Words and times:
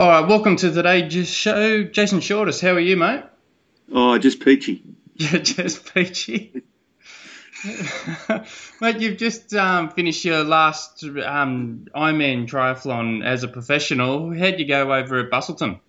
All 0.00 0.08
right, 0.08 0.26
welcome 0.26 0.56
to 0.56 0.70
today's 0.70 1.28
show. 1.28 1.84
Jason 1.84 2.20
Shortis, 2.20 2.62
how 2.62 2.70
are 2.70 2.80
you, 2.80 2.96
mate? 2.96 3.22
Oh, 3.92 4.16
just 4.16 4.40
peachy. 4.40 4.82
Yeah, 5.14 5.36
just 5.36 5.92
peachy. 5.92 6.62
mate, 8.80 9.00
you've 9.00 9.18
just 9.18 9.52
um, 9.52 9.90
finished 9.90 10.24
your 10.24 10.42
last 10.42 11.04
um, 11.04 11.86
Ironman 11.94 12.48
triathlon 12.48 13.22
as 13.22 13.42
a 13.42 13.48
professional. 13.48 14.34
How'd 14.34 14.58
you 14.58 14.66
go 14.66 14.90
over 14.90 15.18
at 15.18 15.28
Busselton? 15.28 15.80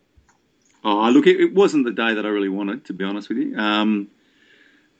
Oh, 0.84 1.10
look, 1.12 1.26
it, 1.26 1.40
it 1.40 1.54
wasn't 1.54 1.86
the 1.86 1.92
day 1.92 2.16
that 2.16 2.26
I 2.26 2.28
really 2.28 2.50
wanted, 2.50 2.84
to 2.88 2.94
be 2.94 3.06
honest 3.06 3.30
with 3.30 3.38
you. 3.38 3.58
Um, 3.58 4.10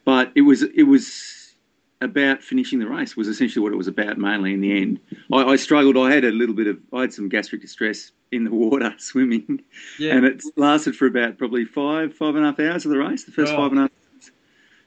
but 0.05 0.32
it 0.36 0.41
was 0.43 0.64
it 0.64 0.84
was 0.84 1.54
about 2.00 2.43
finishing 2.43 2.80
the 2.80 2.88
race. 2.88 3.18
Was 3.18 3.28
essentially 3.28 3.62
what 3.62 3.73
it 3.73 3.78
was 3.78 3.89
about 3.89 4.18
mainly 4.18 4.54
in 4.54 4.62
the 4.62 4.82
end. 4.82 5.02
I, 5.34 5.43
I 5.43 5.55
struggled. 5.57 5.98
I 5.98 6.14
had 6.14 6.23
a 6.23 6.32
little 6.32 6.55
bit 6.55 6.68
of 6.68 6.80
I 6.93 7.02
had 7.02 7.14
some 7.14 7.28
gastric 7.28 7.59
distress 7.59 8.14
in 8.32 8.43
the 8.43 8.52
water 8.52 8.93
swimming, 8.98 9.61
yeah. 10.00 10.16
and 10.16 10.25
it 10.25 10.43
lasted 10.55 10.95
for 10.95 11.07
about 11.07 11.37
probably 11.37 11.65
five 11.65 12.14
five 12.15 12.36
and 12.36 12.43
a 12.43 12.47
half 12.47 12.60
hours 12.60 12.86
of 12.86 12.92
the 12.92 12.97
race. 12.97 13.24
The 13.24 13.32
first 13.32 13.54
oh. 13.54 13.57
five 13.57 13.71
and 13.71 13.79
a 13.79 13.82
half. 13.83 13.92
Hours. 13.92 14.32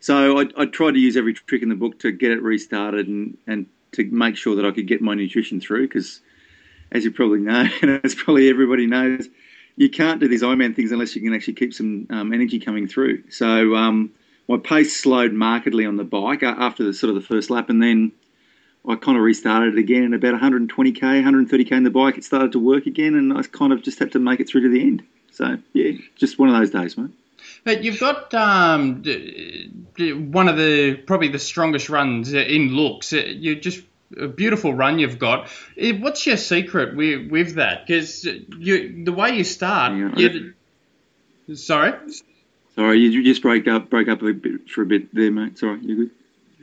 So 0.01 0.39
I, 0.39 0.47
I 0.57 0.67
tried 0.67 0.93
to 0.93 1.01
use 1.01 1.17
every 1.17 1.35
trick 1.35 1.63
in 1.63 1.69
the 1.69 1.75
book 1.75 1.99
to 2.01 2.13
get 2.13 2.31
it 2.31 2.43
restarted 2.43 3.09
and 3.09 3.37
and 3.47 3.67
to 3.93 4.05
make 4.11 4.37
sure 4.37 4.57
that 4.57 4.65
I 4.65 4.71
could 4.71 4.87
get 4.87 5.01
my 5.01 5.15
nutrition 5.15 5.61
through 5.61 5.89
because, 5.89 6.21
as 6.93 7.05
you 7.05 7.11
probably 7.11 7.41
know, 7.41 7.67
and 7.83 8.01
as 8.05 8.15
probably 8.15 8.49
everybody 8.49 8.87
knows, 8.87 9.29
you 9.77 9.89
can't 9.89 10.21
do 10.21 10.29
these 10.29 10.43
Ironman 10.43 10.75
things 10.77 10.93
unless 10.93 11.15
you 11.17 11.23
can 11.23 11.35
actually 11.35 11.55
keep 11.55 11.75
some 11.75 12.07
um, 12.11 12.33
energy 12.33 12.59
coming 12.59 12.87
through. 12.87 13.31
So 13.31 13.75
um, 13.75 14.11
my 14.49 14.59
pace 14.59 14.97
slowed 14.97 15.33
markedly 15.33 15.87
on 15.87 15.97
the 15.97 16.05
bike 16.05 16.43
after 16.43 16.85
the 16.85 16.93
sort 16.93 17.09
of 17.09 17.15
the 17.15 17.27
first 17.27 17.51
lap, 17.51 17.71
and 17.71 17.83
then 17.83 18.13
I 18.87 18.97
kind 18.97 19.17
of 19.17 19.25
restarted 19.25 19.75
it 19.75 19.79
again. 19.79 20.05
And 20.05 20.15
about 20.15 20.41
120k, 20.41 21.01
130k 21.01 21.73
in 21.73 21.85
the 21.85 21.91
bike, 21.91 22.19
it 22.19 22.25
started 22.25 22.53
to 22.53 22.59
work 22.59 22.87
again, 22.87 23.15
and 23.15 23.33
I 23.33 23.43
kind 23.43 23.73
of 23.73 23.83
just 23.83 23.99
had 23.99 24.13
to 24.13 24.19
make 24.19 24.41
it 24.41 24.49
through 24.49 24.63
to 24.63 24.69
the 24.69 24.81
end. 24.81 25.05
So 25.33 25.59
yeah, 25.73 25.93
just 26.17 26.39
one 26.39 26.49
of 26.49 26.55
those 26.57 26.71
days, 26.71 26.97
mate. 26.97 27.11
But 27.65 27.83
you've 27.83 27.99
got 27.99 28.33
um, 28.35 29.03
one 30.33 30.49
of 30.49 30.57
the 30.57 30.97
probably 31.07 31.29
the 31.29 31.39
strongest 31.39 31.89
runs 31.89 32.33
in 32.33 32.75
looks. 32.75 33.13
You 33.13 33.57
just 33.57 33.83
a 34.19 34.29
beautiful 34.29 34.75
run 34.75 34.99
you've 34.99 35.19
got. 35.19 35.49
Eh, 35.77 35.93
what's 35.99 36.27
your 36.27 36.37
secret 36.37 36.95
with, 36.95 37.31
with 37.31 37.55
that? 37.55 37.87
Because 37.87 38.25
you 38.25 39.05
the 39.05 39.13
way 39.13 39.37
you 39.37 39.45
start, 39.45 39.95
you, 40.19 40.55
sorry. 41.55 41.95
Sorry, 42.75 42.99
you 42.99 43.25
just 43.25 43.43
broke 43.43 43.67
up 43.67 43.91
broke 43.91 44.09
up 44.09 44.23
a 44.23 44.33
bit 44.33 44.69
for 44.69 44.83
a 44.83 44.87
bit 44.87 45.15
there, 45.15 45.31
mate. 45.31 45.59
Sorry, 45.59 45.81
you 45.81 45.97
good? 45.97 46.11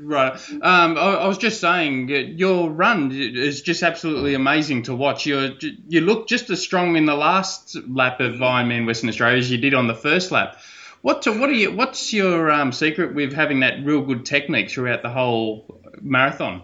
Right. 0.03 0.33
Um, 0.49 0.97
I, 0.97 1.15
I, 1.15 1.27
was 1.27 1.37
just 1.37 1.61
saying, 1.61 2.09
your 2.09 2.69
run 2.69 3.11
is 3.11 3.61
just 3.61 3.83
absolutely 3.83 4.33
amazing 4.33 4.83
to 4.83 4.95
watch. 4.95 5.27
You 5.27 5.55
you 5.87 6.01
look 6.01 6.27
just 6.27 6.49
as 6.49 6.61
strong 6.61 6.95
in 6.95 7.05
the 7.05 7.13
last 7.13 7.77
lap 7.87 8.19
of 8.19 8.33
Ironman 8.35 8.87
Western 8.87 9.09
Australia 9.09 9.37
as 9.37 9.51
you 9.51 9.59
did 9.59 9.75
on 9.75 9.87
the 9.87 9.93
first 9.93 10.31
lap. 10.31 10.57
What 11.01 11.25
what 11.27 11.49
are 11.49 11.53
you? 11.53 11.71
What's 11.71 12.13
your 12.13 12.49
um, 12.51 12.71
secret 12.71 13.13
with 13.13 13.33
having 13.33 13.59
that 13.59 13.85
real 13.85 14.01
good 14.01 14.25
technique 14.25 14.71
throughout 14.71 15.03
the 15.03 15.09
whole 15.09 15.79
marathon? 16.01 16.63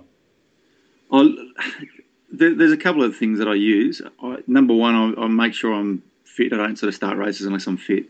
There, 1.12 2.56
there's 2.56 2.72
a 2.72 2.78
couple 2.78 3.04
of 3.04 3.16
things 3.16 3.40
that 3.40 3.48
I 3.48 3.54
use. 3.54 4.02
I, 4.22 4.38
number 4.48 4.74
one, 4.74 4.96
I, 4.96 5.22
I, 5.22 5.28
make 5.28 5.54
sure 5.54 5.74
I'm 5.74 6.04
fit. 6.24 6.54
I 6.54 6.58
don't 6.58 6.76
sort 6.76 6.90
of 6.90 6.96
start 6.96 7.18
races 7.18 7.46
unless 7.46 7.68
I'm 7.68 7.78
fit. 7.78 8.06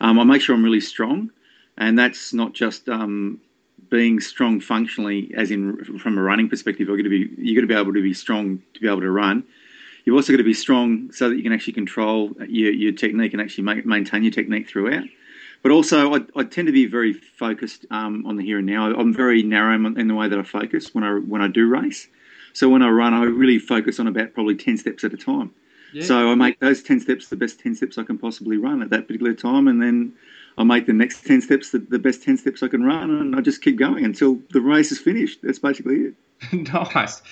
Um, 0.00 0.18
I 0.18 0.24
make 0.24 0.42
sure 0.42 0.54
I'm 0.54 0.64
really 0.64 0.80
strong, 0.80 1.30
and 1.76 1.98
that's 1.98 2.32
not 2.32 2.52
just 2.52 2.88
um, 2.88 3.40
being 3.90 4.20
strong 4.20 4.60
functionally, 4.60 5.32
as 5.36 5.50
in 5.50 5.84
from 5.98 6.18
a 6.18 6.22
running 6.22 6.48
perspective. 6.48 6.88
You're 6.88 6.96
going 6.96 7.04
to 7.04 7.10
be 7.10 7.34
you're 7.38 7.60
going 7.60 7.68
to 7.68 7.74
be 7.74 7.80
able 7.80 7.92
to 7.92 8.02
be 8.02 8.14
strong 8.14 8.62
to 8.74 8.80
be 8.80 8.86
able 8.86 9.00
to 9.00 9.10
run. 9.10 9.44
You've 10.04 10.14
also 10.14 10.32
got 10.32 10.38
to 10.38 10.44
be 10.44 10.54
strong 10.54 11.10
so 11.12 11.28
that 11.28 11.36
you 11.36 11.42
can 11.42 11.52
actually 11.52 11.72
control 11.72 12.30
your, 12.48 12.72
your 12.72 12.92
technique 12.92 13.32
and 13.32 13.42
actually 13.42 13.64
make, 13.64 13.84
maintain 13.84 14.22
your 14.22 14.30
technique 14.30 14.68
throughout. 14.68 15.04
But 15.64 15.72
also, 15.72 16.14
I, 16.14 16.20
I 16.36 16.44
tend 16.44 16.66
to 16.66 16.72
be 16.72 16.86
very 16.86 17.12
focused 17.12 17.86
um, 17.90 18.24
on 18.24 18.36
the 18.36 18.44
here 18.44 18.58
and 18.58 18.66
now. 18.68 18.86
I'm 18.94 19.12
very 19.12 19.42
narrow 19.42 19.74
in 19.74 20.06
the 20.06 20.14
way 20.14 20.28
that 20.28 20.38
I 20.38 20.42
focus 20.42 20.94
when 20.94 21.02
I 21.02 21.14
when 21.14 21.42
I 21.42 21.48
do 21.48 21.68
race. 21.68 22.06
So 22.52 22.68
when 22.68 22.82
I 22.82 22.88
run, 22.88 23.12
I 23.12 23.24
really 23.24 23.58
focus 23.58 23.98
on 24.00 24.06
about 24.06 24.32
probably 24.32 24.54
10 24.54 24.78
steps 24.78 25.04
at 25.04 25.12
a 25.12 25.16
time. 25.16 25.50
Yeah. 25.92 26.04
So 26.04 26.30
I 26.30 26.34
make 26.34 26.58
those 26.60 26.82
10 26.82 27.00
steps 27.00 27.28
the 27.28 27.36
best 27.36 27.60
10 27.60 27.74
steps 27.74 27.98
I 27.98 28.04
can 28.04 28.16
possibly 28.16 28.56
run 28.56 28.80
at 28.80 28.90
that 28.90 29.06
particular 29.06 29.34
time. 29.34 29.68
And 29.68 29.82
then 29.82 30.12
I 30.58 30.64
make 30.64 30.86
the 30.86 30.92
next 30.92 31.26
10 31.26 31.42
steps 31.42 31.70
the, 31.70 31.78
the 31.78 31.98
best 31.98 32.22
10 32.22 32.38
steps 32.38 32.62
I 32.62 32.68
can 32.68 32.82
run. 32.82 33.10
And 33.10 33.36
I 33.36 33.40
just 33.40 33.62
keep 33.62 33.76
going 33.76 34.04
until 34.04 34.40
the 34.50 34.60
race 34.60 34.90
is 34.90 34.98
finished. 34.98 35.40
That's 35.42 35.58
basically 35.58 35.96
it. 35.96 36.14
nice. 36.72 37.22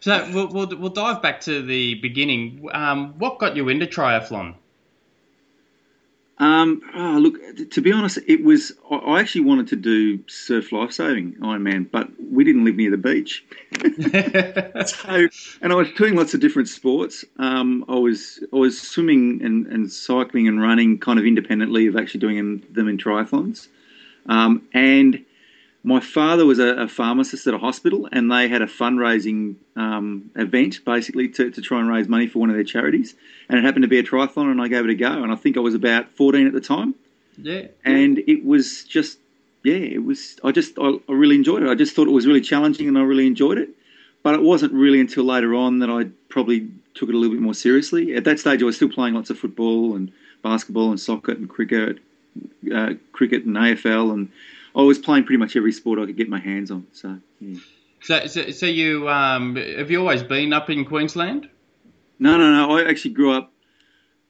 So 0.00 0.28
we'll, 0.32 0.48
we'll, 0.48 0.78
we'll, 0.78 0.90
dive 0.90 1.22
back 1.22 1.40
to 1.42 1.62
the 1.62 1.94
beginning. 1.94 2.68
Um, 2.72 3.14
what 3.18 3.38
got 3.38 3.56
you 3.56 3.68
into 3.68 3.86
triathlon? 3.86 4.54
Um, 6.38 6.82
oh, 6.96 7.18
look, 7.18 7.70
to 7.70 7.80
be 7.80 7.92
honest, 7.92 8.18
it 8.26 8.42
was. 8.42 8.72
I 8.90 9.20
actually 9.20 9.42
wanted 9.42 9.68
to 9.68 9.76
do 9.76 10.18
surf 10.26 10.72
lifesaving 10.72 11.34
Ironman, 11.34 11.88
but 11.90 12.08
we 12.18 12.42
didn't 12.42 12.64
live 12.64 12.74
near 12.74 12.90
the 12.90 12.96
beach. 12.96 13.44
so, 14.86 15.28
and 15.62 15.72
I 15.72 15.76
was 15.76 15.92
doing 15.92 16.16
lots 16.16 16.34
of 16.34 16.40
different 16.40 16.68
sports. 16.68 17.24
Um, 17.38 17.84
I 17.88 17.94
was 17.94 18.42
I 18.52 18.56
was 18.56 18.80
swimming 18.80 19.42
and, 19.44 19.66
and 19.68 19.90
cycling 19.90 20.48
and 20.48 20.60
running 20.60 20.98
kind 20.98 21.20
of 21.20 21.24
independently 21.24 21.86
of 21.86 21.96
actually 21.96 22.20
doing 22.20 22.64
them 22.70 22.88
in 22.88 22.98
triathlons. 22.98 23.68
Um, 24.26 24.66
and 24.72 25.24
my 25.86 26.00
father 26.00 26.46
was 26.46 26.58
a, 26.58 26.68
a, 26.76 26.88
pharmacist 26.88 27.46
at 27.46 27.52
a 27.52 27.58
hospital, 27.58 28.08
and 28.10 28.32
they 28.32 28.48
had 28.48 28.62
a 28.62 28.66
fundraising 28.66 29.56
um, 29.76 30.30
event 30.34 30.82
basically 30.82 31.28
to, 31.28 31.50
to 31.50 31.60
try 31.60 31.78
and 31.78 31.90
raise 31.90 32.08
money 32.08 32.26
for 32.26 32.38
one 32.38 32.48
of 32.48 32.56
their 32.56 32.64
charities. 32.64 33.14
And 33.50 33.58
it 33.58 33.64
happened 33.64 33.82
to 33.82 33.88
be 33.88 33.98
a 33.98 34.02
triathlon, 34.02 34.50
and 34.50 34.62
I 34.62 34.68
gave 34.68 34.84
it 34.84 34.90
a 34.90 34.94
go. 34.94 35.22
And 35.22 35.30
I 35.30 35.36
think 35.36 35.58
I 35.58 35.60
was 35.60 35.74
about 35.74 36.10
14 36.12 36.46
at 36.46 36.54
the 36.54 36.60
time. 36.62 36.94
Yeah. 37.36 37.66
And 37.84 38.18
it 38.18 38.46
was 38.46 38.84
just, 38.84 39.18
yeah, 39.62 39.74
it 39.74 40.02
was, 40.02 40.40
I 40.42 40.52
just, 40.52 40.78
I, 40.78 40.92
I 41.06 41.12
really 41.12 41.36
enjoyed 41.36 41.62
it. 41.62 41.68
I 41.68 41.74
just 41.74 41.94
thought 41.94 42.08
it 42.08 42.12
was 42.12 42.26
really 42.26 42.40
challenging, 42.40 42.88
and 42.88 42.96
I 42.96 43.02
really 43.02 43.26
enjoyed 43.26 43.58
it. 43.58 43.68
But 44.22 44.34
it 44.34 44.42
wasn't 44.42 44.72
really 44.72 45.00
until 45.00 45.24
later 45.24 45.54
on 45.54 45.80
that 45.80 45.90
I 45.90 46.04
probably 46.30 46.70
took 46.94 47.10
it 47.10 47.14
a 47.14 47.18
little 47.18 47.36
bit 47.36 47.42
more 47.42 47.52
seriously. 47.52 48.16
At 48.16 48.24
that 48.24 48.38
stage, 48.38 48.62
I 48.62 48.64
was 48.64 48.76
still 48.76 48.88
playing 48.88 49.14
lots 49.14 49.28
of 49.28 49.38
football 49.38 49.96
and 49.96 50.10
basketball 50.42 50.88
and 50.88 50.98
soccer 50.98 51.32
and 51.32 51.46
cricket, 51.46 51.98
uh, 52.74 52.94
cricket 53.12 53.44
and 53.44 53.54
AFL 53.54 54.14
and 54.14 54.30
I 54.76 54.82
was 54.82 54.98
playing 54.98 55.24
pretty 55.24 55.38
much 55.38 55.56
every 55.56 55.72
sport 55.72 55.98
I 55.98 56.06
could 56.06 56.16
get 56.16 56.28
my 56.28 56.40
hands 56.40 56.70
on. 56.70 56.86
So, 56.92 57.18
yeah. 57.40 57.58
So, 58.02 58.26
so, 58.26 58.50
so 58.50 58.66
you 58.66 59.08
um, 59.08 59.56
have 59.56 59.90
you 59.90 60.00
always 60.00 60.22
been 60.22 60.52
up 60.52 60.68
in 60.68 60.84
Queensland? 60.84 61.48
No, 62.18 62.36
no, 62.36 62.52
no. 62.52 62.76
I 62.76 62.88
actually 62.88 63.14
grew 63.14 63.32
up. 63.32 63.52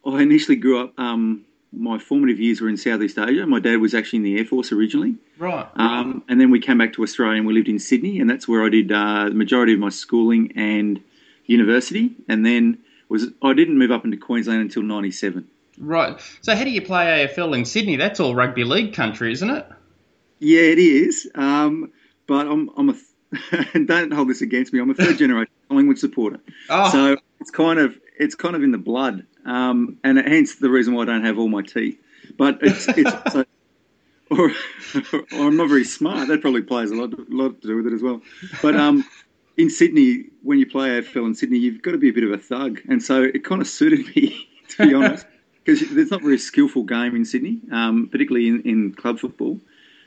I 0.06 0.22
initially 0.22 0.56
grew 0.56 0.80
up. 0.80 0.98
Um, 0.98 1.44
my 1.72 1.98
formative 1.98 2.38
years 2.38 2.60
were 2.60 2.68
in 2.68 2.76
Southeast 2.76 3.18
Asia. 3.18 3.46
My 3.46 3.58
dad 3.58 3.80
was 3.80 3.94
actually 3.94 4.18
in 4.18 4.22
the 4.22 4.38
Air 4.38 4.44
Force 4.44 4.70
originally. 4.70 5.16
Right. 5.38 5.66
Um, 5.74 6.22
and 6.28 6.40
then 6.40 6.50
we 6.50 6.60
came 6.60 6.78
back 6.78 6.92
to 6.94 7.02
Australia 7.02 7.38
and 7.38 7.46
we 7.46 7.54
lived 7.54 7.68
in 7.68 7.78
Sydney, 7.78 8.20
and 8.20 8.30
that's 8.30 8.46
where 8.46 8.64
I 8.64 8.68
did 8.68 8.92
uh, 8.92 9.28
the 9.28 9.34
majority 9.34 9.74
of 9.74 9.80
my 9.80 9.88
schooling 9.88 10.52
and 10.56 11.02
university. 11.46 12.12
And 12.28 12.46
then 12.46 12.78
was 13.08 13.28
I 13.42 13.54
didn't 13.54 13.78
move 13.78 13.90
up 13.90 14.04
into 14.04 14.16
Queensland 14.16 14.60
until 14.60 14.82
'97. 14.82 15.48
Right. 15.78 16.20
So 16.42 16.54
how 16.54 16.62
do 16.62 16.70
you 16.70 16.82
play 16.82 17.26
AFL 17.26 17.56
in 17.56 17.64
Sydney? 17.64 17.96
That's 17.96 18.20
all 18.20 18.34
rugby 18.34 18.62
league 18.64 18.94
country, 18.94 19.32
isn't 19.32 19.50
it? 19.50 19.66
Yeah, 20.38 20.62
it 20.62 20.78
is. 20.78 21.30
Um, 21.34 21.92
but 22.26 22.46
I'm, 22.46 22.70
I'm 22.76 22.90
a, 22.90 22.94
and 23.74 23.86
don't 23.86 24.12
hold 24.12 24.28
this 24.28 24.42
against 24.42 24.72
me. 24.72 24.80
I'm 24.80 24.90
a 24.90 24.94
third 24.94 25.18
generation 25.18 25.52
Collingwood 25.68 25.98
supporter. 25.98 26.40
Oh. 26.70 26.90
So 26.90 27.16
it's 27.40 27.50
kind 27.50 27.78
of, 27.78 27.96
it's 28.18 28.34
kind 28.34 28.54
of 28.56 28.62
in 28.62 28.70
the 28.70 28.78
blood. 28.78 29.26
Um, 29.44 29.98
and 30.04 30.18
hence 30.18 30.56
the 30.56 30.70
reason 30.70 30.94
why 30.94 31.02
I 31.02 31.06
don't 31.06 31.24
have 31.24 31.38
all 31.38 31.48
my 31.48 31.62
teeth. 31.62 31.98
But 32.36 32.58
it's, 32.62 32.88
it's 32.96 33.32
so, 33.32 33.44
or, 34.30 34.50
or, 35.12 35.24
I'm 35.32 35.56
not 35.56 35.68
very 35.68 35.84
smart. 35.84 36.28
That 36.28 36.40
probably 36.40 36.62
plays 36.62 36.90
a 36.90 36.94
lot, 36.94 37.12
lot 37.30 37.60
to 37.60 37.66
do 37.66 37.76
with 37.76 37.86
it 37.86 37.92
as 37.92 38.02
well. 38.02 38.20
But 38.62 38.76
um, 38.76 39.04
in 39.56 39.70
Sydney, 39.70 40.26
when 40.42 40.58
you 40.58 40.66
play 40.66 41.00
AFL 41.00 41.26
in 41.26 41.34
Sydney, 41.34 41.58
you've 41.58 41.82
got 41.82 41.92
to 41.92 41.98
be 41.98 42.08
a 42.08 42.12
bit 42.12 42.24
of 42.24 42.32
a 42.32 42.38
thug, 42.38 42.80
and 42.88 43.02
so 43.02 43.22
it 43.22 43.44
kind 43.44 43.60
of 43.60 43.68
suited 43.68 44.14
me, 44.16 44.48
to 44.70 44.86
be 44.86 44.94
honest, 44.94 45.26
because 45.62 45.82
it's 45.82 46.10
not 46.10 46.20
a 46.20 46.24
very 46.24 46.38
skillful 46.38 46.84
game 46.84 47.14
in 47.14 47.24
Sydney, 47.24 47.60
um, 47.70 48.08
particularly 48.10 48.48
in, 48.48 48.62
in 48.62 48.94
club 48.94 49.18
football 49.18 49.60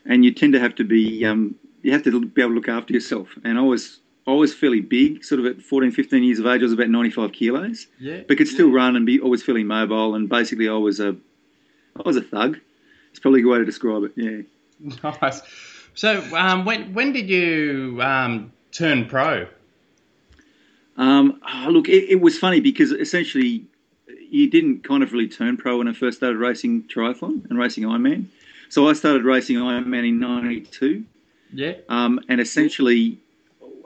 and 0.08 0.26
you 0.26 0.32
tend 0.32 0.54
to 0.54 0.60
have 0.60 0.74
to 0.76 0.84
be 0.84 1.26
um, 1.26 1.56
you 1.84 1.92
have 1.92 2.04
to 2.04 2.26
be 2.26 2.42
able 2.42 2.52
to 2.52 2.56
look 2.56 2.70
after 2.70 2.94
yourself. 2.94 3.30
And 3.44 3.58
I 3.58 3.62
was 3.62 4.00
I 4.26 4.32
was 4.32 4.54
fairly 4.54 4.82
big, 4.82 5.24
sort 5.24 5.40
of 5.40 5.46
at 5.46 5.62
14, 5.62 5.92
15 5.92 6.24
years 6.24 6.40
of 6.40 6.48
age. 6.48 6.62
I 6.62 6.64
was 6.64 6.74
about 6.74 6.90
95 6.90 7.32
kilos, 7.32 7.88
yeah, 8.00 8.22
but 8.28 8.38
could 8.38 8.48
still 8.48 8.70
yeah. 8.70 8.76
run 8.76 8.96
and 8.96 9.06
be 9.06 9.20
always 9.20 9.44
fairly 9.44 9.64
mobile. 9.64 10.16
And 10.16 10.28
basically, 10.28 10.68
I 10.68 10.74
was 10.74 11.00
a 11.00 11.16
I 11.96 12.02
was 12.04 12.18
a 12.18 12.22
thug. 12.22 12.60
It's 13.12 13.20
probably 13.20 13.42
a 13.42 13.44
good 13.44 13.52
way 13.52 13.60
to 13.60 13.66
describe 13.66 14.04
it. 14.04 14.12
Yeah. 14.16 14.42
Nice. 15.22 15.42
So, 15.96 16.22
um, 16.36 16.66
when 16.66 16.94
when 16.94 17.12
did 17.12 17.28
you 17.28 18.00
um, 18.04 18.52
turn 18.72 19.06
pro? 19.06 19.48
Um, 20.96 21.42
oh, 21.48 21.70
look, 21.70 21.90
it, 21.90 22.10
it, 22.10 22.22
was 22.22 22.38
funny 22.38 22.60
because 22.60 22.92
essentially 22.92 23.66
you 24.30 24.50
didn't 24.50 24.84
kind 24.84 25.02
of 25.02 25.14
really 25.14 25.28
turn 25.28 25.58
pro 25.58 25.78
when 25.78 25.88
I 25.88 25.94
first 25.94 26.18
started 26.18 26.38
racing 26.38 26.84
triathlon 26.84 27.50
and 27.50 27.58
racing 27.58 27.84
Ironman. 27.84 28.26
So 28.70 28.88
I 28.90 28.94
started 28.94 29.24
racing 29.24 29.58
Ironman 29.58 30.08
in 30.08 30.20
'92. 30.20 31.04
Yeah. 31.54 31.74
Um, 31.90 32.20
and 32.28 32.42
essentially, 32.42 33.20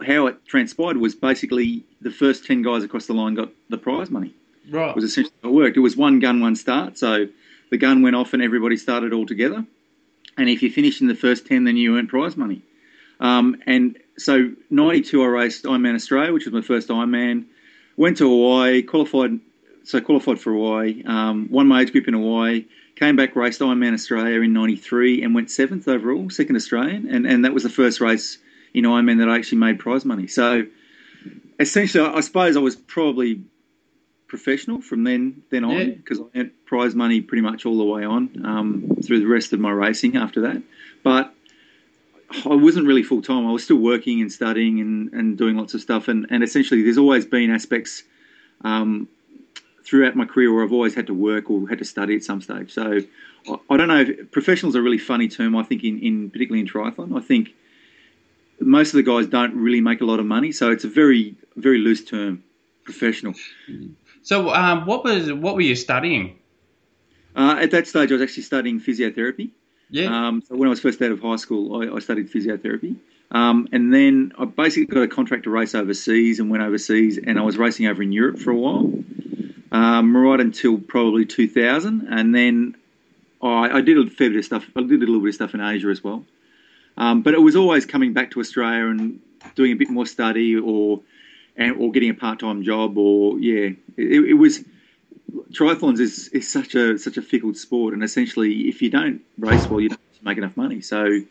how 0.05 0.27
it 0.27 0.45
transpired 0.45 0.97
was 0.97 1.15
basically 1.15 1.83
the 2.01 2.11
first 2.11 2.45
ten 2.45 2.61
guys 2.61 2.83
across 2.83 3.05
the 3.05 3.13
line 3.13 3.35
got 3.35 3.49
the 3.69 3.77
prize 3.77 4.09
money. 4.09 4.33
Right. 4.69 4.95
Was 4.95 5.03
essentially 5.03 5.33
how 5.43 5.49
it 5.49 5.53
worked. 5.53 5.77
It 5.77 5.81
was 5.81 5.97
one 5.97 6.19
gun, 6.19 6.41
one 6.41 6.55
start. 6.55 6.97
So 6.97 7.27
the 7.69 7.77
gun 7.77 8.01
went 8.01 8.15
off 8.15 8.33
and 8.33 8.41
everybody 8.41 8.77
started 8.77 9.13
all 9.13 9.25
together. 9.25 9.65
And 10.37 10.49
if 10.49 10.63
you 10.63 10.71
finished 10.71 11.01
in 11.01 11.07
the 11.07 11.15
first 11.15 11.45
ten, 11.45 11.63
then 11.65 11.77
you 11.77 11.97
earned 11.97 12.09
prize 12.09 12.37
money. 12.37 12.61
Um, 13.19 13.61
and 13.67 13.97
so 14.17 14.51
'92, 14.69 15.21
I 15.21 15.25
raced 15.27 15.65
Ironman 15.65 15.95
Australia, 15.95 16.33
which 16.33 16.45
was 16.45 16.53
my 16.53 16.61
first 16.61 16.87
Ironman. 16.89 17.45
Went 17.97 18.17
to 18.17 18.27
Hawaii, 18.27 18.81
qualified. 18.81 19.39
So 19.83 19.99
qualified 19.99 20.39
for 20.39 20.53
Hawaii. 20.53 21.03
Um, 21.05 21.47
won 21.51 21.67
my 21.67 21.81
age 21.81 21.91
group 21.91 22.07
in 22.07 22.13
Hawaii. 22.13 22.65
Came 22.95 23.15
back, 23.15 23.35
raced 23.35 23.61
Ironman 23.61 23.93
Australia 23.93 24.41
in 24.41 24.53
'93, 24.53 25.23
and 25.23 25.33
went 25.33 25.49
seventh 25.49 25.87
overall, 25.87 26.29
second 26.29 26.55
Australian. 26.55 27.07
And 27.09 27.25
and 27.25 27.43
that 27.45 27.53
was 27.53 27.63
the 27.63 27.69
first 27.69 27.99
race 27.99 28.37
in 28.73 28.85
Ironman 28.85 29.17
that 29.19 29.29
I 29.29 29.35
actually 29.37 29.57
made 29.57 29.79
prize 29.79 30.05
money. 30.05 30.27
So 30.27 30.65
essentially, 31.59 32.05
I 32.05 32.19
suppose 32.21 32.55
I 32.55 32.59
was 32.59 32.75
probably 32.75 33.41
professional 34.27 34.81
from 34.81 35.03
then 35.03 35.41
then 35.49 35.63
on 35.63 35.71
Yeah. 35.77 35.85
because 35.85 36.19
I 36.19 36.39
earned 36.39 36.51
prize 36.65 36.95
money 36.95 37.21
pretty 37.21 37.41
much 37.41 37.65
all 37.65 37.77
the 37.77 37.83
way 37.83 38.05
on 38.05 38.45
um, 38.45 38.97
through 39.03 39.19
the 39.19 39.27
rest 39.27 39.51
of 39.51 39.59
my 39.59 39.71
racing 39.71 40.15
after 40.15 40.41
that. 40.41 40.61
But 41.03 41.33
I 42.45 42.55
wasn't 42.55 42.87
really 42.87 43.03
full 43.03 43.21
time. 43.21 43.45
I 43.45 43.51
was 43.51 43.63
still 43.63 43.77
working 43.77 44.21
and 44.21 44.31
studying 44.31 44.79
and, 44.79 45.11
and 45.11 45.37
doing 45.37 45.57
lots 45.57 45.73
of 45.73 45.81
stuff. 45.81 46.07
And, 46.07 46.27
and 46.29 46.43
essentially, 46.43 46.81
there's 46.81 46.97
always 46.97 47.25
been 47.25 47.51
aspects 47.51 48.03
um, 48.63 49.09
throughout 49.91 50.15
my 50.15 50.23
career 50.23 50.53
where 50.53 50.63
I've 50.63 50.71
always 50.71 50.95
had 50.95 51.07
to 51.07 51.13
work 51.13 51.51
or 51.51 51.67
had 51.67 51.79
to 51.79 51.85
study 51.85 52.15
at 52.15 52.23
some 52.23 52.41
stage. 52.41 52.71
So 52.71 53.01
I, 53.49 53.55
I 53.69 53.75
don't 53.75 53.89
know. 53.89 53.99
If, 53.99 54.31
professional's 54.31 54.75
a 54.75 54.81
really 54.81 54.97
funny 54.97 55.27
term. 55.27 55.53
I 55.57 55.63
think 55.63 55.83
in, 55.83 55.99
in 55.99 56.31
particularly 56.31 56.61
in 56.61 56.67
triathlon, 56.67 57.15
I 57.15 57.21
think 57.21 57.49
most 58.61 58.93
of 58.93 58.93
the 58.93 59.03
guys 59.03 59.27
don't 59.27 59.53
really 59.53 59.81
make 59.81 59.99
a 59.99 60.05
lot 60.05 60.21
of 60.21 60.25
money. 60.25 60.53
So 60.53 60.71
it's 60.71 60.85
a 60.85 60.87
very 60.87 61.35
very 61.57 61.79
loose 61.79 62.05
term, 62.05 62.41
professional. 62.85 63.33
So, 64.23 64.53
um, 64.53 64.85
what 64.85 65.03
was 65.03 65.33
what 65.33 65.55
were 65.55 65.61
you 65.61 65.75
studying? 65.75 66.39
Uh, 67.35 67.57
at 67.59 67.71
that 67.71 67.85
stage, 67.85 68.11
I 68.11 68.13
was 68.13 68.21
actually 68.21 68.43
studying 68.43 68.79
physiotherapy. 68.79 69.51
Yeah. 69.89 70.05
Um, 70.05 70.41
so 70.41 70.55
when 70.55 70.67
I 70.67 70.69
was 70.69 70.79
first 70.79 71.01
out 71.01 71.11
of 71.11 71.19
high 71.19 71.35
school, 71.35 71.81
I, 71.81 71.95
I 71.95 71.99
studied 71.99 72.31
physiotherapy, 72.31 72.95
um, 73.31 73.67
and 73.73 73.93
then 73.93 74.31
I 74.37 74.45
basically 74.45 74.85
got 74.85 75.03
a 75.03 75.07
contract 75.09 75.43
to 75.43 75.49
race 75.49 75.75
overseas 75.75 76.39
and 76.39 76.49
went 76.49 76.63
overseas, 76.63 77.17
and 77.17 77.37
I 77.37 77.41
was 77.41 77.57
racing 77.57 77.87
over 77.87 78.01
in 78.01 78.13
Europe 78.13 78.39
for 78.39 78.51
a 78.51 78.55
while, 78.55 78.89
um, 79.71 80.15
right 80.15 80.39
until 80.39 80.77
probably 80.77 81.25
2000, 81.25 82.07
and 82.09 82.35
then 82.35 82.75
I, 83.41 83.77
I 83.77 83.81
did 83.81 83.97
a 83.97 84.09
fair 84.09 84.29
bit 84.29 84.39
of 84.39 84.45
stuff. 84.45 84.65
I 84.75 84.81
did 84.81 85.01
a 85.01 85.05
little 85.05 85.19
bit 85.19 85.29
of 85.29 85.35
stuff 85.35 85.53
in 85.53 85.61
Asia 85.61 85.87
as 85.87 86.03
well, 86.03 86.25
um, 86.97 87.21
but 87.21 87.33
it 87.33 87.41
was 87.41 87.55
always 87.55 87.85
coming 87.85 88.13
back 88.13 88.31
to 88.31 88.39
Australia 88.39 88.87
and 88.87 89.21
doing 89.55 89.71
a 89.71 89.75
bit 89.75 89.89
more 89.89 90.05
study 90.05 90.55
or 90.55 91.01
and, 91.55 91.75
or 91.77 91.91
getting 91.91 92.09
a 92.09 92.13
part-time 92.13 92.63
job 92.63 92.97
or 92.97 93.39
yeah, 93.39 93.69
it, 93.97 94.29
it 94.29 94.33
was 94.33 94.63
triathlons 95.51 95.99
is, 95.99 96.27
is 96.29 96.51
such 96.51 96.75
a 96.75 96.97
such 96.97 97.17
a 97.17 97.21
fickle 97.21 97.53
sport, 97.53 97.93
and 97.93 98.03
essentially, 98.03 98.67
if 98.67 98.81
you 98.81 98.89
don't 98.89 99.21
race 99.37 99.69
well, 99.69 99.79
you 99.79 99.89
don't 99.89 99.99
make 100.21 100.37
enough 100.37 100.55
money. 100.57 100.81
So 100.81 101.21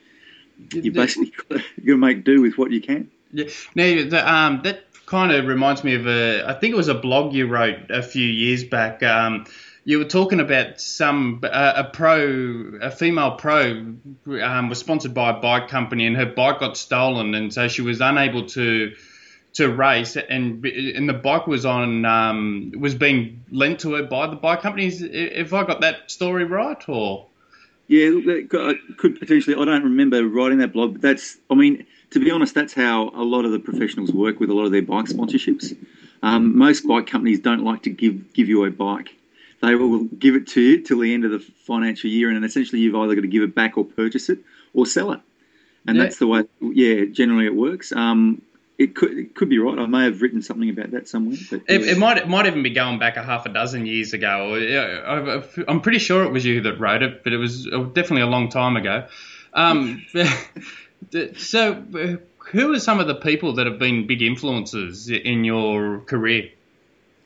you 0.73 0.93
basically 0.93 1.33
got 1.49 1.63
to 1.85 1.97
make 1.97 2.25
do 2.25 2.41
with 2.43 2.59
what 2.59 2.71
you 2.71 2.81
can. 2.81 3.11
Yeah. 3.33 3.47
Now, 3.75 4.09
the, 4.09 4.33
um, 4.33 4.63
that 4.63 4.90
kind 5.11 5.33
of 5.33 5.47
reminds 5.47 5.83
me 5.83 5.95
of 5.97 6.07
a. 6.07 6.49
I 6.49 6.55
think 6.55 6.73
it 6.73 6.77
was 6.77 6.89
a 6.89 6.95
blog 6.95 7.35
you 7.35 7.49
wrote 7.49 7.91
a 7.91 8.03
few 8.03 8.27
years 8.27 8.63
back. 8.63 9.03
Um, 9.03 9.45
you 9.85 9.99
were 9.99 10.05
talking 10.05 10.39
about 10.39 10.81
some 10.81 11.41
uh, 11.43 11.73
a 11.77 11.85
pro, 11.85 12.79
a 12.81 12.93
female 12.93 13.33
pro, 13.33 13.97
um, 14.41 14.69
was 14.69 14.79
sponsored 14.79 15.13
by 15.13 15.31
a 15.31 15.41
bike 15.41 15.69
company, 15.69 16.07
and 16.07 16.17
her 16.17 16.27
bike 16.27 16.61
got 16.61 16.77
stolen, 16.77 17.35
and 17.35 17.53
so 17.53 17.67
she 17.67 17.83
was 17.83 18.01
unable 18.01 18.47
to 18.51 18.95
to 19.55 19.69
race, 19.69 20.17
and 20.17 20.65
and 20.65 21.09
the 21.09 21.15
bike 21.15 21.49
was 21.49 21.67
on 21.67 22.05
um, 22.05 22.73
was 22.79 22.95
being 22.95 23.45
lent 23.51 23.81
to 23.81 23.95
her 23.95 24.05
by 24.05 24.29
the 24.29 24.37
bike 24.37 24.61
companies. 24.61 25.03
If 25.03 25.53
I 25.53 25.65
got 25.65 25.81
that 25.81 26.09
story 26.09 26.45
right, 26.45 26.89
or 26.89 27.30
Yeah, 27.91 28.11
that 28.11 28.47
could, 28.51 28.97
could 28.99 29.19
potentially. 29.19 29.57
I 29.57 29.65
don't 29.65 29.83
remember 29.83 30.25
writing 30.25 30.59
that 30.59 30.73
blog, 30.73 30.93
but 30.93 31.03
that's. 31.03 31.39
I 31.51 31.55
mean, 31.57 31.85
to 32.11 32.21
be 32.21 32.31
honest, 32.31 32.55
that's 32.55 32.73
how 32.73 33.09
a 33.17 33.25
lot 33.25 33.45
of 33.45 33.51
the 33.51 33.59
professionals 33.59 34.13
work 34.13 34.39
with 34.39 34.49
a 34.49 34.55
lot 34.55 34.65
of 34.65 34.71
their 34.71 34.81
bike 34.81 35.07
sponsorships. 35.07 35.77
Um, 36.23 36.57
most 36.57 36.87
bike 36.87 37.09
companies 37.09 37.41
don't 37.41 37.65
like 37.65 37.83
to 37.83 37.91
give 37.91 38.33
give 38.33 38.49
you 38.49 38.65
a 38.65 38.71
bike. 38.71 39.17
They 39.61 39.75
will 39.75 40.05
give 40.05 40.37
it 40.37 40.47
to 40.49 40.61
you 40.61 40.81
till 40.83 41.01
the 41.01 41.13
end 41.13 41.25
of 41.25 41.33
the 41.33 41.41
financial 41.41 42.09
year, 42.09 42.31
and 42.31 42.45
essentially 42.45 42.81
you've 42.81 42.95
either 42.95 43.17
got 43.17 43.23
to 43.23 43.27
give 43.27 43.43
it 43.43 43.57
back 43.57 43.77
or 43.77 43.85
purchase 43.85 44.29
it 44.29 44.39
or 44.73 44.87
sell 44.87 45.11
it. 45.11 45.21
And 45.89 45.97
Yeah. 45.97 46.05
that's 46.05 46.19
the 46.19 46.29
way. 46.29 46.45
Yeah, 46.61 47.07
generally 47.07 47.47
it 47.47 47.57
works. 47.57 47.91
Um, 47.91 48.41
it 48.81 48.95
could 48.97 49.17
it 49.17 49.35
could 49.35 49.49
be 49.51 49.59
right. 49.59 49.79
I 49.79 49.87
may 49.87 50.05
have 50.05 50.23
written 50.23 50.41
something 50.43 50.71
about 50.71 50.91
that 50.93 51.07
somewhere. 51.07 51.37
But 51.51 51.61
It, 51.69 51.83
yeah. 51.83 51.93
it 51.93 51.99
might 51.99 52.17
it 52.19 52.29
might 52.29 52.47
even 52.47 52.63
be 52.63 52.71
going 52.71 52.99
back 52.99 53.17
a 53.17 53.23
half 53.23 53.45
a 53.47 53.51
dozen 53.51 53.85
years 53.87 54.13
ago. 54.15 54.55
I- 54.57 55.63
I'm 55.71 55.81
pretty 55.83 55.99
sure 55.99 56.25
it 56.25 56.33
was 56.33 56.45
you 56.45 56.63
that 56.63 56.81
wrote 56.81 57.03
it, 57.03 57.23
but 57.23 57.33
it 57.33 57.37
was 57.37 57.65
definitely 57.67 58.23
a 58.23 58.27
long 58.27 58.49
time 58.49 58.77
ago. 58.77 59.07
Um, 59.53 60.05
so, 61.37 61.75
who 62.53 62.73
are 62.73 62.81
some 62.81 63.01
of 63.01 63.07
the 63.07 63.15
people 63.17 63.55
that 63.55 63.67
have 63.67 63.79
been 63.79 64.07
big 64.07 64.23
influences 64.23 65.09
in 65.11 65.45
your 65.45 66.01
career? 66.01 66.51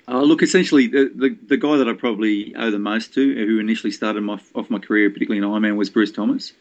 Uh, 0.06 0.20
look, 0.22 0.42
essentially, 0.42 0.86
the, 0.86 1.10
the 1.14 1.36
the 1.46 1.56
guy 1.56 1.76
that 1.76 1.88
I 1.88 1.92
probably 1.94 2.54
owe 2.56 2.70
the 2.70 2.78
most 2.78 3.14
to, 3.14 3.46
who 3.46 3.58
initially 3.58 3.90
started 3.90 4.22
my, 4.22 4.38
off 4.54 4.68
my 4.70 4.78
career, 4.78 5.08
particularly 5.10 5.38
in 5.38 5.48
Ironman, 5.50 5.76
was 5.76 5.88
Bruce 5.88 6.12
Thomas. 6.12 6.52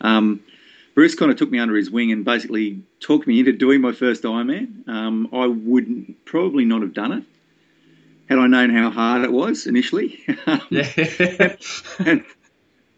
Um, 0.00 0.40
Bruce 0.94 1.14
kind 1.14 1.30
of 1.30 1.38
took 1.38 1.50
me 1.50 1.58
under 1.58 1.74
his 1.74 1.90
wing 1.90 2.12
and 2.12 2.24
basically 2.24 2.82
talked 3.00 3.26
me 3.26 3.38
into 3.38 3.52
doing 3.52 3.80
my 3.80 3.92
first 3.92 4.22
Ironman. 4.24 4.86
Um, 4.88 5.28
I 5.32 5.46
would 5.46 6.14
probably 6.24 6.64
not 6.64 6.82
have 6.82 6.92
done 6.92 7.12
it 7.12 7.24
had 8.28 8.38
I 8.38 8.46
known 8.46 8.70
how 8.70 8.90
hard 8.90 9.22
it 9.24 9.32
was 9.32 9.66
initially. 9.66 10.20
Yeah, 10.70 11.56
and 11.98 12.24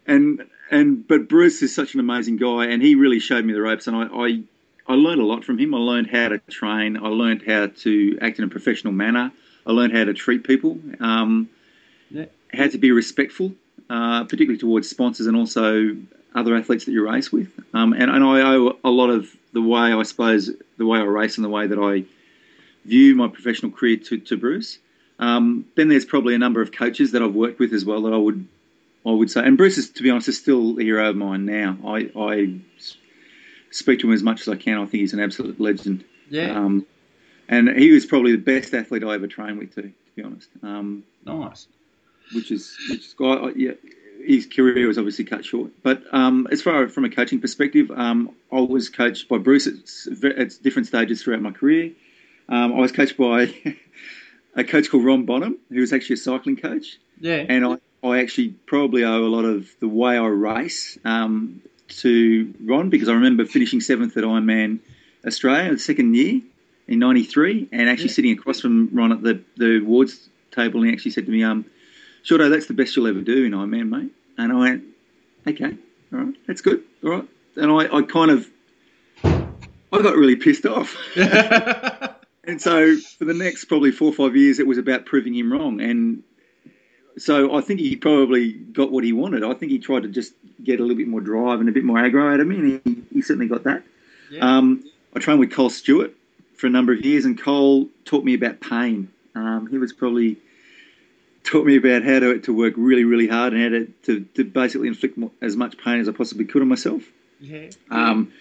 and 0.06 0.46
and 0.70 1.06
but 1.08 1.28
Bruce 1.28 1.62
is 1.62 1.74
such 1.74 1.94
an 1.94 2.00
amazing 2.00 2.36
guy, 2.36 2.66
and 2.66 2.82
he 2.82 2.94
really 2.94 3.18
showed 3.20 3.44
me 3.44 3.52
the 3.52 3.62
ropes, 3.62 3.86
and 3.86 3.96
I. 3.96 4.06
I 4.12 4.42
I 4.86 4.96
learned 4.96 5.22
a 5.22 5.24
lot 5.24 5.46
from 5.46 5.58
him. 5.58 5.74
I 5.74 5.78
learned 5.78 6.10
how 6.10 6.28
to 6.28 6.38
train. 6.50 6.98
I 6.98 7.08
learned 7.08 7.42
how 7.46 7.68
to 7.68 8.18
act 8.20 8.38
in 8.38 8.44
a 8.44 8.48
professional 8.48 8.92
manner. 8.92 9.32
I 9.66 9.72
learned 9.72 9.96
how 9.96 10.04
to 10.04 10.12
treat 10.12 10.44
people, 10.44 10.78
um, 11.00 11.48
Yeah. 12.10 12.26
how 12.52 12.68
to 12.68 12.76
be 12.76 12.90
respectful, 12.92 13.54
uh, 13.88 14.24
particularly 14.24 14.58
towards 14.58 14.90
sponsors 14.90 15.26
and 15.26 15.38
also 15.38 15.96
other 16.34 16.54
athletes 16.56 16.84
that 16.84 16.92
you 16.92 17.08
race 17.08 17.30
with. 17.32 17.48
Um, 17.74 17.92
and, 17.92 18.10
and 18.10 18.24
I 18.24 18.40
owe 18.54 18.76
a 18.84 18.90
lot 18.90 19.10
of 19.10 19.28
the 19.52 19.62
way, 19.62 19.92
I 19.92 20.02
suppose, 20.02 20.50
the 20.78 20.86
way 20.86 20.98
I 20.98 21.02
race 21.04 21.36
and 21.36 21.44
the 21.44 21.48
way 21.48 21.66
that 21.66 21.78
I 21.78 22.04
view 22.86 23.14
my 23.14 23.28
professional 23.28 23.70
career 23.72 23.96
to, 23.98 24.18
to 24.18 24.36
Bruce. 24.36 24.78
Um, 25.18 25.64
then 25.76 25.88
there's 25.88 26.04
probably 26.04 26.34
a 26.34 26.38
number 26.38 26.60
of 26.60 26.72
coaches 26.72 27.12
that 27.12 27.22
I've 27.22 27.34
worked 27.34 27.60
with 27.60 27.72
as 27.72 27.84
well 27.84 28.02
that 28.02 28.12
I 28.12 28.16
would 28.16 28.46
I 29.06 29.10
would 29.10 29.30
say, 29.30 29.42
and 29.44 29.58
Bruce 29.58 29.76
is, 29.76 29.90
to 29.90 30.02
be 30.02 30.08
honest, 30.10 30.28
is 30.28 30.38
still 30.38 30.78
a 30.80 30.82
hero 30.82 31.10
of 31.10 31.14
mine 31.16 31.44
now. 31.44 31.76
I, 31.86 32.10
I 32.18 32.58
speak 33.70 34.00
to 34.00 34.06
him 34.08 34.14
as 34.14 34.22
much 34.22 34.40
as 34.40 34.48
I 34.48 34.56
can. 34.56 34.78
I 34.78 34.86
think 34.86 35.02
he's 35.02 35.12
an 35.12 35.20
absolute 35.20 35.60
legend. 35.60 36.04
yeah, 36.30 36.56
Um, 36.58 36.86
and 37.46 37.68
he 37.68 37.90
was 37.92 38.06
probably 38.06 38.32
the 38.32 38.38
best 38.38 38.72
athlete 38.72 39.04
I 39.04 39.14
ever 39.14 39.26
trained 39.26 39.58
with, 39.58 39.74
too, 39.74 39.82
to 39.82 39.92
be 40.16 40.22
honest. 40.22 40.48
Um, 40.62 41.04
nice. 41.26 41.66
which 42.34 42.50
is, 42.50 42.74
which 42.88 43.00
is 43.00 43.14
I- 43.20 43.52
yeah, 43.54 43.72
his 44.24 44.46
career 44.46 44.86
was 44.86 44.98
obviously 44.98 45.24
cut 45.24 45.44
short. 45.44 45.70
But 45.82 46.02
um, 46.12 46.46
as 46.50 46.62
far 46.62 46.88
from 46.88 47.04
a 47.04 47.10
coaching 47.10 47.40
perspective, 47.40 47.90
um, 47.90 48.30
I 48.52 48.60
was 48.60 48.88
coached 48.88 49.28
by 49.28 49.38
Bruce 49.38 49.66
at, 49.66 50.24
at 50.24 50.62
different 50.62 50.86
stages 50.88 51.22
throughout 51.22 51.42
my 51.42 51.50
career. 51.50 51.92
Um, 52.48 52.72
I 52.74 52.78
was 52.78 52.92
coached 52.92 53.16
by 53.16 53.54
a 54.56 54.64
coach 54.64 54.90
called 54.90 55.04
Ron 55.04 55.24
Bonham, 55.24 55.58
who 55.70 55.80
was 55.80 55.92
actually 55.92 56.14
a 56.14 56.18
cycling 56.18 56.56
coach, 56.56 56.98
Yeah, 57.20 57.44
and 57.48 57.64
I, 57.66 57.78
I 58.06 58.20
actually 58.20 58.50
probably 58.66 59.04
owe 59.04 59.24
a 59.24 59.28
lot 59.28 59.44
of 59.44 59.68
the 59.80 59.88
way 59.88 60.16
I 60.18 60.26
race 60.26 60.98
um, 61.04 61.62
to 61.88 62.52
Ron 62.62 62.90
because 62.90 63.08
I 63.08 63.12
remember 63.14 63.44
finishing 63.46 63.80
seventh 63.80 64.16
at 64.16 64.24
Ironman 64.24 64.80
Australia 65.26 65.70
the 65.72 65.78
second 65.78 66.14
year 66.14 66.40
in 66.86 66.98
'93, 66.98 67.68
and 67.72 67.88
actually 67.88 68.06
Yeah. 68.06 68.12
sitting 68.12 68.32
across 68.32 68.60
from 68.60 68.90
Ron 68.92 69.12
at 69.12 69.22
the 69.22 69.40
the 69.56 69.78
awards 69.78 70.28
table, 70.50 70.80
and 70.80 70.88
he 70.88 70.92
actually 70.92 71.10
said 71.12 71.26
to 71.26 71.32
me, 71.32 71.42
um, 71.42 71.64
Shorto, 72.24 72.50
that's 72.50 72.66
the 72.66 72.74
best 72.74 72.96
you'll 72.96 73.06
ever 73.06 73.20
do 73.20 73.44
in 73.44 73.52
Ironman, 73.52 73.88
mate. 73.88 74.12
And 74.38 74.52
I 74.52 74.56
went, 74.56 74.84
okay, 75.46 75.76
all 76.12 76.20
right, 76.20 76.34
that's 76.46 76.60
good, 76.60 76.82
all 77.04 77.10
right. 77.10 77.28
And 77.56 77.70
I, 77.70 77.98
I 77.98 78.02
kind 78.02 78.30
of, 78.30 78.48
I 79.24 80.02
got 80.02 80.16
really 80.16 80.36
pissed 80.36 80.66
off. 80.66 80.96
and 82.44 82.60
so 82.60 82.96
for 83.18 83.24
the 83.24 83.34
next 83.34 83.66
probably 83.66 83.92
four 83.92 84.08
or 84.08 84.14
five 84.14 84.36
years, 84.36 84.58
it 84.58 84.66
was 84.66 84.78
about 84.78 85.06
proving 85.06 85.34
him 85.34 85.52
wrong. 85.52 85.80
And 85.80 86.22
so 87.18 87.54
I 87.54 87.60
think 87.60 87.80
he 87.80 87.94
probably 87.94 88.52
got 88.52 88.90
what 88.90 89.04
he 89.04 89.12
wanted. 89.12 89.44
I 89.44 89.54
think 89.54 89.70
he 89.70 89.78
tried 89.78 90.02
to 90.02 90.08
just 90.08 90.32
get 90.62 90.80
a 90.80 90.82
little 90.82 90.96
bit 90.96 91.06
more 91.06 91.20
drive 91.20 91.60
and 91.60 91.68
a 91.68 91.72
bit 91.72 91.84
more 91.84 91.98
aggro 91.98 92.32
out 92.32 92.40
of 92.40 92.46
me, 92.46 92.56
and 92.56 92.80
he, 92.84 93.02
he 93.12 93.22
certainly 93.22 93.48
got 93.48 93.64
that. 93.64 93.82
yeah. 94.30 94.40
Um, 94.40 94.84
I 95.14 95.20
trained 95.20 95.38
with 95.38 95.52
Col 95.52 95.70
Stewart 95.70 96.12
for 96.56 96.66
a 96.66 96.70
number 96.70 96.92
of 96.92 97.04
years, 97.04 97.24
and 97.24 97.40
Col 97.40 97.88
taught 98.04 98.24
me 98.24 98.34
about 98.34 98.60
pain. 98.60 99.08
Um, 99.36 99.68
he 99.70 99.78
was 99.78 99.92
probably 99.92 100.38
taught 101.44 101.66
me 101.66 101.76
about 101.76 102.02
how 102.02 102.18
to, 102.18 102.40
to 102.40 102.54
work 102.54 102.74
really, 102.76 103.04
really 103.04 103.28
hard 103.28 103.52
and 103.52 103.62
how 103.62 103.68
to, 103.68 103.86
to, 104.04 104.24
to 104.34 104.44
basically 104.44 104.88
inflict 104.88 105.18
as 105.40 105.56
much 105.56 105.78
pain 105.78 106.00
as 106.00 106.08
I 106.08 106.12
possibly 106.12 106.46
could 106.46 106.62
on 106.62 106.68
myself. 106.68 107.02
yeah. 107.40 107.70
Um, 107.90 108.32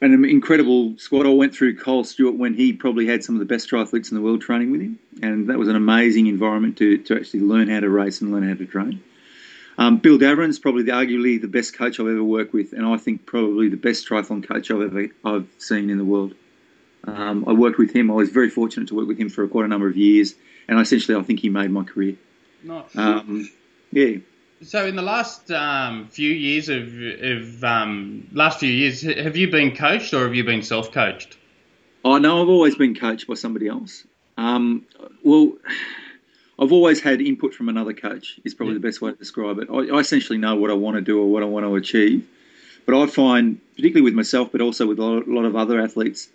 an 0.00 0.24
incredible 0.24 0.98
squad. 0.98 1.24
I 1.24 1.30
went 1.30 1.54
through 1.54 1.78
Col 1.78 2.04
Stewart 2.04 2.34
when 2.34 2.52
he 2.52 2.74
probably 2.74 3.06
had 3.06 3.24
some 3.24 3.36
of 3.36 3.38
the 3.38 3.46
best 3.46 3.70
triathletes 3.70 4.10
in 4.10 4.16
the 4.16 4.20
world 4.20 4.42
training 4.42 4.70
with 4.70 4.82
him, 4.82 4.98
and 5.22 5.48
that 5.48 5.58
was 5.58 5.68
an 5.68 5.76
amazing 5.76 6.26
environment 6.26 6.76
to, 6.78 6.98
to 6.98 7.16
actually 7.16 7.40
learn 7.40 7.68
how 7.68 7.80
to 7.80 7.88
race 7.88 8.20
and 8.20 8.30
learn 8.30 8.46
how 8.46 8.54
to 8.54 8.66
train. 8.66 9.02
Um, 9.78 9.98
Bill 9.98 10.18
Daverin's 10.18 10.58
probably 10.58 10.82
the, 10.82 10.92
arguably 10.92 11.40
the 11.40 11.48
best 11.48 11.76
coach 11.76 11.98
I've 11.98 12.06
ever 12.06 12.22
worked 12.22 12.52
with, 12.52 12.72
and 12.72 12.84
I 12.84 12.96
think 12.96 13.24
probably 13.24 13.68
the 13.68 13.76
best 13.76 14.06
triathlon 14.06 14.46
coach 14.46 14.70
I've 14.70 14.82
ever 14.82 15.08
I've 15.24 15.48
seen 15.58 15.88
in 15.90 15.98
the 15.98 16.04
world. 16.04 16.34
Um, 17.04 17.44
I 17.46 17.52
worked 17.52 17.78
with 17.78 17.94
him. 17.94 18.10
I 18.10 18.14
was 18.14 18.30
very 18.30 18.50
fortunate 18.50 18.88
to 18.88 18.94
work 18.94 19.08
with 19.08 19.18
him 19.18 19.30
for 19.30 19.46
quite 19.48 19.64
a 19.64 19.68
number 19.68 19.88
of 19.88 19.96
years, 19.96 20.34
and 20.68 20.80
essentially 20.80 21.18
I 21.18 21.22
think 21.22 21.40
he 21.40 21.48
made 21.48 21.70
my 21.70 21.84
career. 21.84 22.16
Nice. 22.62 22.96
Um, 22.96 23.50
yeah. 23.92 24.16
So 24.62 24.86
in 24.86 24.96
the 24.96 25.02
last 25.02 25.50
um, 25.50 26.08
few 26.08 26.30
years 26.30 26.68
of, 26.68 26.88
of 27.22 27.64
um, 27.64 28.28
last 28.32 28.60
few 28.60 28.70
years, 28.70 29.02
have 29.02 29.36
you 29.36 29.50
been 29.50 29.76
coached 29.76 30.14
or 30.14 30.24
have 30.24 30.34
you 30.34 30.44
been 30.44 30.62
self-coached? 30.62 31.36
Oh 32.04 32.18
no, 32.18 32.42
I've 32.42 32.48
always 32.48 32.74
been 32.74 32.94
coached 32.94 33.26
by 33.26 33.34
somebody 33.34 33.68
else. 33.68 34.04
Um, 34.36 34.86
well, 35.22 35.52
I've 36.58 36.72
always 36.72 37.00
had 37.00 37.20
input 37.20 37.54
from 37.54 37.68
another 37.68 37.92
coach. 37.92 38.40
Is 38.44 38.54
probably 38.54 38.74
yeah. 38.74 38.80
the 38.80 38.88
best 38.88 39.00
way 39.02 39.10
to 39.10 39.16
describe 39.16 39.58
it. 39.58 39.68
I, 39.70 39.96
I 39.96 40.00
essentially 40.00 40.38
know 40.38 40.56
what 40.56 40.70
I 40.70 40.74
want 40.74 40.96
to 40.96 41.00
do 41.00 41.20
or 41.20 41.30
what 41.30 41.42
I 41.42 41.46
want 41.46 41.66
to 41.66 41.74
achieve, 41.76 42.26
but 42.86 42.94
I 42.94 43.06
find, 43.06 43.60
particularly 43.76 44.02
with 44.02 44.14
myself, 44.14 44.50
but 44.52 44.60
also 44.60 44.86
with 44.86 44.98
a 44.98 45.02
lot 45.02 45.44
of 45.44 45.56
other 45.56 45.80
athletes, 45.80 46.28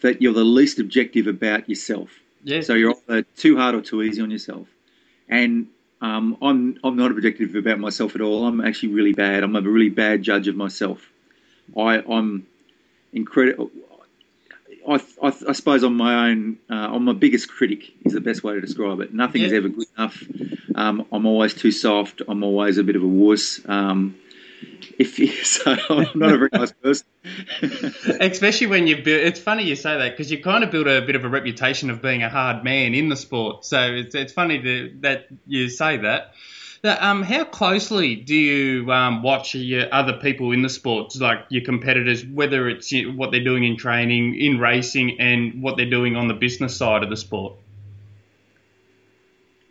that 0.00 0.20
you're 0.20 0.34
the 0.34 0.44
least 0.44 0.78
objective 0.78 1.26
about 1.26 1.68
yourself. 1.68 2.10
Yeah. 2.42 2.60
So 2.62 2.74
you're 2.74 2.94
either 3.08 3.22
too 3.22 3.56
hard 3.56 3.74
or 3.74 3.80
too 3.80 4.02
easy 4.02 4.22
on 4.22 4.30
yourself. 4.30 4.68
And 5.28 5.68
um, 6.00 6.36
I'm 6.42 6.78
I'm 6.82 6.96
not 6.96 7.10
objective 7.12 7.54
about 7.54 7.78
myself 7.78 8.14
at 8.14 8.20
all. 8.20 8.46
I'm 8.46 8.60
actually 8.60 8.92
really 8.92 9.12
bad. 9.12 9.44
I'm 9.44 9.54
a 9.54 9.60
really 9.60 9.88
bad 9.88 10.22
judge 10.22 10.48
of 10.48 10.56
myself. 10.56 11.08
I 11.76 11.98
I'm 11.98 12.46
incredible. 13.12 13.70
I, 14.88 14.94
I, 15.22 15.32
I, 15.48 15.52
suppose 15.52 15.84
I'm 15.84 15.96
my 15.96 16.30
own. 16.30 16.58
Uh, 16.68 16.74
I'm 16.74 17.04
my 17.04 17.12
biggest 17.12 17.48
critic. 17.48 17.92
Is 18.04 18.14
the 18.14 18.20
best 18.20 18.42
way 18.42 18.54
to 18.54 18.60
describe 18.60 19.00
it. 19.00 19.14
Nothing 19.14 19.42
yeah. 19.42 19.46
is 19.46 19.52
ever 19.52 19.68
good 19.68 19.86
enough. 19.96 20.24
Um, 20.74 21.06
I'm 21.12 21.24
always 21.24 21.54
too 21.54 21.70
soft. 21.70 22.20
I'm 22.26 22.42
always 22.42 22.78
a 22.78 22.82
bit 22.82 22.96
of 22.96 23.04
a 23.04 23.06
wuss. 23.06 23.60
Um, 23.66 24.16
if 24.98 25.18
you, 25.18 25.26
so 25.44 25.76
I'm 25.90 26.18
not 26.18 26.32
a 26.32 26.38
very 26.38 26.50
nice 26.52 26.72
person. 26.72 27.06
Especially 28.20 28.66
when 28.66 28.86
you 28.86 28.96
build. 28.96 29.22
It's 29.22 29.40
funny 29.40 29.64
you 29.64 29.76
say 29.76 29.98
that 29.98 30.10
because 30.10 30.30
you 30.30 30.42
kind 30.42 30.64
of 30.64 30.70
build 30.70 30.86
a 30.86 31.02
bit 31.02 31.16
of 31.16 31.24
a 31.24 31.28
reputation 31.28 31.90
of 31.90 32.02
being 32.02 32.22
a 32.22 32.28
hard 32.28 32.64
man 32.64 32.94
in 32.94 33.08
the 33.08 33.16
sport. 33.16 33.64
So 33.64 33.80
it's 33.80 34.14
it's 34.14 34.32
funny 34.32 34.60
to, 34.62 34.96
that 35.00 35.28
you 35.46 35.68
say 35.68 35.98
that. 35.98 36.32
um, 36.84 37.22
how 37.22 37.44
closely 37.44 38.16
do 38.16 38.34
you 38.34 38.90
um, 38.90 39.22
watch 39.22 39.54
your 39.54 39.92
other 39.92 40.14
people 40.14 40.52
in 40.52 40.62
the 40.62 40.68
sports, 40.68 41.16
like 41.16 41.44
your 41.48 41.64
competitors, 41.64 42.24
whether 42.24 42.68
it's 42.68 42.92
what 43.14 43.30
they're 43.30 43.44
doing 43.44 43.64
in 43.64 43.76
training, 43.76 44.34
in 44.36 44.58
racing, 44.58 45.20
and 45.20 45.62
what 45.62 45.76
they're 45.76 45.90
doing 45.90 46.16
on 46.16 46.28
the 46.28 46.34
business 46.34 46.76
side 46.76 47.02
of 47.02 47.10
the 47.10 47.16
sport? 47.16 47.54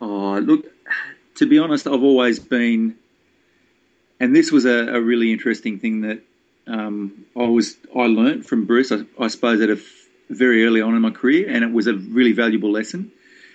Oh, 0.00 0.38
look, 0.38 0.66
to 1.36 1.46
be 1.46 1.58
honest, 1.58 1.86
I've 1.86 2.02
always 2.02 2.40
been 2.40 2.96
and 4.22 4.36
this 4.36 4.52
was 4.52 4.64
a, 4.64 4.86
a 4.94 5.00
really 5.00 5.32
interesting 5.32 5.80
thing 5.80 6.02
that 6.02 6.22
um, 6.68 7.26
I 7.36 7.42
was 7.42 7.76
I 7.94 8.06
learnt 8.06 8.46
from 8.46 8.66
Bruce. 8.66 8.92
I, 8.92 9.00
I 9.18 9.26
suppose 9.26 9.60
at 9.60 9.68
a 9.68 9.72
f- 9.72 10.06
very 10.30 10.64
early 10.64 10.80
on 10.80 10.94
in 10.94 11.02
my 11.02 11.10
career, 11.10 11.50
and 11.50 11.64
it 11.64 11.72
was 11.72 11.88
a 11.88 11.94
really 11.94 12.30
valuable 12.30 12.70
lesson. 12.70 13.10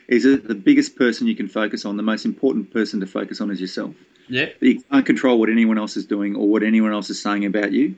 Is 0.09 0.23
that 0.23 0.45
the 0.45 0.55
biggest 0.55 0.97
person 0.97 1.25
you 1.25 1.37
can 1.37 1.47
focus 1.47 1.85
on, 1.85 1.95
the 1.95 2.03
most 2.03 2.25
important 2.25 2.73
person 2.73 2.99
to 2.99 3.07
focus 3.07 3.39
on 3.39 3.49
is 3.49 3.61
yourself. 3.61 3.95
Yeah, 4.27 4.49
you 4.59 4.81
can't 4.91 5.05
control 5.05 5.39
what 5.39 5.49
anyone 5.49 5.77
else 5.77 5.95
is 5.95 6.05
doing 6.05 6.35
or 6.35 6.49
what 6.49 6.63
anyone 6.63 6.91
else 6.91 7.09
is 7.09 7.21
saying 7.21 7.45
about 7.45 7.71
you. 7.71 7.95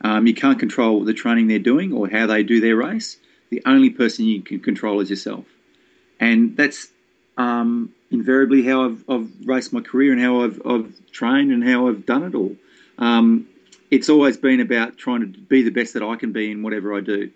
Um, 0.00 0.26
you 0.26 0.34
can't 0.34 0.58
control 0.58 1.04
the 1.04 1.12
training 1.12 1.48
they're 1.48 1.58
doing 1.58 1.92
or 1.92 2.08
how 2.08 2.26
they 2.26 2.42
do 2.42 2.58
their 2.58 2.76
race. 2.76 3.18
The 3.50 3.62
only 3.66 3.90
person 3.90 4.24
you 4.24 4.40
can 4.40 4.60
control 4.60 5.00
is 5.00 5.10
yourself, 5.10 5.44
and 6.18 6.56
that's 6.56 6.88
um, 7.36 7.92
invariably 8.10 8.62
how 8.62 8.84
I've, 8.84 9.04
I've, 9.08 9.30
raced 9.46 9.72
my 9.72 9.80
career 9.80 10.12
and 10.12 10.20
how 10.20 10.42
I've, 10.42 10.60
I've, 10.66 10.94
trained 11.12 11.50
and 11.52 11.66
how 11.66 11.88
I've 11.88 12.06
done 12.06 12.22
it 12.22 12.34
all. 12.34 12.54
Um, 12.98 13.48
it's 13.90 14.08
always 14.08 14.36
been 14.36 14.60
about 14.60 14.96
trying 14.96 15.20
to 15.20 15.26
be 15.26 15.62
the 15.62 15.70
best 15.70 15.94
that 15.94 16.02
I 16.02 16.16
can 16.16 16.32
be 16.32 16.50
in 16.50 16.62
whatever 16.62 16.94
I 16.94 17.00
do. 17.00 17.30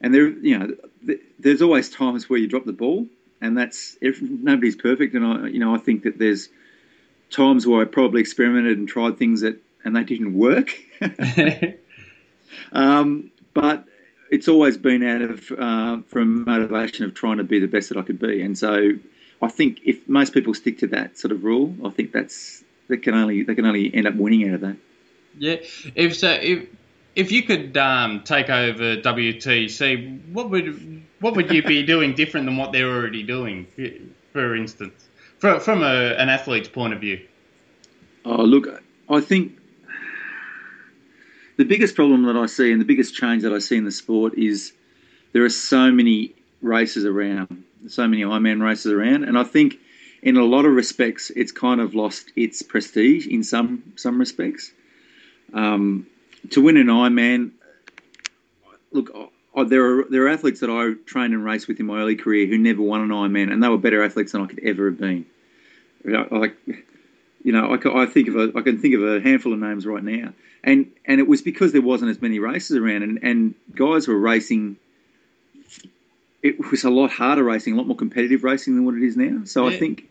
And 0.00 0.14
there, 0.14 0.28
you 0.28 0.58
know, 0.58 1.16
there's 1.38 1.62
always 1.62 1.88
times 1.90 2.28
where 2.28 2.38
you 2.38 2.46
drop 2.46 2.64
the 2.64 2.72
ball, 2.72 3.06
and 3.40 3.56
that's 3.56 3.96
if 4.00 4.20
nobody's 4.20 4.76
perfect. 4.76 5.14
And 5.14 5.24
I, 5.24 5.48
you 5.48 5.58
know, 5.58 5.74
I 5.74 5.78
think 5.78 6.02
that 6.02 6.18
there's 6.18 6.48
times 7.30 7.66
where 7.66 7.82
I 7.82 7.84
probably 7.84 8.20
experimented 8.20 8.78
and 8.78 8.88
tried 8.88 9.18
things 9.18 9.40
that 9.40 9.60
and 9.84 9.96
they 9.96 10.04
didn't 10.04 10.34
work. 10.34 10.76
um, 12.72 13.30
but 13.54 13.84
it's 14.30 14.48
always 14.48 14.76
been 14.76 15.02
out 15.02 15.22
of 15.22 15.52
uh, 15.52 15.98
from 16.08 16.44
motivation 16.44 17.04
of 17.04 17.14
trying 17.14 17.38
to 17.38 17.44
be 17.44 17.58
the 17.58 17.66
best 17.66 17.88
that 17.88 17.98
I 17.98 18.02
could 18.02 18.18
be, 18.18 18.42
and 18.42 18.56
so 18.56 18.92
I 19.40 19.48
think 19.48 19.80
if 19.84 20.08
most 20.08 20.34
people 20.34 20.54
stick 20.54 20.78
to 20.78 20.86
that 20.88 21.18
sort 21.18 21.32
of 21.32 21.44
rule, 21.44 21.74
I 21.84 21.90
think 21.90 22.12
that's 22.12 22.64
they 22.88 22.96
can 22.96 23.14
only 23.14 23.42
they 23.42 23.54
can 23.54 23.66
only 23.66 23.94
end 23.94 24.06
up 24.06 24.14
winning 24.14 24.48
out 24.48 24.54
of 24.54 24.60
that. 24.62 24.76
Yeah, 25.38 25.56
if 25.94 26.16
so, 26.16 26.30
if 26.30 26.68
if 27.14 27.30
you 27.32 27.42
could 27.42 27.76
um, 27.76 28.22
take 28.22 28.50
over 28.50 28.96
WTC, 28.96 30.32
what 30.32 30.50
would 30.50 31.02
what 31.20 31.36
would 31.36 31.50
you 31.50 31.62
be 31.62 31.82
doing 31.94 32.14
different 32.14 32.46
than 32.46 32.56
what 32.56 32.72
they're 32.72 32.90
already 32.90 33.22
doing? 33.22 33.66
For 34.32 34.56
instance, 34.56 35.08
from 35.38 35.60
from 35.60 35.82
a, 35.82 36.14
an 36.14 36.28
athlete's 36.28 36.68
point 36.68 36.94
of 36.94 37.00
view. 37.00 37.20
Oh, 38.24 38.42
look, 38.42 38.82
I 39.08 39.20
think 39.20 39.58
the 41.56 41.64
biggest 41.64 41.94
problem 41.94 42.24
that 42.24 42.36
I 42.36 42.46
see 42.46 42.72
and 42.72 42.80
the 42.80 42.84
biggest 42.84 43.14
change 43.14 43.42
that 43.42 43.52
I 43.52 43.58
see 43.58 43.76
in 43.76 43.84
the 43.84 43.92
sport 43.92 44.34
is 44.36 44.72
there 45.32 45.44
are 45.44 45.50
so 45.50 45.90
many 45.90 46.34
races 46.62 47.04
around 47.04 47.64
so 47.86 48.06
many 48.06 48.22
Ironman 48.22 48.62
races 48.62 48.92
around, 48.92 49.24
and 49.24 49.38
I 49.38 49.44
think 49.44 49.78
in 50.22 50.36
a 50.36 50.44
lot 50.44 50.64
of 50.64 50.72
respects 50.72 51.30
it's 51.30 51.52
kind 51.52 51.80
of 51.80 51.94
lost 51.94 52.32
its 52.36 52.62
prestige 52.62 53.26
in 53.26 53.42
some 53.42 53.92
some 53.96 54.18
respects. 54.18 54.72
Um, 55.54 56.06
to 56.50 56.60
win 56.60 56.76
an 56.76 56.88
Ironman, 56.88 57.52
look, 58.92 59.10
I, 59.54 59.64
there 59.64 60.00
are 60.00 60.04
there 60.10 60.24
are 60.24 60.28
athletes 60.28 60.60
that 60.60 60.70
I 60.70 60.94
trained 61.06 61.34
and 61.34 61.44
raced 61.44 61.68
with 61.68 61.80
in 61.80 61.86
my 61.86 61.98
early 62.00 62.16
career 62.16 62.46
who 62.46 62.58
never 62.58 62.82
won 62.82 63.00
an 63.00 63.08
Ironman, 63.08 63.52
and 63.52 63.62
they 63.62 63.68
were 63.68 63.78
better 63.78 64.02
athletes 64.02 64.32
than 64.32 64.42
I 64.42 64.46
could 64.46 64.60
ever 64.60 64.86
have 64.86 64.98
been. 64.98 65.26
Like, 66.04 66.56
you 67.42 67.52
know, 67.52 67.74
I, 67.74 68.02
I 68.02 68.06
think 68.06 68.28
of 68.28 68.36
a, 68.36 68.52
I 68.56 68.62
can 68.62 68.78
think 68.78 68.94
of 68.94 69.02
a 69.02 69.20
handful 69.20 69.52
of 69.52 69.58
names 69.58 69.86
right 69.86 70.02
now, 70.02 70.32
and 70.62 70.90
and 71.04 71.20
it 71.20 71.26
was 71.26 71.42
because 71.42 71.72
there 71.72 71.82
wasn't 71.82 72.10
as 72.10 72.22
many 72.22 72.38
races 72.38 72.76
around, 72.76 73.02
and, 73.02 73.18
and 73.22 73.54
guys 73.74 74.06
were 74.06 74.18
racing 74.18 74.76
it 76.42 76.70
was 76.70 76.84
a 76.84 76.90
lot 76.90 77.10
harder 77.10 77.44
racing, 77.44 77.74
a 77.74 77.76
lot 77.76 77.86
more 77.86 77.96
competitive 77.96 78.44
racing 78.44 78.74
than 78.76 78.84
what 78.84 78.94
it 78.94 79.02
is 79.02 79.16
now. 79.16 79.44
So 79.44 79.66
yeah. 79.66 79.74
I 79.74 79.78
think 79.78 80.04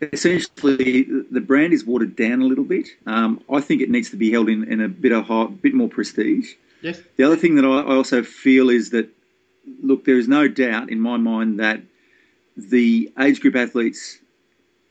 essentially 0.00 1.06
the 1.30 1.40
brand 1.40 1.72
is 1.72 1.84
watered 1.84 2.16
down 2.16 2.40
a 2.40 2.46
little 2.46 2.64
bit. 2.64 2.88
Um, 3.06 3.42
I 3.52 3.60
think 3.60 3.82
it 3.82 3.90
needs 3.90 4.10
to 4.10 4.16
be 4.16 4.30
held 4.30 4.48
in, 4.48 4.64
in 4.64 4.80
a 4.80 4.88
bit 4.88 5.12
of 5.12 5.26
high, 5.26 5.46
bit 5.46 5.74
more 5.74 5.88
prestige. 5.88 6.54
Yes. 6.82 7.00
The 7.16 7.24
other 7.24 7.36
thing 7.36 7.56
that 7.56 7.64
I, 7.64 7.80
I 7.80 7.94
also 7.94 8.22
feel 8.22 8.70
is 8.70 8.90
that 8.90 9.08
look, 9.82 10.04
there 10.04 10.18
is 10.18 10.28
no 10.28 10.48
doubt 10.48 10.90
in 10.90 11.00
my 11.00 11.16
mind 11.16 11.60
that 11.60 11.80
the 12.56 13.12
age 13.18 13.40
group 13.40 13.56
athletes 13.56 14.18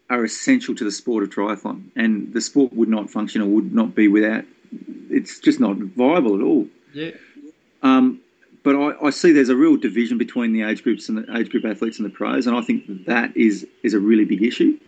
are 0.10 0.24
essential 0.24 0.74
to 0.76 0.84
the 0.84 0.92
sport 0.92 1.24
of 1.24 1.30
triathlon, 1.30 1.90
and 1.96 2.34
the 2.34 2.42
sport 2.42 2.74
would 2.74 2.90
not 2.90 3.10
function 3.10 3.42
or 3.42 3.46
would 3.46 3.74
not 3.74 3.94
be 3.94 4.08
without. 4.08 4.44
It's 5.10 5.40
just 5.40 5.60
not 5.60 5.78
viable 5.78 6.36
at 6.36 6.42
all. 6.42 6.68
Yeah. 6.94 7.12
Um, 7.84 8.22
but 8.64 8.76
I, 8.76 9.08
I, 9.08 9.10
see 9.10 9.32
there's 9.32 9.50
a 9.50 9.56
real 9.56 9.78
division 9.78 10.18
between 10.18 10.54
the 10.54 10.64
age 10.64 10.84
groups 10.84 11.10
and 11.10 11.18
the 11.18 11.38
age 11.38 11.50
group 11.50 11.66
athletes 11.66 11.98
and 11.98 12.06
the 12.06 12.10
pros, 12.10 12.48
and 12.48 12.56
I 12.56 12.62
think 12.62 13.06
that 13.06 13.36
is 13.36 13.68
is 13.84 13.94
a 13.94 14.00
really 14.00 14.26
big 14.26 14.44
issue. 14.44 14.80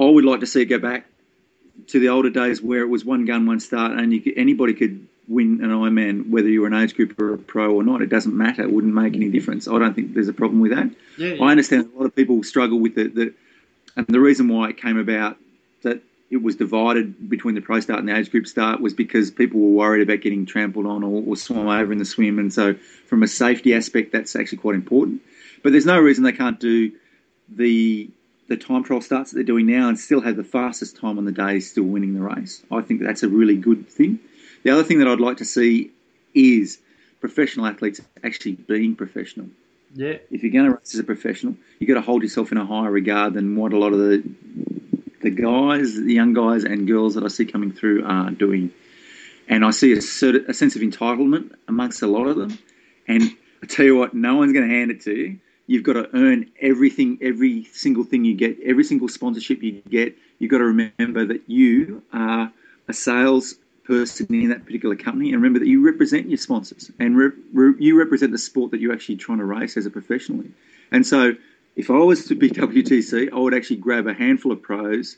I 0.00 0.04
would 0.04 0.24
like 0.24 0.40
to 0.40 0.46
see 0.46 0.62
it 0.62 0.66
go 0.66 0.78
back 0.78 1.06
to 1.88 1.98
the 1.98 2.08
older 2.08 2.30
days 2.30 2.62
where 2.62 2.80
it 2.80 2.88
was 2.88 3.04
one 3.04 3.24
gun, 3.24 3.46
one 3.46 3.60
start, 3.60 3.92
and 3.92 4.22
could, 4.22 4.34
anybody 4.36 4.74
could 4.74 5.06
win 5.26 5.62
an 5.62 5.70
Ironman, 5.70 6.30
whether 6.30 6.48
you 6.48 6.62
were 6.62 6.66
an 6.66 6.74
age 6.74 6.94
group 6.94 7.20
or 7.20 7.34
a 7.34 7.38
pro 7.38 7.74
or 7.74 7.82
not. 7.82 8.00
It 8.00 8.08
doesn't 8.08 8.36
matter. 8.36 8.62
It 8.62 8.70
wouldn't 8.70 8.94
make 8.94 9.14
any 9.14 9.28
difference. 9.28 9.68
I 9.68 9.78
don't 9.78 9.94
think 9.94 10.14
there's 10.14 10.28
a 10.28 10.32
problem 10.32 10.60
with 10.60 10.72
that. 10.72 10.90
Yeah, 11.18 11.34
yeah. 11.34 11.44
I 11.44 11.50
understand 11.50 11.90
a 11.94 11.98
lot 11.98 12.06
of 12.06 12.16
people 12.16 12.42
struggle 12.42 12.78
with 12.78 12.96
it, 12.96 13.14
the, 13.14 13.34
and 13.96 14.06
the 14.06 14.20
reason 14.20 14.48
why 14.48 14.70
it 14.70 14.76
came 14.76 14.98
about 14.98 15.36
that 15.82 16.02
it 16.30 16.42
was 16.42 16.56
divided 16.56 17.28
between 17.28 17.54
the 17.54 17.60
pro 17.60 17.80
start 17.80 18.00
and 18.00 18.08
the 18.08 18.16
age 18.16 18.30
group 18.30 18.46
start 18.46 18.80
was 18.80 18.92
because 18.92 19.30
people 19.30 19.60
were 19.60 19.70
worried 19.70 20.02
about 20.02 20.20
getting 20.20 20.44
trampled 20.44 20.86
on 20.86 21.02
or, 21.02 21.22
or 21.26 21.36
swum 21.36 21.68
over 21.68 21.90
in 21.90 21.98
the 21.98 22.04
swim. 22.04 22.38
And 22.38 22.52
so, 22.52 22.74
from 23.06 23.22
a 23.22 23.28
safety 23.28 23.74
aspect, 23.74 24.12
that's 24.12 24.36
actually 24.36 24.58
quite 24.58 24.74
important. 24.74 25.22
But 25.62 25.72
there's 25.72 25.86
no 25.86 25.98
reason 25.98 26.24
they 26.24 26.32
can't 26.32 26.60
do 26.60 26.92
the 27.48 28.10
the 28.48 28.56
time 28.56 28.82
trial 28.82 29.02
starts 29.02 29.30
that 29.30 29.36
they're 29.36 29.44
doing 29.44 29.66
now 29.66 29.88
and 29.88 29.98
still 29.98 30.22
have 30.22 30.36
the 30.36 30.44
fastest 30.44 30.96
time 30.96 31.18
on 31.18 31.26
the 31.26 31.32
day, 31.32 31.60
still 31.60 31.84
winning 31.84 32.14
the 32.14 32.22
race. 32.22 32.62
I 32.70 32.80
think 32.80 33.02
that's 33.02 33.22
a 33.22 33.28
really 33.28 33.56
good 33.56 33.88
thing. 33.88 34.18
The 34.62 34.70
other 34.70 34.82
thing 34.82 34.98
that 35.00 35.08
I'd 35.08 35.20
like 35.20 35.36
to 35.38 35.44
see 35.44 35.90
is 36.34 36.78
professional 37.20 37.66
athletes 37.66 38.00
actually 38.24 38.52
being 38.52 38.96
professional. 38.96 39.48
Yeah. 39.94 40.16
If 40.30 40.42
you're 40.42 40.52
going 40.52 40.64
to 40.64 40.72
race 40.72 40.94
as 40.94 41.00
a 41.00 41.04
professional, 41.04 41.56
you've 41.78 41.88
got 41.88 41.94
to 41.94 42.00
hold 42.00 42.22
yourself 42.22 42.50
in 42.52 42.58
a 42.58 42.64
higher 42.64 42.90
regard 42.90 43.34
than 43.34 43.54
what 43.56 43.74
a 43.74 43.78
lot 43.78 43.92
of 43.92 43.98
the 43.98 44.22
the 45.20 45.30
guys, 45.30 45.94
the 45.94 46.12
young 46.14 46.32
guys 46.32 46.64
and 46.64 46.86
girls 46.86 47.14
that 47.14 47.24
I 47.24 47.28
see 47.28 47.44
coming 47.44 47.72
through 47.72 48.04
are 48.04 48.30
doing. 48.30 48.72
and 49.48 49.64
I 49.64 49.70
see 49.70 49.92
a, 49.92 49.98
a 49.98 50.54
sense 50.54 50.76
of 50.76 50.82
entitlement 50.82 51.54
amongst 51.66 52.02
a 52.02 52.06
lot 52.06 52.26
of 52.26 52.36
them. 52.36 52.58
And 53.06 53.22
I 53.62 53.66
tell 53.66 53.86
you 53.86 53.96
what, 53.96 54.14
no 54.14 54.36
one's 54.36 54.52
going 54.52 54.68
to 54.68 54.74
hand 54.74 54.90
it 54.90 55.00
to 55.02 55.14
you. 55.14 55.38
You've 55.66 55.82
got 55.82 55.94
to 55.94 56.08
earn 56.14 56.50
everything, 56.60 57.18
every 57.20 57.64
single 57.64 58.04
thing 58.04 58.24
you 58.24 58.34
get, 58.34 58.58
every 58.64 58.84
single 58.84 59.08
sponsorship 59.08 59.62
you 59.62 59.82
get. 59.88 60.16
You've 60.38 60.50
got 60.50 60.58
to 60.58 60.64
remember 60.64 61.26
that 61.26 61.42
you 61.46 62.02
are 62.12 62.50
a 62.88 62.92
sales 62.92 63.54
person 63.84 64.26
in 64.30 64.50
that 64.50 64.64
particular 64.64 64.96
company, 64.96 65.32
and 65.32 65.42
remember 65.42 65.58
that 65.58 65.68
you 65.68 65.84
represent 65.84 66.28
your 66.28 66.38
sponsors 66.38 66.90
and 66.98 67.16
re- 67.16 67.30
re- 67.52 67.74
you 67.78 67.98
represent 67.98 68.32
the 68.32 68.38
sport 68.38 68.70
that 68.70 68.80
you're 68.80 68.92
actually 68.92 69.16
trying 69.16 69.38
to 69.38 69.44
race 69.44 69.76
as 69.76 69.86
a 69.86 69.90
professional. 69.90 70.44
And 70.90 71.06
so, 71.06 71.34
if 71.78 71.90
I 71.90 71.96
was 71.96 72.26
to 72.26 72.34
be 72.34 72.50
WTC, 72.66 73.32
I 73.32 73.38
would 73.38 73.54
actually 73.54 73.76
grab 73.76 74.06
a 74.06 74.12
handful 74.12 74.52
of 74.52 74.60
pros 74.60 75.16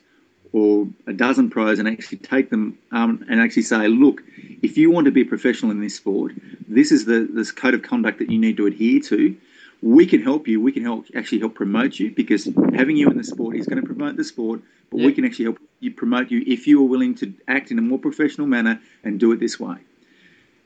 or 0.53 0.87
a 1.07 1.13
dozen 1.13 1.49
pros 1.49 1.79
and 1.79 1.89
actually 1.89 2.19
take 2.19 2.51
them 2.51 2.79
um, 2.93 3.25
and 3.29 3.41
actually 3.41 3.63
say, 3.63 3.89
look, 3.89 4.23
if 4.63 4.77
you 4.77 4.91
want 4.91 5.07
to 5.07 5.11
be 5.11 5.23
a 5.23 5.25
professional 5.25 5.71
in 5.71 5.81
this 5.81 5.97
sport, 5.97 6.33
this 6.69 6.93
is 6.93 7.07
the 7.07 7.29
this 7.33 7.51
code 7.51 7.75
of 7.75 7.83
conduct 7.83 8.19
that 8.19 8.31
you 8.31 8.39
need 8.39 8.57
to 8.59 8.67
adhere 8.67 9.01
to. 9.01 9.37
We 9.83 10.05
can 10.05 10.23
help 10.23 10.47
you. 10.47 10.61
We 10.61 10.73
can 10.73 10.85
help 10.85 11.07
actually 11.17 11.39
help 11.39 11.55
promote 11.55 11.99
you 11.99 12.11
because 12.11 12.45
having 12.75 12.97
you 12.97 13.09
in 13.09 13.17
the 13.17 13.25
sport 13.25 13.57
is 13.57 13.67
going 13.67 13.81
to 13.81 13.87
promote 13.87 14.17
the 14.17 14.25
sport. 14.25 14.61
But 14.91 15.01
yeah. 15.01 15.07
we 15.07 15.13
can 15.13 15.25
actually 15.25 15.47
help 15.47 15.59
you 15.79 15.93
promote 15.93 16.31
you 16.31 16.45
if 16.47 16.67
you 16.67 16.83
are 16.83 16.87
willing 16.87 17.15
to 17.17 17.33
act 17.49 17.71
in 17.71 17.79
a 17.79 17.83
more 17.83 17.99
professional 17.99 18.47
manner 18.47 18.81
and 19.03 19.19
do 19.19 19.33
it 19.33 19.41
this 19.41 19.59
way. 19.59 19.77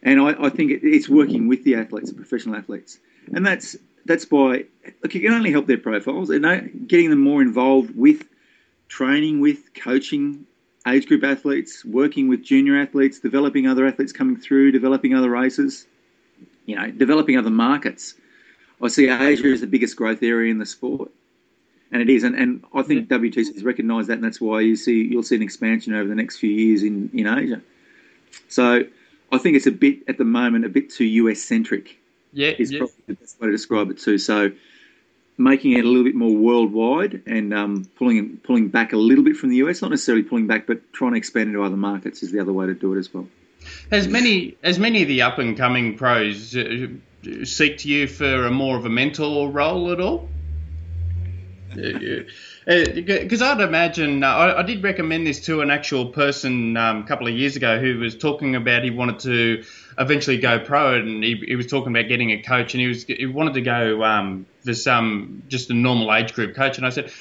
And 0.03 0.21
I, 0.21 0.47
I 0.47 0.49
think 0.49 0.73
it, 0.73 0.81
it's 0.83 1.09
working 1.09 1.47
with 1.47 1.63
the 1.63 1.77
athletes, 1.77 2.11
the 2.11 2.17
professional 2.17 2.57
athletes, 2.57 2.99
and 3.33 3.47
that's 3.47 3.77
that's 4.05 4.25
by 4.25 4.65
look. 5.03 5.15
You 5.15 5.21
can 5.21 5.33
only 5.33 5.51
help 5.51 5.67
their 5.67 5.79
profiles 5.79 6.31
and 6.31 6.89
getting 6.89 7.11
them 7.11 7.21
more 7.21 7.43
involved 7.43 7.97
with 7.97 8.25
training 8.89 9.41
with, 9.41 9.75
coaching 9.75 10.47
age 10.87 11.07
group 11.07 11.25
athletes, 11.25 11.85
working 11.85 12.29
with 12.29 12.43
junior 12.43 12.81
athletes, 12.81 13.19
developing 13.19 13.67
other 13.67 13.87
athletes 13.87 14.13
coming 14.13 14.37
through, 14.37 14.73
developing 14.73 15.15
other 15.15 15.31
races, 15.31 15.87
you 16.67 16.77
know, 16.77 16.91
developing 16.91 17.39
other 17.39 17.51
markets. 17.51 18.15
I 18.83 18.89
see 18.89 19.09
Asia 19.09 19.47
as 19.47 19.61
the 19.61 19.67
biggest 19.67 19.97
growth 19.97 20.23
area 20.23 20.51
in 20.51 20.59
the 20.59 20.67
sport. 20.67 21.11
And 21.91 22.03
it 22.03 22.11
is, 22.11 22.25
and, 22.25 22.35
and 22.35 22.65
I 22.75 22.83
think 22.83 23.09
yeah. 23.09 23.19
WTC 23.19 23.55
has 23.55 23.63
recognised 23.63 24.09
that, 24.09 24.15
and 24.15 24.25
that's 24.25 24.41
why 24.41 24.61
you 24.61 24.75
see 24.75 25.05
you'll 25.05 25.23
see 25.23 25.37
an 25.37 25.43
expansion 25.43 25.95
over 25.95 26.09
the 26.09 26.15
next 26.15 26.39
few 26.39 26.51
years 26.51 26.83
in, 26.83 27.09
in 27.15 27.27
Asia. 27.27 27.61
So 28.49 28.85
I 29.31 29.39
think 29.39 29.57
it's 29.57 29.67
a 29.67 29.73
bit 29.73 29.99
at 30.09 30.19
the 30.19 30.25
moment 30.25 30.65
a 30.65 30.69
bit 30.69 30.91
too 30.91 31.05
US 31.05 31.41
centric. 31.41 31.99
Yeah, 32.35 32.51
is 32.59 32.73
yeah. 32.73 32.79
probably 32.79 32.95
the 33.07 33.15
best 33.15 33.41
way 33.41 33.47
to 33.47 33.53
describe 33.53 33.91
it 33.91 33.99
too. 33.99 34.19
So 34.19 34.51
making 35.39 35.73
it 35.73 35.85
a 35.85 35.89
little 35.89 36.05
bit 36.05 36.15
more 36.15 36.35
worldwide 36.35 37.23
and 37.27 37.55
um, 37.55 37.85
pulling 37.97 38.39
pulling 38.39 38.69
back 38.69 38.93
a 38.93 38.97
little 38.97 39.25
bit 39.25 39.37
from 39.37 39.51
the 39.51 39.57
US, 39.57 39.83
not 39.83 39.91
necessarily 39.91 40.25
pulling 40.25 40.47
back, 40.47 40.67
but 40.67 40.93
trying 40.93 41.13
to 41.13 41.19
expand 41.19 41.49
into 41.49 41.63
other 41.63 41.77
markets 41.77 42.23
is 42.23 42.33
the 42.33 42.41
other 42.41 42.53
way 42.53 42.67
to 42.67 42.75
do 42.75 42.95
it 42.95 42.99
as 42.99 43.13
well. 43.15 43.27
As 43.91 44.09
many 44.09 44.57
as 44.63 44.79
many 44.79 45.03
of 45.03 45.09
the 45.09 45.23
up 45.23 45.39
and 45.39 45.57
coming 45.57 45.97
pros 45.97 46.57
uh, 46.57 46.89
seek 47.45 47.79
to 47.79 47.89
you 47.89 48.07
for 48.07 48.47
a 48.47 48.51
more 48.51 48.77
of 48.77 48.85
a 48.85 48.91
mentor 48.91 49.49
role 49.49 49.93
at 49.93 50.01
all? 50.01 50.29
Because 51.75 53.43
uh, 53.43 53.47
I'd 53.47 53.61
imagine 53.61 54.23
uh, 54.23 54.29
I, 54.29 54.61
I, 54.61 54.63
did 54.63 54.85
recommend 54.85 55.27
this 55.27 55.41
to 55.47 55.61
an 55.61 55.71
actual 55.71 56.07
person 56.07 56.77
um, 56.77 57.03
a 57.03 57.03
couple 57.05 57.27
of 57.27 57.35
years 57.35 57.57
ago 57.57 57.81
who 57.81 57.99
was 57.99 58.17
talking 58.17 58.55
about 58.55 58.85
he 58.85 58.91
wanted 58.91 59.19
to 59.21 59.65
eventually 59.99 60.39
go 60.39 60.59
pro, 60.59 60.95
and 60.95 61.23
he, 61.23 61.37
he 61.47 61.57
was 61.57 61.67
talking 61.67 61.95
about 61.95 62.09
getting 62.09 62.31
a 62.33 62.43
coach, 62.43 62.75
and 62.75 62.81
he 62.81 62.87
was 62.87 63.05
he 63.05 63.27
wanted 63.27 63.55
to 63.55 63.61
go 63.61 64.03
um, 64.03 64.47
for 64.65 64.75
some 64.75 65.43
just 65.49 65.71
a 65.71 65.75
normal 65.75 66.13
age 66.15 66.33
group 66.35 66.55
coach, 66.55 66.79
and 66.79 66.87
I 66.87 66.91
said. 66.91 67.13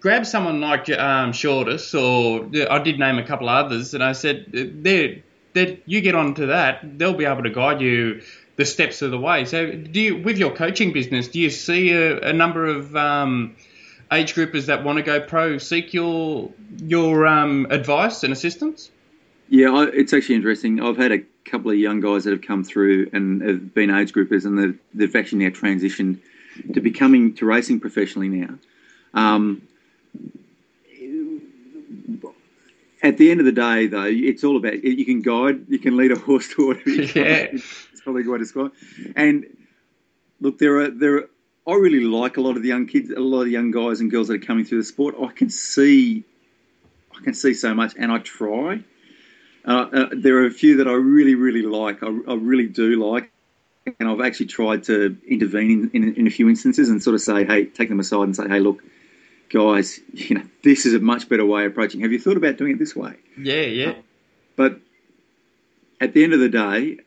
Grab 0.00 0.24
someone 0.24 0.62
like 0.62 0.88
um, 0.88 1.32
Shortis, 1.32 1.92
or 1.92 2.48
I 2.72 2.78
did 2.82 2.98
name 2.98 3.18
a 3.18 3.26
couple 3.26 3.46
others, 3.50 3.92
and 3.92 4.02
I 4.02 4.12
said, 4.12 4.46
they're, 4.50 5.16
you 5.84 6.00
get 6.00 6.14
onto 6.14 6.46
that, 6.46 6.98
they'll 6.98 7.12
be 7.12 7.26
able 7.26 7.42
to 7.42 7.50
guide 7.50 7.82
you 7.82 8.22
the 8.56 8.64
steps 8.64 9.02
of 9.02 9.10
the 9.10 9.18
way. 9.18 9.44
So, 9.44 9.70
do 9.70 10.00
you, 10.00 10.22
with 10.22 10.38
your 10.38 10.52
coaching 10.52 10.92
business, 10.92 11.28
do 11.28 11.40
you 11.40 11.50
see 11.50 11.92
a, 11.92 12.20
a 12.20 12.32
number 12.32 12.66
of 12.66 12.94
um, 12.96 13.56
age 14.12 14.34
groupers 14.34 14.66
that 14.66 14.84
want 14.84 14.98
to 14.98 15.02
go 15.02 15.20
pro 15.20 15.58
seek 15.58 15.94
your 15.94 16.50
your 16.76 17.26
um, 17.26 17.66
advice 17.70 18.22
and 18.22 18.32
assistance? 18.32 18.90
Yeah, 19.48 19.86
it's 19.92 20.12
actually 20.12 20.36
interesting. 20.36 20.80
I've 20.80 20.96
had 20.96 21.12
a 21.12 21.18
couple 21.44 21.70
of 21.70 21.76
young 21.76 22.00
guys 22.00 22.24
that 22.24 22.30
have 22.30 22.42
come 22.42 22.64
through 22.64 23.10
and 23.12 23.42
have 23.42 23.74
been 23.74 23.90
age 23.90 24.12
groupers, 24.12 24.44
and 24.44 24.58
they've, 24.58 24.78
they've 24.94 25.16
actually 25.16 25.44
now 25.44 25.50
transitioned 25.50 26.18
to 26.74 26.80
becoming 26.80 27.34
to 27.34 27.46
racing 27.46 27.80
professionally 27.80 28.28
now. 28.28 28.58
Um, 29.14 29.62
at 33.02 33.16
the 33.16 33.30
end 33.30 33.40
of 33.40 33.46
the 33.46 33.52
day, 33.52 33.86
though, 33.86 34.04
it's 34.04 34.44
all 34.44 34.56
about 34.56 34.84
you 34.84 35.04
can 35.04 35.22
guide, 35.22 35.66
you 35.68 35.78
can 35.78 35.96
lead 35.96 36.12
a 36.12 36.18
horse 36.18 36.48
to 36.54 36.68
whatever 36.68 36.90
you 36.90 37.02
yeah. 37.14 37.48
It's 37.52 38.00
probably 38.02 38.22
a 38.22 38.26
quite 38.26 38.38
describe. 38.38 38.72
And 39.16 39.46
look, 40.40 40.58
there 40.58 40.80
are 40.80 40.90
there 40.90 41.16
are. 41.16 41.30
I 41.66 41.74
really 41.74 42.00
like 42.00 42.36
a 42.36 42.40
lot 42.40 42.56
of 42.56 42.62
the 42.62 42.68
young 42.68 42.86
kids, 42.86 43.10
a 43.10 43.20
lot 43.20 43.40
of 43.40 43.44
the 43.44 43.52
young 43.52 43.70
guys 43.70 44.00
and 44.00 44.10
girls 44.10 44.28
that 44.28 44.42
are 44.42 44.44
coming 44.44 44.64
through 44.64 44.78
the 44.78 44.84
sport. 44.84 45.14
I 45.22 45.28
can 45.28 45.50
see, 45.50 46.24
I 47.16 47.22
can 47.22 47.34
see 47.34 47.54
so 47.54 47.74
much, 47.74 47.94
and 47.98 48.10
I 48.10 48.18
try. 48.18 48.82
Uh, 49.64 49.86
uh, 49.92 50.08
there 50.12 50.36
are 50.36 50.46
a 50.46 50.50
few 50.50 50.78
that 50.78 50.88
I 50.88 50.92
really, 50.92 51.34
really 51.34 51.62
like. 51.62 52.02
I, 52.02 52.06
I, 52.06 52.34
really 52.34 52.66
do 52.66 53.04
like, 53.04 53.30
and 53.98 54.08
I've 54.08 54.20
actually 54.20 54.46
tried 54.46 54.84
to 54.84 55.16
intervene 55.28 55.90
in, 55.92 56.02
in, 56.02 56.14
in, 56.14 56.26
a 56.26 56.30
few 56.30 56.48
instances 56.48 56.88
and 56.88 57.02
sort 57.02 57.14
of 57.14 57.20
say, 57.20 57.44
hey, 57.44 57.66
take 57.66 57.88
them 57.88 58.00
aside 58.00 58.22
and 58.22 58.36
say, 58.36 58.48
hey, 58.48 58.58
look, 58.58 58.82
guys, 59.50 60.00
you 60.14 60.36
know, 60.36 60.44
this 60.62 60.86
is 60.86 60.94
a 60.94 61.00
much 61.00 61.28
better 61.28 61.44
way 61.44 61.66
of 61.66 61.72
approaching. 61.72 62.00
Have 62.00 62.12
you 62.12 62.18
thought 62.18 62.36
about 62.36 62.56
doing 62.56 62.72
it 62.72 62.78
this 62.78 62.96
way? 62.96 63.14
Yeah, 63.36 63.62
yeah. 63.62 63.90
Uh, 63.90 63.94
but 64.56 64.80
at 66.00 66.14
the 66.14 66.24
end 66.24 66.32
of 66.32 66.40
the 66.40 66.48
day, 66.48 66.98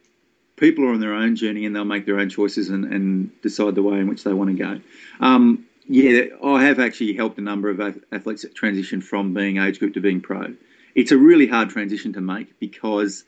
people 0.55 0.85
are 0.85 0.93
on 0.93 0.99
their 0.99 1.13
own 1.13 1.35
journey 1.35 1.65
and 1.65 1.75
they'll 1.75 1.85
make 1.85 2.05
their 2.05 2.19
own 2.19 2.29
choices 2.29 2.69
and, 2.69 2.85
and 2.85 3.41
decide 3.41 3.73
the 3.73 3.83
way 3.83 3.97
in 3.97 4.07
which 4.07 4.23
they 4.23 4.33
want 4.33 4.55
to 4.55 4.63
go. 4.63 4.81
Um, 5.19 5.65
yeah, 5.87 6.25
I 6.43 6.63
have 6.63 6.79
actually 6.79 7.13
helped 7.13 7.37
a 7.39 7.41
number 7.41 7.69
of 7.69 7.81
athletes 8.11 8.45
transition 8.53 9.01
from 9.01 9.33
being 9.33 9.57
age 9.57 9.79
group 9.79 9.95
to 9.95 10.01
being 10.01 10.21
pro 10.21 10.53
it's 10.95 11.11
a 11.11 11.17
really 11.17 11.47
hard 11.47 11.69
transition 11.69 12.13
to 12.13 12.21
make 12.21 12.59
because 12.59 13.23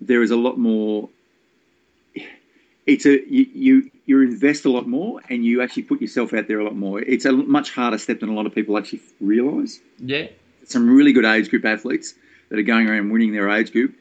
there 0.00 0.22
is 0.22 0.30
a 0.30 0.36
lot 0.36 0.58
more. 0.58 1.08
It's 2.86 3.06
a 3.06 3.12
you, 3.32 3.46
you 3.54 3.90
you 4.06 4.20
invest 4.20 4.64
a 4.64 4.70
lot 4.70 4.86
more 4.86 5.20
and 5.30 5.44
you 5.44 5.62
actually 5.62 5.84
put 5.84 6.00
yourself 6.00 6.34
out 6.34 6.48
there 6.48 6.60
a 6.60 6.64
lot 6.64 6.76
more. 6.76 7.00
It's 7.00 7.24
a 7.24 7.32
much 7.32 7.70
harder 7.70 7.98
step 7.98 8.20
than 8.20 8.28
a 8.28 8.34
lot 8.34 8.46
of 8.46 8.54
people 8.54 8.76
actually 8.76 9.00
realise. 9.20 9.80
Yeah, 9.98 10.26
some 10.64 10.94
really 10.94 11.12
good 11.12 11.24
age 11.24 11.48
group 11.48 11.64
athletes 11.64 12.14
that 12.50 12.58
are 12.58 12.62
going 12.62 12.88
around 12.88 13.10
winning 13.10 13.32
their 13.32 13.48
age 13.48 13.72
group, 13.72 13.94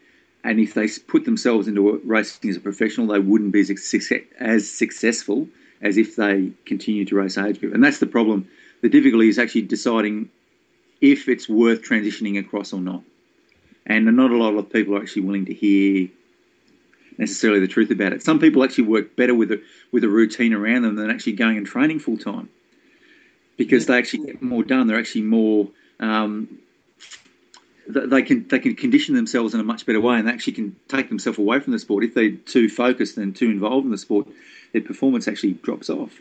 and 0.44 0.60
if 0.60 0.74
they 0.74 0.90
put 1.08 1.26
themselves 1.26 1.68
into 1.68 2.02
racing 2.04 2.50
as 2.50 2.58
a 2.58 2.60
professional, 2.60 3.08
they 3.08 3.20
wouldn't 3.20 3.54
be 3.54 3.62
as 3.62 4.70
successful 4.70 5.48
as 5.82 5.98
if 5.98 6.16
they 6.16 6.52
continue 6.66 7.06
to 7.06 7.16
race 7.16 7.38
age 7.38 7.60
group. 7.60 7.74
And 7.74 7.84
that's 7.84 8.00
the 8.00 8.08
problem. 8.08 8.48
The 8.82 8.90
difficulty 8.90 9.30
is 9.30 9.40
actually 9.40 9.64
deciding 9.64 10.30
if 11.04 11.28
it's 11.28 11.50
worth 11.50 11.82
transitioning 11.84 12.40
across 12.40 12.72
or 12.72 12.80
not. 12.80 13.04
And 13.86 14.06
not 14.06 14.32
a 14.32 14.38
lot 14.38 14.56
of 14.56 14.72
people 14.72 14.96
are 14.96 15.02
actually 15.02 15.24
willing 15.24 15.46
to 15.48 15.54
hear 15.54 16.08
necessarily 17.18 17.60
the 17.60 17.68
truth 17.68 17.92
about 17.92 18.14
it. 18.14 18.24
Some 18.24 18.40
people 18.40 18.64
actually 18.64 18.86
work 18.86 19.18
better 19.18 19.36
with 19.36 19.52
a 19.52 19.62
with 19.92 20.06
a 20.06 20.10
routine 20.10 20.54
around 20.54 20.84
them 20.84 20.96
than 20.96 21.12
actually 21.12 21.34
going 21.34 21.58
and 21.58 21.68
training 21.68 22.00
full 22.00 22.18
time 22.18 22.48
because 23.58 23.86
they 23.86 23.98
actually 23.98 24.28
get 24.28 24.42
more 24.42 24.64
done. 24.64 24.88
They're 24.88 24.98
actually 24.98 25.24
more 25.24 25.68
um, 26.00 26.58
they 27.86 28.22
can 28.22 28.48
they 28.48 28.60
can 28.60 28.74
condition 28.74 29.14
themselves 29.14 29.54
in 29.54 29.60
a 29.60 29.64
much 29.64 29.86
better 29.86 30.00
way 30.00 30.18
and 30.18 30.26
they 30.26 30.32
actually 30.32 30.54
can 30.54 30.78
take 30.88 31.10
themselves 31.10 31.38
away 31.38 31.60
from 31.60 31.74
the 31.74 31.80
sport. 31.80 32.06
If 32.06 32.14
they're 32.14 32.32
too 32.32 32.70
focused 32.70 33.18
and 33.18 33.36
too 33.36 33.52
involved 33.52 33.84
in 33.84 33.92
the 33.92 33.98
sport, 33.98 34.30
their 34.72 34.82
performance 34.82 35.28
actually 35.28 35.54
drops 35.56 35.90
off. 35.90 36.14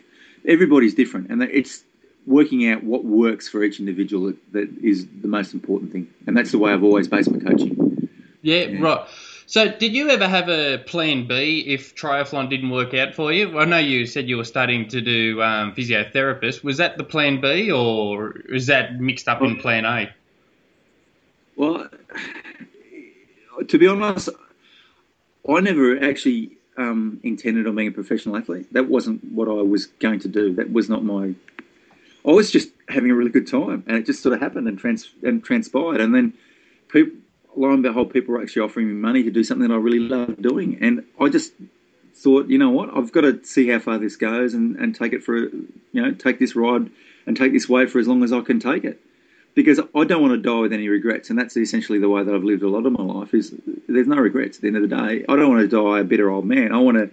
Everybody's 0.45 0.93
different, 0.93 1.29
and 1.29 1.41
it's 1.41 1.85
working 2.25 2.69
out 2.69 2.83
what 2.83 3.03
works 3.03 3.49
for 3.49 3.63
each 3.63 3.79
individual 3.79 4.27
that, 4.27 4.53
that 4.53 4.69
is 4.83 5.07
the 5.21 5.27
most 5.27 5.53
important 5.53 5.91
thing. 5.91 6.07
And 6.27 6.37
that's 6.37 6.51
the 6.51 6.57
way 6.57 6.71
I've 6.71 6.83
always 6.83 7.07
based 7.07 7.31
my 7.31 7.39
coaching. 7.39 8.09
Yeah, 8.41 8.63
yeah, 8.63 8.81
right. 8.81 9.07
So, 9.45 9.69
did 9.69 9.93
you 9.93 10.09
ever 10.09 10.27
have 10.27 10.49
a 10.49 10.77
plan 10.79 11.27
B 11.27 11.63
if 11.67 11.95
triathlon 11.95 12.49
didn't 12.49 12.69
work 12.69 12.93
out 12.93 13.13
for 13.13 13.31
you? 13.31 13.59
I 13.59 13.65
know 13.65 13.77
you 13.77 14.05
said 14.05 14.27
you 14.27 14.37
were 14.37 14.45
starting 14.45 14.87
to 14.89 15.01
do 15.01 15.41
um, 15.41 15.73
physiotherapist. 15.75 16.63
Was 16.63 16.77
that 16.77 16.97
the 16.97 17.03
plan 17.03 17.41
B, 17.41 17.71
or 17.71 18.37
is 18.49 18.67
that 18.67 18.99
mixed 18.99 19.27
up 19.27 19.41
in 19.41 19.57
plan 19.57 19.85
A? 19.85 20.09
Well, 21.55 21.89
to 23.67 23.77
be 23.77 23.87
honest, 23.87 24.29
I 25.47 25.59
never 25.59 26.03
actually 26.03 26.51
um, 26.77 27.19
intended 27.23 27.67
on 27.67 27.75
being 27.75 27.89
a 27.89 27.91
professional 27.91 28.37
athlete. 28.37 28.71
That 28.73 28.87
wasn't 28.87 29.23
what 29.25 29.47
I 29.47 29.61
was 29.61 29.85
going 29.85 30.19
to 30.21 30.27
do. 30.27 30.53
That 30.55 30.71
was 30.71 30.89
not 30.89 31.03
my 31.03 31.35
I 32.25 32.31
was 32.31 32.51
just 32.51 32.69
having 32.87 33.11
a 33.11 33.15
really 33.15 33.31
good 33.31 33.47
time, 33.47 33.83
and 33.87 33.97
it 33.97 34.05
just 34.05 34.21
sort 34.23 34.33
of 34.33 34.39
happened 34.41 34.67
and 34.67 34.77
trans 34.77 35.09
and 35.23 35.43
transpired. 35.43 36.01
And 36.01 36.13
then, 36.15 36.33
people, 36.89 37.17
lo 37.55 37.71
and 37.71 37.83
behold, 37.83 38.13
people 38.13 38.33
were 38.33 38.41
actually 38.41 38.61
offering 38.63 38.87
me 38.87 38.93
money 38.93 39.23
to 39.23 39.31
do 39.31 39.43
something 39.43 39.67
that 39.67 39.73
I 39.73 39.77
really 39.77 39.99
love 39.99 40.41
doing, 40.41 40.77
and 40.81 41.03
I 41.19 41.29
just 41.29 41.53
thought, 42.15 42.47
you 42.47 42.57
know 42.57 42.69
what, 42.69 42.95
I've 42.95 43.11
got 43.11 43.21
to 43.21 43.43
see 43.43 43.67
how 43.69 43.79
far 43.79 43.97
this 43.97 44.15
goes 44.15 44.53
and, 44.53 44.75
and 44.77 44.95
take 44.95 45.13
it 45.13 45.23
for, 45.23 45.37
you 45.37 45.71
know, 45.93 46.13
take 46.13 46.39
this 46.39 46.55
ride 46.55 46.89
and 47.25 47.35
take 47.35 47.51
this 47.51 47.67
wave 47.67 47.91
for 47.91 47.99
as 47.99 48.07
long 48.07 48.23
as 48.23 48.31
I 48.31 48.41
can 48.41 48.59
take 48.59 48.83
it. 48.85 49.01
because 49.55 49.79
I 49.79 50.03
don't 50.03 50.21
want 50.21 50.33
to 50.33 50.37
die 50.37 50.59
with 50.59 50.73
any 50.73 50.89
regrets, 50.89 51.29
and 51.29 51.37
that's 51.37 51.55
essentially 51.55 51.99
the 51.99 52.09
way 52.09 52.23
that 52.23 52.33
I've 52.33 52.43
lived 52.43 52.63
a 52.63 52.69
lot 52.69 52.85
of 52.85 52.93
my 52.93 53.03
life. 53.03 53.33
Is 53.33 53.53
there's 53.87 54.07
no 54.07 54.17
regrets 54.17 54.57
at 54.57 54.61
the 54.61 54.67
end 54.67 54.77
of 54.77 54.89
the 54.89 54.95
day. 54.95 55.25
I 55.27 55.35
don't 55.35 55.49
want 55.49 55.61
to 55.61 55.67
die 55.67 55.99
a 55.99 56.03
bitter 56.03 56.29
old 56.29 56.45
man. 56.45 56.71
I 56.71 56.79
want 56.79 56.97
to 56.97 57.11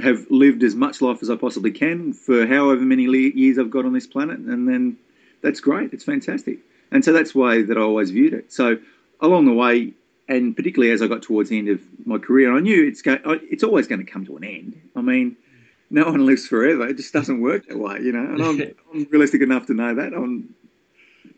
have 0.00 0.26
lived 0.30 0.62
as 0.62 0.74
much 0.74 1.00
life 1.00 1.22
as 1.22 1.30
I 1.30 1.36
possibly 1.36 1.70
can 1.70 2.12
for 2.12 2.46
however 2.46 2.82
many 2.82 3.04
years 3.04 3.58
I've 3.58 3.70
got 3.70 3.84
on 3.84 3.92
this 3.92 4.06
planet, 4.06 4.38
and 4.38 4.68
then 4.68 4.96
that's 5.42 5.60
great. 5.60 5.92
It's 5.92 6.04
fantastic, 6.04 6.58
and 6.90 7.04
so 7.04 7.12
that's 7.12 7.32
the 7.32 7.38
way 7.38 7.62
that 7.62 7.76
I 7.76 7.80
always 7.80 8.10
viewed 8.10 8.32
it. 8.32 8.52
So 8.52 8.78
along 9.20 9.46
the 9.46 9.52
way, 9.52 9.92
and 10.28 10.54
particularly 10.54 10.92
as 10.92 11.02
I 11.02 11.06
got 11.06 11.22
towards 11.22 11.50
the 11.50 11.58
end 11.58 11.68
of 11.68 11.80
my 12.06 12.18
career, 12.18 12.56
I 12.56 12.60
knew 12.60 12.86
it's 12.86 13.02
go, 13.02 13.18
it's 13.24 13.64
always 13.64 13.86
going 13.86 14.04
to 14.04 14.10
come 14.10 14.24
to 14.26 14.36
an 14.36 14.44
end. 14.44 14.80
I 14.94 15.00
mean 15.00 15.36
no 15.90 16.04
one 16.04 16.26
lives 16.26 16.46
forever. 16.46 16.86
It 16.88 16.96
just 16.96 17.12
doesn't 17.12 17.40
work 17.40 17.66
that 17.66 17.78
way, 17.78 18.00
you 18.00 18.12
know. 18.12 18.20
And 18.20 18.42
I'm, 18.42 18.60
I'm 18.94 19.06
realistic 19.10 19.42
enough 19.42 19.66
to 19.66 19.74
know 19.74 19.94
that. 19.94 20.12
I'm 20.12 20.54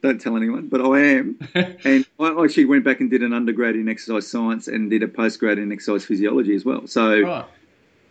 don't 0.03 0.21
tell 0.21 0.37
anyone, 0.37 0.69
but 0.69 0.81
I 0.81 1.01
am. 1.01 1.39
and 1.55 2.07
I 2.19 2.43
actually 2.43 2.65
went 2.65 2.85
back 2.85 3.01
and 3.01 3.11
did 3.11 3.23
an 3.23 3.35
undergrad 3.35 3.75
in 3.75 3.89
exercise 3.89 4.27
science 4.27 4.67
and 4.67 4.89
did 4.89 5.03
a 5.03 5.07
postgrad 5.07 5.59
in 5.59 5.71
exercise 5.73 6.07
physiology 6.07 6.55
as 6.55 6.65
well. 6.65 6.87
So 6.87 7.21
right. 7.21 7.45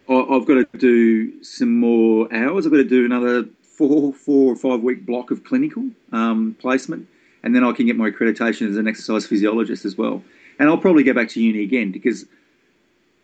I, 0.09 0.33
have 0.33 0.45
got 0.45 0.55
to 0.55 0.77
do 0.77 1.43
some 1.43 1.79
more 1.79 2.33
hours. 2.33 2.65
I've 2.65 2.71
got 2.71 2.77
to 2.77 2.83
do 2.83 3.05
another 3.05 3.45
four, 3.61 4.11
four 4.11 4.53
or 4.53 4.55
five 4.55 4.81
week 4.81 5.05
block 5.05 5.31
of 5.31 5.43
clinical 5.43 5.83
um, 6.11 6.55
placement, 6.59 7.07
and 7.43 7.55
then 7.55 7.63
I 7.63 7.71
can 7.71 7.85
get 7.85 7.95
my 7.95 8.09
accreditation 8.09 8.69
as 8.69 8.77
an 8.77 8.87
exercise 8.87 9.25
physiologist 9.27 9.85
as 9.85 9.97
well. 9.97 10.23
And 10.57 10.67
I'll 10.67 10.77
probably 10.77 11.03
go 11.03 11.13
back 11.13 11.29
to 11.29 11.41
uni 11.41 11.63
again 11.63 11.91
because 11.91 12.25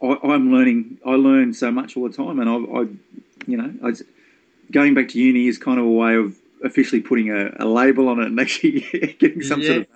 I, 0.01 0.17
am 0.23 0.51
learning. 0.51 0.99
I 1.05 1.15
learn 1.15 1.53
so 1.53 1.71
much 1.71 1.97
all 1.97 2.07
the 2.07 2.15
time, 2.15 2.39
and 2.39 2.49
I, 2.49 2.53
I 2.53 2.81
you 3.47 3.57
know, 3.57 3.73
I, 3.83 3.93
going 4.71 4.93
back 4.93 5.09
to 5.09 5.19
uni 5.19 5.47
is 5.47 5.57
kind 5.57 5.79
of 5.79 5.85
a 5.85 5.89
way 5.89 6.15
of 6.15 6.37
officially 6.63 7.01
putting 7.01 7.31
a, 7.31 7.51
a 7.59 7.65
label 7.65 8.09
on 8.09 8.19
it 8.19 8.27
and 8.27 8.39
actually 8.45 8.81
getting 9.19 9.41
some 9.41 9.61
yeah. 9.61 9.67
sort 9.67 9.79
of 9.81 9.87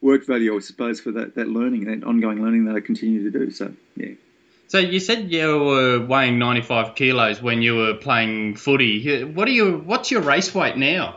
work 0.00 0.24
value, 0.26 0.56
I 0.56 0.60
suppose, 0.60 1.00
for 1.00 1.10
that, 1.12 1.34
that 1.34 1.48
learning, 1.48 1.88
and 1.88 2.02
that 2.02 2.06
ongoing 2.06 2.42
learning 2.42 2.66
that 2.66 2.76
I 2.76 2.80
continue 2.80 3.30
to 3.30 3.38
do. 3.38 3.50
So, 3.50 3.72
yeah. 3.96 4.14
So 4.70 4.78
you 4.78 5.00
said 5.00 5.32
you 5.32 5.58
were 5.58 6.06
weighing 6.06 6.38
95 6.38 6.94
kilos 6.94 7.42
when 7.42 7.60
you 7.60 7.74
were 7.74 7.94
playing 7.94 8.54
footy. 8.54 9.24
What 9.24 9.48
are 9.48 9.50
you? 9.50 9.78
What's 9.78 10.12
your 10.12 10.20
race 10.20 10.54
weight 10.54 10.76
now? 10.76 11.16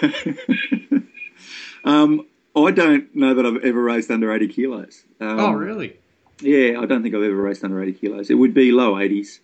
um, 1.84 2.26
I 2.56 2.70
don't 2.70 3.14
know 3.14 3.34
that 3.34 3.44
I've 3.44 3.62
ever 3.62 3.82
raced 3.82 4.10
under 4.10 4.32
80 4.32 4.48
kilos. 4.48 5.02
Um, 5.20 5.38
oh, 5.38 5.52
really? 5.52 5.98
Yeah, 6.40 6.80
I 6.80 6.86
don't 6.86 7.02
think 7.02 7.14
I've 7.14 7.22
ever 7.22 7.36
raced 7.36 7.62
under 7.62 7.82
80 7.82 7.92
kilos. 7.92 8.30
It 8.30 8.36
would 8.36 8.54
be 8.54 8.72
low 8.72 8.94
80s. 8.94 9.40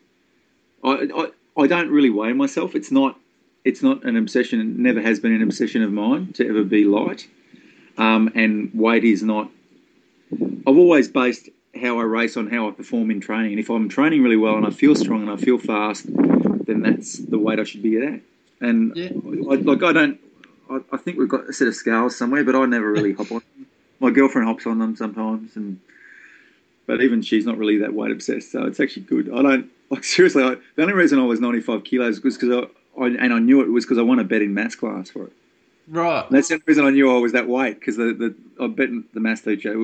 I, 0.83 1.11
I, 1.15 1.63
I 1.63 1.67
don't 1.67 1.91
really 1.91 2.09
weigh 2.09 2.33
myself. 2.33 2.75
It's 2.75 2.91
not 2.91 3.21
it's 3.63 3.83
not 3.83 4.05
an 4.05 4.17
obsession. 4.17 4.59
It 4.59 4.67
never 4.69 5.03
has 5.03 5.21
been 5.21 5.35
an 5.35 5.43
obsession 5.43 5.83
of 5.83 5.93
mine 5.93 6.33
to 6.37 6.49
ever 6.49 6.65
be 6.65 6.87
light. 6.87 7.29
Um, 7.99 8.33
and 8.35 8.71
weight 8.73 9.05
is 9.05 9.23
not. 9.23 9.51
I've 10.33 10.79
always 10.79 11.09
based 11.09 11.51
how 11.81 11.99
I 11.99 12.03
race 12.03 12.37
on 12.37 12.49
how 12.49 12.69
I 12.69 12.71
perform 12.71 13.11
in 13.11 13.21
training. 13.21 13.53
And 13.53 13.61
if 13.61 13.71
I'm 13.71 13.89
training 13.89 14.23
really 14.23 14.37
well 14.37 14.57
and 14.57 14.67
I 14.67 14.71
feel 14.71 14.95
strong 14.95 15.23
and 15.23 15.31
I 15.31 15.37
feel 15.37 15.59
fast, 15.59 16.07
then 16.07 16.83
that's 16.83 17.19
the 17.19 17.39
weight 17.39 17.59
I 17.59 17.65
should 17.65 17.83
be 17.83 17.97
at. 17.99 18.21
And 18.61 18.97
yeah. 18.97 19.11
I, 19.51 19.55
like 19.57 19.83
I 19.83 19.93
don't. 19.93 20.21
I, 20.71 20.81
I, 20.93 20.97
think 20.97 21.19
we've 21.19 21.29
got 21.29 21.49
a 21.49 21.53
set 21.53 21.69
of 21.69 21.75
scales 21.75 22.17
somewhere, 22.17 22.43
but 22.43 22.55
I 22.55 22.65
never 22.65 22.91
really 22.91 23.13
hop 23.13 23.31
on. 23.31 23.43
Them. 23.57 23.67
My 24.01 24.11
girlfriend 24.11 24.49
hops 24.49 24.67
on 24.67 24.79
them 24.79 24.97
sometimes, 24.97 25.57
and 25.57 25.81
but 26.87 27.03
even 27.03 27.23
she's 27.23 27.47
not 27.47 27.59
really 27.59 27.79
that 27.79 27.93
weight 27.93 28.11
obsessed, 28.11 28.53
so 28.53 28.65
it's 28.65 28.81
actually 28.81 29.03
good. 29.03 29.31
I 29.33 29.43
don't 29.43 29.71
like 29.91 30.05
seriously. 30.05 30.43
I, 30.43 30.57
the 30.77 30.83
only 30.83 30.95
reason 30.95 31.19
I 31.19 31.25
was 31.25 31.41
95 31.41 31.85
kilos 31.85 32.21
was 32.23 32.37
because 32.37 32.67
I, 32.97 33.03
I, 33.03 33.07
and 33.09 33.33
I 33.33 33.39
knew 33.39 33.61
it 33.61 33.69
was 33.69 33.85
because 33.85 33.99
I 33.99 34.03
won 34.03 34.19
a 34.19 34.25
bet 34.25 34.43
in 34.43 34.55
maths 34.55 34.77
class 34.77 35.11
for 35.11 35.25
it. 35.25 35.33
Right. 35.89 36.25
And 36.27 36.37
that's 36.37 36.49
the 36.49 36.61
reason 36.67 36.87
I 36.87 36.91
knew 36.91 37.15
I 37.15 37.19
was 37.19 37.33
that 37.33 37.47
weight 37.47 37.79
because 37.79 37.97
the, 37.97 38.13
the 38.13 38.35
I 38.63 38.69
bet 38.69 38.89
the 39.13 39.21
maths 39.21 39.43
teacher 39.43 39.75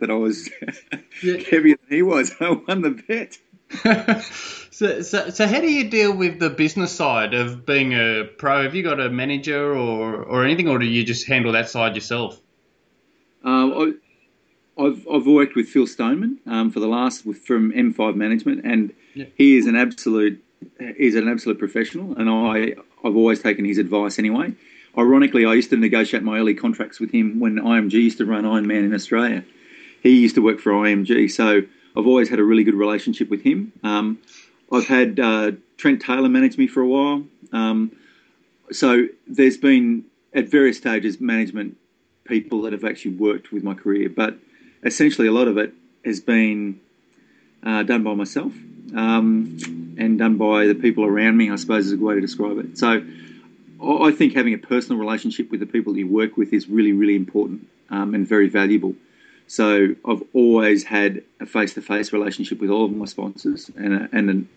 that 0.00 0.10
I 0.10 0.14
was 0.14 0.50
yeah. 1.22 1.38
heavier 1.50 1.76
than 1.76 1.96
he 1.96 2.02
was. 2.02 2.32
I 2.40 2.50
won 2.50 2.82
the 2.82 2.90
bet. 2.90 3.38
so, 4.70 5.02
so, 5.02 5.30
so 5.30 5.46
how 5.46 5.60
do 5.60 5.70
you 5.70 5.90
deal 5.90 6.16
with 6.16 6.38
the 6.38 6.50
business 6.50 6.92
side 6.92 7.34
of 7.34 7.66
being 7.66 7.92
a 7.92 8.24
pro? 8.38 8.62
Have 8.62 8.74
you 8.74 8.82
got 8.82 9.00
a 9.00 9.10
manager 9.10 9.74
or, 9.74 10.22
or 10.22 10.44
anything, 10.44 10.68
or 10.68 10.78
do 10.78 10.86
you 10.86 11.04
just 11.04 11.26
handle 11.26 11.52
that 11.52 11.68
side 11.68 11.94
yourself? 11.96 12.40
Um, 13.44 13.98
I've 14.78 15.06
I've 15.08 15.26
worked 15.26 15.56
with 15.56 15.68
Phil 15.68 15.86
Stoneman 15.86 16.38
um, 16.46 16.70
for 16.70 16.80
the 16.80 16.86
last 16.86 17.22
from 17.22 17.72
M5 17.72 18.14
Management, 18.14 18.64
and 18.64 18.92
yeah. 19.14 19.26
he 19.36 19.56
is 19.56 19.66
an 19.66 19.76
absolute 19.76 20.42
he's 20.96 21.14
an 21.14 21.28
absolute 21.28 21.58
professional, 21.58 22.16
and 22.16 22.28
I 22.28 22.74
I've 23.04 23.16
always 23.16 23.40
taken 23.40 23.64
his 23.64 23.78
advice 23.78 24.18
anyway. 24.18 24.52
Ironically, 24.98 25.44
I 25.44 25.54
used 25.54 25.70
to 25.70 25.76
negotiate 25.76 26.22
my 26.22 26.38
early 26.38 26.54
contracts 26.54 26.98
with 26.98 27.10
him 27.10 27.38
when 27.38 27.56
IMG 27.56 27.92
used 27.92 28.18
to 28.18 28.26
run 28.26 28.44
Ironman 28.44 28.84
in 28.84 28.94
Australia. 28.94 29.44
He 30.06 30.20
used 30.20 30.36
to 30.36 30.40
work 30.40 30.60
for 30.60 30.70
IMG, 30.70 31.28
so 31.30 31.62
I've 31.96 32.06
always 32.06 32.28
had 32.28 32.38
a 32.38 32.44
really 32.44 32.62
good 32.62 32.74
relationship 32.74 33.28
with 33.28 33.42
him. 33.42 33.72
Um, 33.82 34.18
I've 34.70 34.86
had 34.86 35.18
uh, 35.18 35.52
Trent 35.78 36.00
Taylor 36.00 36.28
manage 36.28 36.56
me 36.56 36.68
for 36.68 36.80
a 36.80 36.86
while, 36.86 37.24
um, 37.52 37.90
so 38.70 39.08
there's 39.26 39.56
been 39.56 40.04
at 40.32 40.48
various 40.48 40.76
stages 40.76 41.20
management 41.20 41.76
people 42.24 42.62
that 42.62 42.72
have 42.72 42.84
actually 42.84 43.16
worked 43.16 43.50
with 43.50 43.64
my 43.64 43.74
career, 43.74 44.08
but 44.08 44.36
essentially 44.84 45.26
a 45.26 45.32
lot 45.32 45.48
of 45.48 45.58
it 45.58 45.72
has 46.04 46.20
been 46.20 46.80
uh, 47.64 47.82
done 47.82 48.04
by 48.04 48.14
myself 48.14 48.52
um, 48.94 49.58
and 49.98 50.18
done 50.20 50.36
by 50.36 50.66
the 50.66 50.74
people 50.76 51.04
around 51.04 51.36
me, 51.36 51.50
I 51.50 51.56
suppose 51.56 51.86
is 51.86 51.92
a 51.92 51.96
way 51.96 52.14
to 52.14 52.20
describe 52.20 52.58
it. 52.58 52.78
So 52.78 53.04
I 53.82 54.12
think 54.12 54.34
having 54.34 54.54
a 54.54 54.58
personal 54.58 55.00
relationship 55.00 55.50
with 55.50 55.58
the 55.58 55.66
people 55.66 55.94
that 55.94 55.98
you 55.98 56.06
work 56.06 56.36
with 56.36 56.52
is 56.52 56.68
really, 56.68 56.92
really 56.92 57.16
important 57.16 57.66
um, 57.90 58.14
and 58.14 58.24
very 58.26 58.48
valuable. 58.48 58.94
So 59.46 59.94
I've 60.04 60.22
always 60.32 60.84
had 60.84 61.22
a 61.40 61.46
face-to-face 61.46 62.12
relationship 62.12 62.60
with 62.60 62.70
all 62.70 62.84
of 62.84 62.92
my 62.92 63.04
sponsors 63.04 63.70
and 63.76 63.94
a, 63.94 64.08
and 64.12 64.48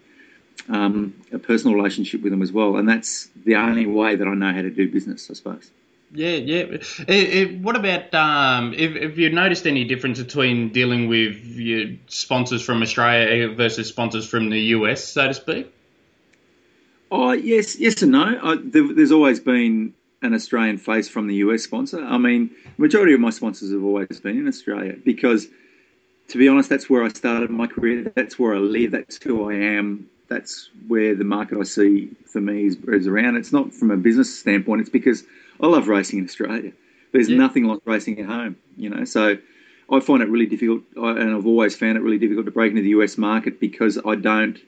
a, 0.69 0.75
um, 0.75 1.13
a 1.31 1.37
personal 1.37 1.75
relationship 1.75 2.21
with 2.21 2.31
them 2.31 2.41
as 2.41 2.51
well. 2.51 2.75
And 2.77 2.89
that's 2.89 3.29
the 3.45 3.55
only 3.55 3.85
way 3.85 4.15
that 4.15 4.27
I 4.27 4.33
know 4.33 4.51
how 4.51 4.61
to 4.61 4.69
do 4.69 4.89
business, 4.89 5.29
I 5.29 5.33
suppose. 5.33 5.69
Yeah, 6.11 6.31
yeah. 6.31 6.63
It, 7.07 7.07
it, 7.07 7.59
what 7.59 7.75
about 7.75 8.13
um, 8.15 8.73
if, 8.73 8.95
if 8.95 9.17
you 9.17 9.29
noticed 9.29 9.67
any 9.67 9.83
difference 9.83 10.19
between 10.19 10.69
dealing 10.69 11.07
with 11.07 11.35
your 11.45 11.97
sponsors 12.07 12.63
from 12.63 12.81
Australia 12.81 13.49
versus 13.49 13.89
sponsors 13.89 14.27
from 14.27 14.49
the 14.49 14.59
US, 14.59 15.03
so 15.03 15.27
to 15.27 15.33
speak? 15.33 15.71
Oh 17.11 17.31
yes, 17.31 17.77
yes 17.79 18.01
and 18.01 18.11
no. 18.11 18.39
I, 18.41 18.57
there, 18.63 18.93
there's 18.93 19.11
always 19.11 19.39
been 19.39 19.93
an 20.21 20.33
Australian 20.33 20.77
face 20.77 21.07
from 21.07 21.27
the 21.27 21.35
US 21.35 21.63
sponsor. 21.63 22.03
I 22.03 22.17
mean, 22.17 22.51
majority 22.77 23.13
of 23.13 23.19
my 23.19 23.29
sponsors 23.29 23.71
have 23.71 23.83
always 23.83 24.19
been 24.19 24.37
in 24.37 24.47
Australia 24.47 24.95
because, 25.03 25.47
to 26.29 26.37
be 26.37 26.47
honest, 26.47 26.69
that's 26.69 26.89
where 26.89 27.03
I 27.03 27.09
started 27.09 27.49
my 27.49 27.67
career. 27.67 28.11
That's 28.15 28.37
where 28.37 28.55
I 28.55 28.59
live. 28.59 28.91
That's 28.91 29.21
who 29.21 29.49
I 29.49 29.55
am. 29.55 30.09
That's 30.27 30.69
where 30.87 31.15
the 31.15 31.23
market 31.23 31.57
I 31.57 31.63
see 31.63 32.09
for 32.25 32.41
me 32.41 32.65
is, 32.65 32.77
is 32.87 33.07
around. 33.07 33.37
It's 33.37 33.51
not 33.51 33.73
from 33.73 33.91
a 33.91 33.97
business 33.97 34.39
standpoint. 34.39 34.81
It's 34.81 34.89
because 34.89 35.23
I 35.61 35.67
love 35.67 35.87
racing 35.87 36.19
in 36.19 36.25
Australia. 36.25 36.71
There's 37.11 37.29
yeah. 37.29 37.37
nothing 37.37 37.63
like 37.63 37.79
racing 37.85 38.19
at 38.19 38.27
home, 38.27 38.57
you 38.77 38.89
know. 38.89 39.05
So 39.05 39.37
I 39.91 39.99
find 39.99 40.21
it 40.21 40.29
really 40.29 40.45
difficult, 40.45 40.83
and 40.95 41.35
I've 41.35 41.47
always 41.47 41.75
found 41.75 41.97
it 41.97 42.01
really 42.01 42.19
difficult 42.19 42.45
to 42.45 42.51
break 42.51 42.71
into 42.71 42.83
the 42.83 42.89
US 42.89 43.17
market 43.17 43.59
because 43.59 43.97
I 44.05 44.15
don't. 44.15 44.59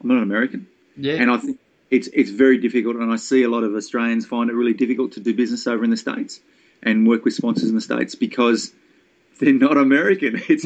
I'm 0.00 0.08
not 0.08 0.16
an 0.16 0.24
American. 0.24 0.66
Yeah. 0.96 1.14
And 1.14 1.30
I 1.30 1.36
think 1.38 1.58
it's 1.94 2.08
it's 2.08 2.30
very 2.30 2.58
difficult, 2.58 2.96
and 2.96 3.12
I 3.12 3.16
see 3.16 3.42
a 3.44 3.48
lot 3.48 3.62
of 3.62 3.74
Australians 3.74 4.26
find 4.26 4.50
it 4.50 4.54
really 4.54 4.74
difficult 4.74 5.12
to 5.12 5.20
do 5.20 5.32
business 5.32 5.66
over 5.66 5.84
in 5.84 5.90
the 5.90 5.96
states 5.96 6.40
and 6.82 7.06
work 7.06 7.24
with 7.24 7.34
sponsors 7.34 7.68
in 7.68 7.74
the 7.74 7.80
states 7.80 8.14
because 8.14 8.72
they're 9.38 9.52
not 9.52 9.76
American. 9.76 10.42
It's 10.48 10.64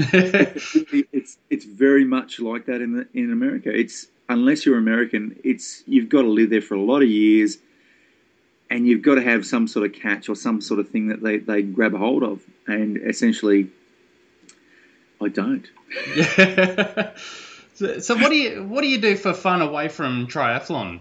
it's, 1.12 1.38
it's 1.50 1.64
very 1.64 2.04
much 2.04 2.40
like 2.40 2.66
that 2.66 2.80
in 2.80 2.92
the 2.92 3.08
in 3.12 3.30
America. 3.30 3.70
It's 3.74 4.06
unless 4.28 4.64
you're 4.64 4.78
American, 4.78 5.38
it's 5.44 5.82
you've 5.86 6.08
got 6.08 6.22
to 6.22 6.28
live 6.28 6.50
there 6.50 6.62
for 6.62 6.74
a 6.74 6.82
lot 6.82 7.02
of 7.02 7.08
years 7.08 7.58
and 8.70 8.86
you've 8.86 9.02
got 9.02 9.14
to 9.14 9.22
have 9.22 9.46
some 9.46 9.66
sort 9.66 9.86
of 9.86 9.92
catch 9.98 10.28
or 10.28 10.36
some 10.36 10.60
sort 10.60 10.78
of 10.78 10.90
thing 10.90 11.08
that 11.08 11.22
they, 11.22 11.38
they 11.38 11.62
grab 11.62 11.94
a 11.94 11.98
hold 11.98 12.22
of. 12.22 12.42
And 12.66 12.98
essentially, 12.98 13.70
I 15.20 15.28
don't. 15.28 15.66
So, 17.78 18.00
so, 18.00 18.16
what 18.16 18.30
do 18.30 18.34
you 18.34 18.64
what 18.64 18.80
do 18.80 18.88
you 18.88 19.00
do 19.00 19.14
for 19.14 19.32
fun 19.32 19.62
away 19.62 19.86
from 19.86 20.26
triathlon? 20.26 20.98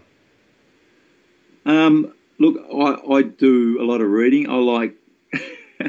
Um, 1.67 2.13
look, 2.39 2.65
I, 2.73 3.13
I 3.15 3.21
do 3.23 3.81
a 3.81 3.85
lot 3.85 4.01
of 4.01 4.09
reading. 4.09 4.49
I 4.49 4.55
like 4.55 4.95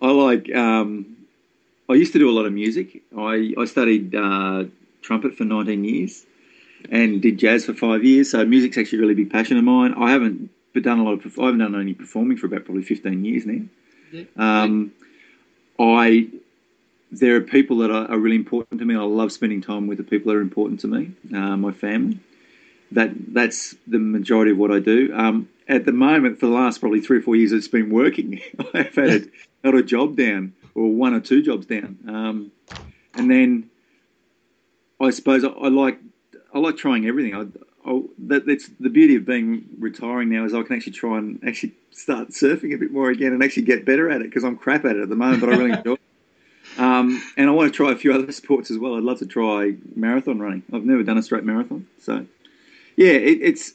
I 0.00 0.10
like 0.10 0.52
um, 0.54 1.16
I 1.88 1.94
used 1.94 2.12
to 2.14 2.18
do 2.18 2.30
a 2.30 2.34
lot 2.34 2.46
of 2.46 2.52
music. 2.52 3.02
I 3.16 3.54
I 3.58 3.64
studied 3.66 4.14
uh, 4.14 4.64
trumpet 5.02 5.36
for 5.36 5.44
19 5.44 5.84
years 5.84 6.24
and 6.90 7.20
did 7.20 7.38
jazz 7.38 7.66
for 7.66 7.74
five 7.74 8.04
years. 8.04 8.30
So 8.30 8.44
music's 8.44 8.78
actually 8.78 8.98
a 8.98 9.02
really 9.02 9.14
big 9.14 9.30
passion 9.30 9.58
of 9.58 9.64
mine. 9.64 9.94
I 9.98 10.10
haven't 10.10 10.50
but 10.72 10.82
done 10.82 10.98
a 10.98 11.04
lot 11.04 11.24
of. 11.24 11.38
I 11.38 11.44
haven't 11.44 11.60
done 11.60 11.78
any 11.78 11.94
performing 11.94 12.38
for 12.38 12.46
about 12.46 12.64
probably 12.64 12.82
fifteen 12.82 13.24
years 13.24 13.44
now. 13.44 13.64
Yeah. 14.12 14.24
Um, 14.36 14.92
I 15.78 16.28
there 17.12 17.36
are 17.36 17.40
people 17.40 17.78
that 17.78 17.90
are, 17.90 18.10
are, 18.10 18.18
really 18.18 18.36
important 18.36 18.80
to 18.80 18.84
me. 18.84 18.96
I 18.96 19.02
love 19.02 19.30
spending 19.30 19.60
time 19.60 19.86
with 19.86 19.98
the 19.98 20.04
people 20.04 20.32
that 20.32 20.38
are 20.38 20.42
important 20.42 20.80
to 20.80 20.88
me, 20.88 21.12
uh, 21.32 21.56
my 21.56 21.72
family. 21.72 22.18
That 22.96 23.10
that's 23.34 23.76
the 23.86 23.98
majority 23.98 24.52
of 24.52 24.58
what 24.58 24.72
I 24.72 24.80
do. 24.80 25.12
Um, 25.14 25.48
at 25.68 25.84
the 25.84 25.92
moment, 25.92 26.40
for 26.40 26.46
the 26.46 26.52
last 26.52 26.80
probably 26.80 27.00
three 27.00 27.18
or 27.18 27.22
four 27.22 27.36
years, 27.36 27.52
it's 27.52 27.68
been 27.68 27.90
working. 27.90 28.40
I've 28.74 28.94
had 28.94 29.10
a, 29.10 29.20
had 29.62 29.74
a 29.74 29.82
job 29.82 30.16
down, 30.16 30.54
or 30.74 30.90
one 30.90 31.12
or 31.12 31.20
two 31.20 31.42
jobs 31.42 31.66
down, 31.66 31.98
um, 32.08 32.52
and 33.14 33.30
then 33.30 33.70
I 34.98 35.10
suppose 35.10 35.44
I, 35.44 35.48
I, 35.48 35.68
like 35.68 35.98
I 36.54 36.58
like 36.58 36.78
trying 36.78 37.06
everything. 37.06 37.34
I, 37.34 37.90
I, 37.90 38.02
that, 38.28 38.46
that's 38.46 38.70
the 38.80 38.88
beauty 38.88 39.16
of 39.16 39.26
being 39.26 39.66
retiring 39.78 40.30
now 40.30 40.46
is 40.46 40.54
I 40.54 40.62
can 40.62 40.74
actually 40.74 40.94
try 40.94 41.18
and 41.18 41.38
actually 41.46 41.74
start 41.90 42.30
surfing 42.30 42.74
a 42.74 42.78
bit 42.78 42.92
more 42.92 43.10
again 43.10 43.34
and 43.34 43.42
actually 43.42 43.64
get 43.64 43.84
better 43.84 44.10
at 44.10 44.22
it 44.22 44.24
because 44.24 44.42
I'm 44.42 44.56
crap 44.56 44.86
at 44.86 44.96
it 44.96 45.02
at 45.02 45.08
the 45.10 45.16
moment, 45.16 45.42
but 45.42 45.50
I 45.50 45.56
really 45.56 45.72
enjoy 45.78 45.92
it. 45.92 46.00
Um, 46.78 47.22
and 47.36 47.48
I 47.48 47.52
want 47.52 47.70
to 47.70 47.76
try 47.76 47.92
a 47.92 47.96
few 47.96 48.14
other 48.14 48.32
sports 48.32 48.70
as 48.70 48.78
well. 48.78 48.96
I'd 48.96 49.02
love 49.02 49.18
to 49.18 49.26
try 49.26 49.74
marathon 49.94 50.38
running. 50.38 50.62
I've 50.72 50.84
never 50.84 51.02
done 51.02 51.18
a 51.18 51.22
straight 51.22 51.44
marathon, 51.44 51.86
so 52.00 52.26
yeah, 52.96 53.12
it, 53.12 53.38
it's 53.42 53.74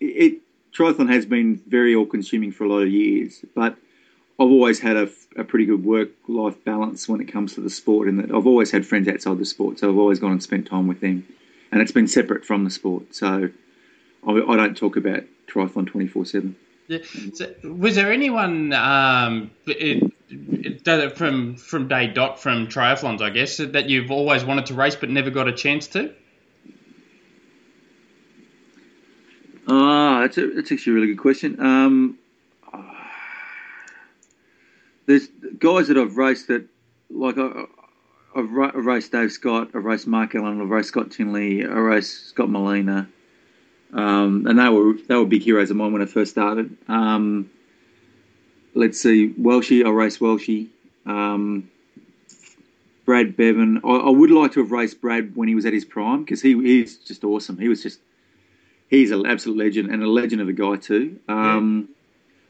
it, 0.00 0.40
triathlon 0.72 1.12
has 1.12 1.26
been 1.26 1.62
very 1.66 1.94
all-consuming 1.94 2.52
for 2.52 2.64
a 2.64 2.68
lot 2.68 2.82
of 2.82 2.88
years, 2.88 3.44
but 3.54 3.76
I've 4.40 4.50
always 4.50 4.80
had 4.80 4.96
a, 4.96 5.08
a 5.36 5.44
pretty 5.44 5.66
good 5.66 5.84
work-life 5.84 6.64
balance 6.64 7.08
when 7.08 7.20
it 7.20 7.26
comes 7.30 7.54
to 7.54 7.60
the 7.60 7.70
sport, 7.70 8.08
and 8.08 8.18
that 8.18 8.34
I've 8.34 8.46
always 8.46 8.70
had 8.70 8.84
friends 8.84 9.06
outside 9.06 9.38
the 9.38 9.44
sport, 9.44 9.78
so 9.78 9.90
I've 9.90 9.98
always 9.98 10.18
gone 10.18 10.32
and 10.32 10.42
spent 10.42 10.66
time 10.66 10.88
with 10.88 11.00
them, 11.00 11.26
and 11.70 11.80
it's 11.80 11.92
been 11.92 12.08
separate 12.08 12.44
from 12.44 12.64
the 12.64 12.70
sport. 12.70 13.14
So 13.14 13.50
I, 14.26 14.30
I 14.32 14.56
don't 14.56 14.76
talk 14.76 14.96
about 14.96 15.22
triathlon 15.46 15.86
twenty-four-seven. 15.86 16.56
So 17.34 17.54
was 17.62 17.94
there 17.94 18.12
anyone 18.12 18.72
um, 18.72 19.50
it, 19.66 20.12
it, 20.28 21.16
from 21.16 21.56
from 21.56 21.88
day 21.88 22.08
dot 22.08 22.40
from 22.40 22.66
triathlons, 22.66 23.22
I 23.22 23.30
guess, 23.30 23.58
that 23.58 23.88
you've 23.88 24.10
always 24.10 24.44
wanted 24.44 24.66
to 24.66 24.74
race 24.74 24.96
but 24.96 25.08
never 25.08 25.30
got 25.30 25.46
a 25.48 25.52
chance 25.52 25.86
to? 25.88 26.12
Ah, 29.68 30.20
that's 30.22 30.38
a, 30.38 30.48
that's 30.48 30.72
actually 30.72 30.92
a 30.92 30.94
really 30.94 31.06
good 31.08 31.20
question. 31.20 31.60
Um, 31.60 32.18
there's 35.06 35.28
guys 35.58 35.88
that 35.88 35.98
I've 35.98 36.16
raced 36.16 36.48
that, 36.48 36.66
like 37.10 37.36
I, 37.38 37.64
I've, 38.34 38.50
raced 38.50 39.12
Dave 39.12 39.32
Scott, 39.32 39.70
I've 39.74 39.84
raced 39.84 40.06
Mark 40.06 40.34
Allen, 40.34 40.60
I've 40.60 40.70
raced 40.70 40.88
Scott 40.88 41.10
Tinley, 41.10 41.64
I 41.64 41.68
raced 41.68 42.28
Scott 42.28 42.48
Molina, 42.48 43.08
um, 43.92 44.46
and 44.46 44.58
they 44.58 44.68
were 44.68 44.94
they 45.06 45.14
were 45.14 45.26
big 45.26 45.42
heroes 45.42 45.70
of 45.70 45.76
mine 45.76 45.92
when 45.92 46.02
I 46.02 46.06
first 46.06 46.30
started. 46.30 46.76
Um, 46.88 47.50
let's 48.74 49.00
see, 49.00 49.30
Welshie, 49.30 49.84
I 49.84 49.90
raced 49.90 50.20
Welshie. 50.20 50.68
Um, 51.04 51.68
Brad 53.04 53.36
Bevan, 53.36 53.80
I, 53.84 53.88
I, 53.88 54.10
would 54.10 54.30
like 54.30 54.52
to 54.52 54.60
have 54.60 54.70
raced 54.70 55.00
Brad 55.00 55.34
when 55.34 55.48
he 55.48 55.56
was 55.56 55.66
at 55.66 55.72
his 55.72 55.84
prime 55.84 56.22
because 56.22 56.40
he 56.40 56.54
he's 56.54 56.96
just 56.98 57.24
awesome. 57.24 57.58
He 57.58 57.68
was 57.68 57.82
just 57.82 57.98
he's 58.92 59.10
an 59.10 59.24
absolute 59.24 59.56
legend 59.56 59.90
and 59.90 60.02
a 60.02 60.06
legend 60.06 60.42
of 60.42 60.48
a 60.48 60.52
guy 60.52 60.76
too. 60.76 61.18
Um, 61.26 61.88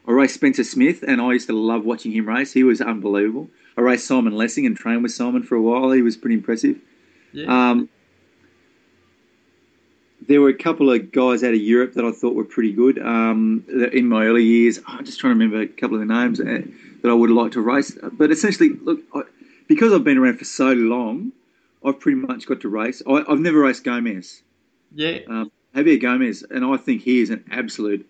yeah. 0.05 0.11
I 0.11 0.11
raced 0.11 0.35
Spencer 0.35 0.65
Smith, 0.65 1.01
and 1.07 1.21
I 1.21 1.31
used 1.31 1.47
to 1.47 1.53
love 1.53 1.85
watching 1.85 2.11
him 2.11 2.27
race. 2.27 2.51
He 2.51 2.63
was 2.63 2.81
unbelievable. 2.81 3.47
I 3.77 3.81
raced 3.81 4.05
Simon 4.05 4.35
Lessing 4.35 4.65
and 4.65 4.75
trained 4.75 5.03
with 5.03 5.13
Simon 5.13 5.43
for 5.43 5.55
a 5.55 5.61
while. 5.61 5.91
He 5.91 6.01
was 6.01 6.17
pretty 6.17 6.35
impressive. 6.35 6.77
Yeah. 7.31 7.45
Um, 7.47 7.89
there 10.27 10.41
were 10.41 10.49
a 10.49 10.53
couple 10.53 10.91
of 10.91 11.13
guys 11.13 11.43
out 11.45 11.53
of 11.53 11.61
Europe 11.61 11.93
that 11.93 12.03
I 12.03 12.11
thought 12.11 12.35
were 12.35 12.43
pretty 12.43 12.73
good 12.73 12.99
um, 12.99 13.63
in 13.93 14.07
my 14.07 14.25
early 14.25 14.43
years. 14.43 14.79
I'm 14.85 15.05
just 15.05 15.19
trying 15.19 15.37
to 15.37 15.39
remember 15.39 15.61
a 15.61 15.67
couple 15.67 15.95
of 15.95 16.05
the 16.05 16.13
names 16.13 16.41
uh, 16.41 16.61
that 17.01 17.09
I 17.09 17.13
would 17.13 17.29
have 17.29 17.37
liked 17.37 17.53
to 17.53 17.61
race. 17.61 17.97
But 18.11 18.31
essentially, 18.31 18.71
look, 18.81 18.99
I, 19.15 19.21
because 19.67 19.93
I've 19.93 20.03
been 20.03 20.17
around 20.17 20.39
for 20.39 20.45
so 20.45 20.73
long, 20.73 21.31
I've 21.85 22.01
pretty 22.01 22.17
much 22.17 22.47
got 22.47 22.59
to 22.61 22.69
race. 22.69 23.01
I, 23.07 23.23
have 23.29 23.39
never 23.39 23.59
raced 23.59 23.85
Gomez. 23.85 24.43
Yeah. 24.93 25.19
Um, 25.29 25.51
Javier 25.75 26.01
Gomez, 26.01 26.43
and 26.49 26.63
I 26.63 26.77
think 26.77 27.01
he 27.01 27.21
is 27.21 27.29
an 27.29 27.45
absolute. 27.51 28.07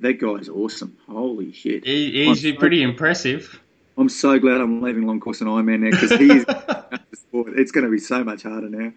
That 0.00 0.14
guy 0.14 0.34
is 0.34 0.48
awesome. 0.48 0.96
Holy 1.08 1.52
shit! 1.52 1.84
He, 1.84 2.24
he's 2.24 2.42
so, 2.42 2.52
pretty 2.54 2.82
impressive. 2.82 3.60
I'm 3.98 4.08
so 4.08 4.38
glad 4.38 4.60
I'm 4.60 4.80
leaving 4.80 5.06
long 5.06 5.20
course 5.20 5.40
and 5.40 5.50
Ironman 5.50 5.80
now 5.80 5.90
because 5.90 6.12
he's. 6.12 6.44
it's 7.32 7.72
going 7.72 7.84
to 7.84 7.90
be 7.90 7.98
so 7.98 8.24
much 8.24 8.42
harder 8.42 8.68
now. 8.68 8.92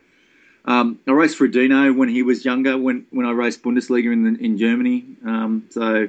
Um, 0.66 1.00
I 1.08 1.12
raced 1.12 1.38
for 1.38 1.48
Dino 1.48 1.92
when 1.92 2.10
he 2.10 2.24
was 2.24 2.46
younger, 2.46 2.78
when, 2.78 3.06
when 3.12 3.26
I 3.26 3.32
raced 3.32 3.64
Bundesliga 3.64 4.12
in 4.14 4.24
the, 4.24 4.44
in 4.44 4.58
Germany. 4.58 5.04
Um, 5.26 5.66
so, 5.70 6.08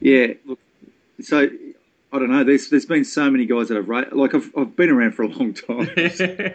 yeah, 0.00 0.34
look, 0.44 0.58
so 1.20 1.48
I 2.12 2.18
don't 2.18 2.30
know. 2.30 2.42
There's 2.42 2.68
there's 2.70 2.86
been 2.86 3.04
so 3.04 3.30
many 3.30 3.46
guys 3.46 3.68
that 3.68 3.78
I've 3.78 3.88
raced. 3.88 4.12
Like 4.12 4.34
I've 4.34 4.50
I've 4.56 4.74
been 4.74 4.90
around 4.90 5.12
for 5.12 5.22
a 5.22 5.28
long 5.28 5.54
time. 5.54 5.90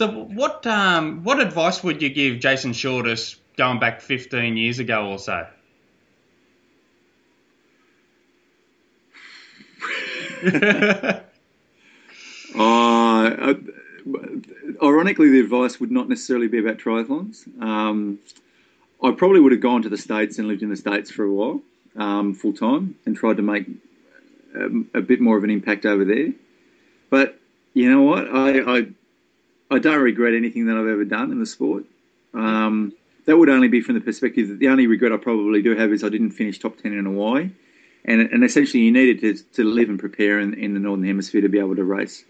So 0.00 0.08
what 0.08 0.66
um, 0.66 1.24
what 1.24 1.40
advice 1.40 1.84
would 1.84 2.00
you 2.00 2.08
give 2.08 2.40
Jason 2.40 2.72
Shortis 2.72 3.36
going 3.58 3.78
back 3.78 4.00
15 4.00 4.56
years 4.56 4.78
ago 4.78 5.10
or 5.10 5.18
so? 5.18 5.46
uh, 12.58 13.54
ironically, 14.82 15.28
the 15.28 15.40
advice 15.40 15.78
would 15.78 15.90
not 15.90 16.08
necessarily 16.08 16.48
be 16.48 16.60
about 16.60 16.78
triathlons. 16.78 17.46
Um, 17.62 18.20
I 19.04 19.10
probably 19.10 19.40
would 19.40 19.52
have 19.52 19.60
gone 19.60 19.82
to 19.82 19.90
the 19.90 19.98
States 19.98 20.38
and 20.38 20.48
lived 20.48 20.62
in 20.62 20.70
the 20.70 20.78
States 20.78 21.10
for 21.10 21.24
a 21.24 21.30
while, 21.30 21.60
um, 21.96 22.32
full 22.32 22.54
time, 22.54 22.94
and 23.04 23.14
tried 23.14 23.36
to 23.36 23.42
make 23.42 23.66
um, 24.56 24.88
a 24.94 25.02
bit 25.02 25.20
more 25.20 25.36
of 25.36 25.44
an 25.44 25.50
impact 25.50 25.84
over 25.84 26.06
there. 26.06 26.32
But 27.10 27.38
you 27.74 27.90
know 27.90 28.00
what? 28.00 28.26
I, 28.34 28.78
I 28.78 28.86
I 29.70 29.78
don't 29.78 30.00
regret 30.00 30.34
anything 30.34 30.66
that 30.66 30.76
I've 30.76 30.86
ever 30.86 31.04
done 31.04 31.30
in 31.30 31.38
the 31.38 31.46
sport. 31.46 31.84
Um, 32.34 32.92
that 33.26 33.36
would 33.36 33.48
only 33.48 33.68
be 33.68 33.80
from 33.80 33.94
the 33.94 34.00
perspective 34.00 34.48
that 34.48 34.58
the 34.58 34.68
only 34.68 34.86
regret 34.86 35.12
I 35.12 35.16
probably 35.16 35.62
do 35.62 35.76
have 35.76 35.92
is 35.92 36.02
I 36.02 36.08
didn't 36.08 36.32
finish 36.32 36.58
top 36.58 36.78
10 36.78 36.92
in 36.92 37.04
Hawaii. 37.04 37.50
And, 38.04 38.22
and 38.22 38.42
essentially, 38.42 38.82
you 38.82 38.92
needed 38.92 39.20
to, 39.20 39.44
to 39.54 39.64
live 39.64 39.88
and 39.88 39.98
prepare 39.98 40.40
in, 40.40 40.54
in 40.54 40.74
the 40.74 40.80
Northern 40.80 41.06
Hemisphere 41.06 41.42
to 41.42 41.48
be 41.48 41.58
able 41.58 41.76
to 41.76 41.84
race 41.84 42.24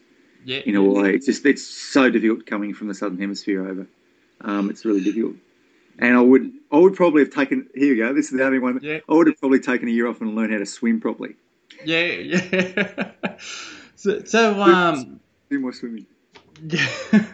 yeah. 0.44 0.58
in 0.66 0.74
Hawaii. 0.74 1.14
It's 1.14 1.26
just 1.26 1.46
it's 1.46 1.64
so 1.64 2.10
difficult 2.10 2.46
coming 2.46 2.74
from 2.74 2.88
the 2.88 2.94
Southern 2.94 3.18
Hemisphere 3.18 3.66
over. 3.66 3.86
Um, 4.40 4.70
it's 4.70 4.84
really 4.84 5.02
difficult. 5.02 5.36
And 5.98 6.16
I 6.16 6.20
would 6.20 6.50
I 6.72 6.78
would 6.78 6.96
probably 6.96 7.22
have 7.22 7.32
taken 7.32 7.68
here 7.74 7.94
you 7.94 8.02
go. 8.02 8.12
This 8.12 8.32
is 8.32 8.38
the 8.38 8.44
only 8.44 8.58
one. 8.58 8.80
Yeah. 8.82 8.98
I 9.08 9.14
would 9.14 9.26
have 9.26 9.38
probably 9.38 9.60
taken 9.60 9.88
a 9.88 9.90
year 9.90 10.08
off 10.08 10.20
and 10.20 10.34
learned 10.34 10.52
how 10.52 10.58
to 10.58 10.66
swim 10.66 11.00
properly. 11.00 11.36
Yeah, 11.84 12.06
yeah. 12.06 13.10
so, 13.96 14.24
so 14.24 14.60
um, 14.60 15.20
do 15.50 15.60
more 15.60 15.72
swimming. 15.72 16.06
Yeah. 16.62 16.86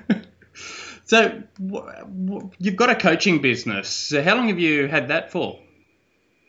so 1.04 1.42
w- 1.58 1.92
w- 2.26 2.50
you've 2.58 2.76
got 2.76 2.90
a 2.90 2.94
coaching 2.94 3.40
business. 3.40 3.88
So 3.88 4.22
how 4.22 4.36
long 4.36 4.48
have 4.48 4.58
you 4.58 4.88
had 4.88 5.08
that 5.08 5.30
for? 5.32 5.58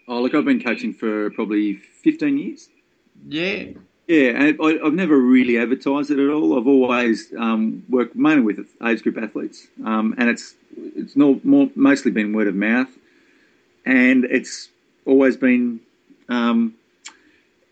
Oh, 0.07 0.21
look, 0.21 0.33
I've 0.33 0.45
been 0.45 0.63
coaching 0.63 0.93
for 0.93 1.29
probably 1.31 1.75
15 1.75 2.37
years. 2.37 2.69
Yeah. 3.27 3.65
Yeah, 4.07 4.29
and 4.29 4.57
I, 4.63 4.85
have 4.85 4.93
never 4.93 5.17
really 5.17 5.57
advertised 5.57 6.11
it 6.11 6.19
at 6.19 6.29
all. 6.29 6.57
I've 6.57 6.67
always 6.67 7.33
um, 7.37 7.83
worked 7.89 8.15
mainly 8.15 8.41
with 8.41 8.65
age 8.85 9.03
group 9.03 9.17
athletes, 9.17 9.67
um, 9.85 10.15
and 10.17 10.29
it's 10.29 10.55
it's 10.77 11.17
not 11.17 11.43
more, 11.43 11.69
mostly 11.75 12.11
been 12.11 12.31
word 12.31 12.47
of 12.47 12.55
mouth, 12.55 12.87
and 13.85 14.23
it's 14.23 14.69
always 15.05 15.35
been 15.35 15.81
um, 16.29 16.73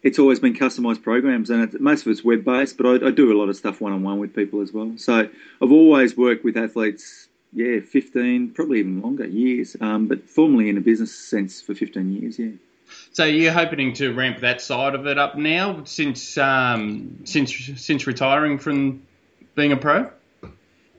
it's 0.06 0.20
always 0.20 0.40
been 0.40 0.54
customized 0.54 1.02
programs, 1.02 1.50
and 1.50 1.64
it, 1.64 1.82
most 1.82 2.06
of 2.06 2.12
it's 2.12 2.24
web 2.24 2.46
based. 2.46 2.78
But 2.78 2.86
I, 2.86 3.08
I, 3.08 3.12
do 3.12 3.34
a 3.34 3.38
lot 3.38 3.50
of 3.50 3.58
stuff 3.58 3.82
one 3.82 3.92
on 3.92 4.04
one 4.04 4.20
with 4.20 4.36
people 4.36 4.62
as 4.62 4.72
well. 4.72 4.94
So 4.98 5.28
I've 5.62 5.72
always 5.72 6.16
worked 6.16 6.46
with 6.46 6.56
athletes, 6.56 7.28
yeah, 7.52 7.80
fifteen, 7.80 8.52
probably 8.52 8.80
even 8.80 9.02
longer 9.02 9.26
years, 9.26 9.76
um, 9.82 10.08
but 10.08 10.30
formally 10.30 10.70
in 10.70 10.78
a 10.78 10.82
business 10.82 11.14
sense 11.14 11.60
for 11.60 11.74
fifteen 11.74 12.14
years, 12.14 12.38
yeah. 12.38 12.52
So 13.14 13.26
you're 13.26 13.52
hoping 13.52 13.94
to 13.94 14.14
ramp 14.14 14.42
that 14.42 14.62
side 14.62 14.94
of 14.94 15.08
it 15.08 15.18
up 15.18 15.36
now 15.36 15.84
since 15.86 16.38
um, 16.38 17.22
since 17.24 17.52
since 17.78 18.06
retiring 18.06 18.60
from 18.60 19.02
being 19.56 19.72
a 19.72 19.78
pro? 19.78 20.12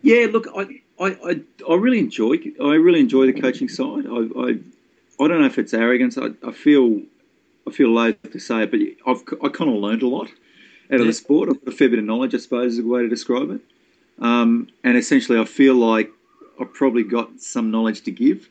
Yeah, 0.02 0.26
look, 0.32 0.48
I, 0.56 0.82
I, 1.00 1.40
I, 1.68 1.74
really 1.74 2.00
enjoy 2.00 2.38
I 2.60 2.74
really 2.74 3.00
enjoy 3.00 3.26
the 3.26 3.40
coaching 3.40 3.68
side. 3.68 4.06
I, 4.06 4.28
I, 4.40 4.58
I 5.24 5.28
don't 5.28 5.40
know 5.40 5.46
if 5.46 5.58
it's 5.58 5.74
arrogance. 5.74 6.18
I, 6.18 6.30
I 6.46 6.52
feel 6.52 7.02
I 7.66 7.72
feel 7.72 7.88
loath 7.88 8.16
to 8.32 8.38
say 8.38 8.62
it, 8.62 8.70
but 8.70 8.80
I've 9.06 9.22
I 9.42 9.48
kind 9.48 9.70
of 9.70 9.76
learned 9.76 10.02
a 10.02 10.08
lot 10.08 10.28
out 10.90 10.94
of 10.94 11.00
yeah. 11.00 11.06
the 11.06 11.12
sport. 11.12 11.48
I've 11.48 11.64
got 11.64 11.74
a 11.74 11.76
fair 11.76 11.88
bit 11.88 11.98
of 11.98 12.04
knowledge, 12.04 12.34
I 12.34 12.38
suppose, 12.38 12.74
is 12.74 12.78
a 12.78 12.86
way 12.86 13.02
to 13.02 13.08
describe 13.08 13.50
it. 13.50 13.60
Um, 14.18 14.68
and 14.84 14.96
essentially, 14.96 15.38
I 15.38 15.44
feel 15.44 15.74
like 15.74 16.10
I've 16.60 16.72
probably 16.72 17.02
got 17.02 17.40
some 17.40 17.70
knowledge 17.70 18.02
to 18.02 18.10
give 18.10 18.48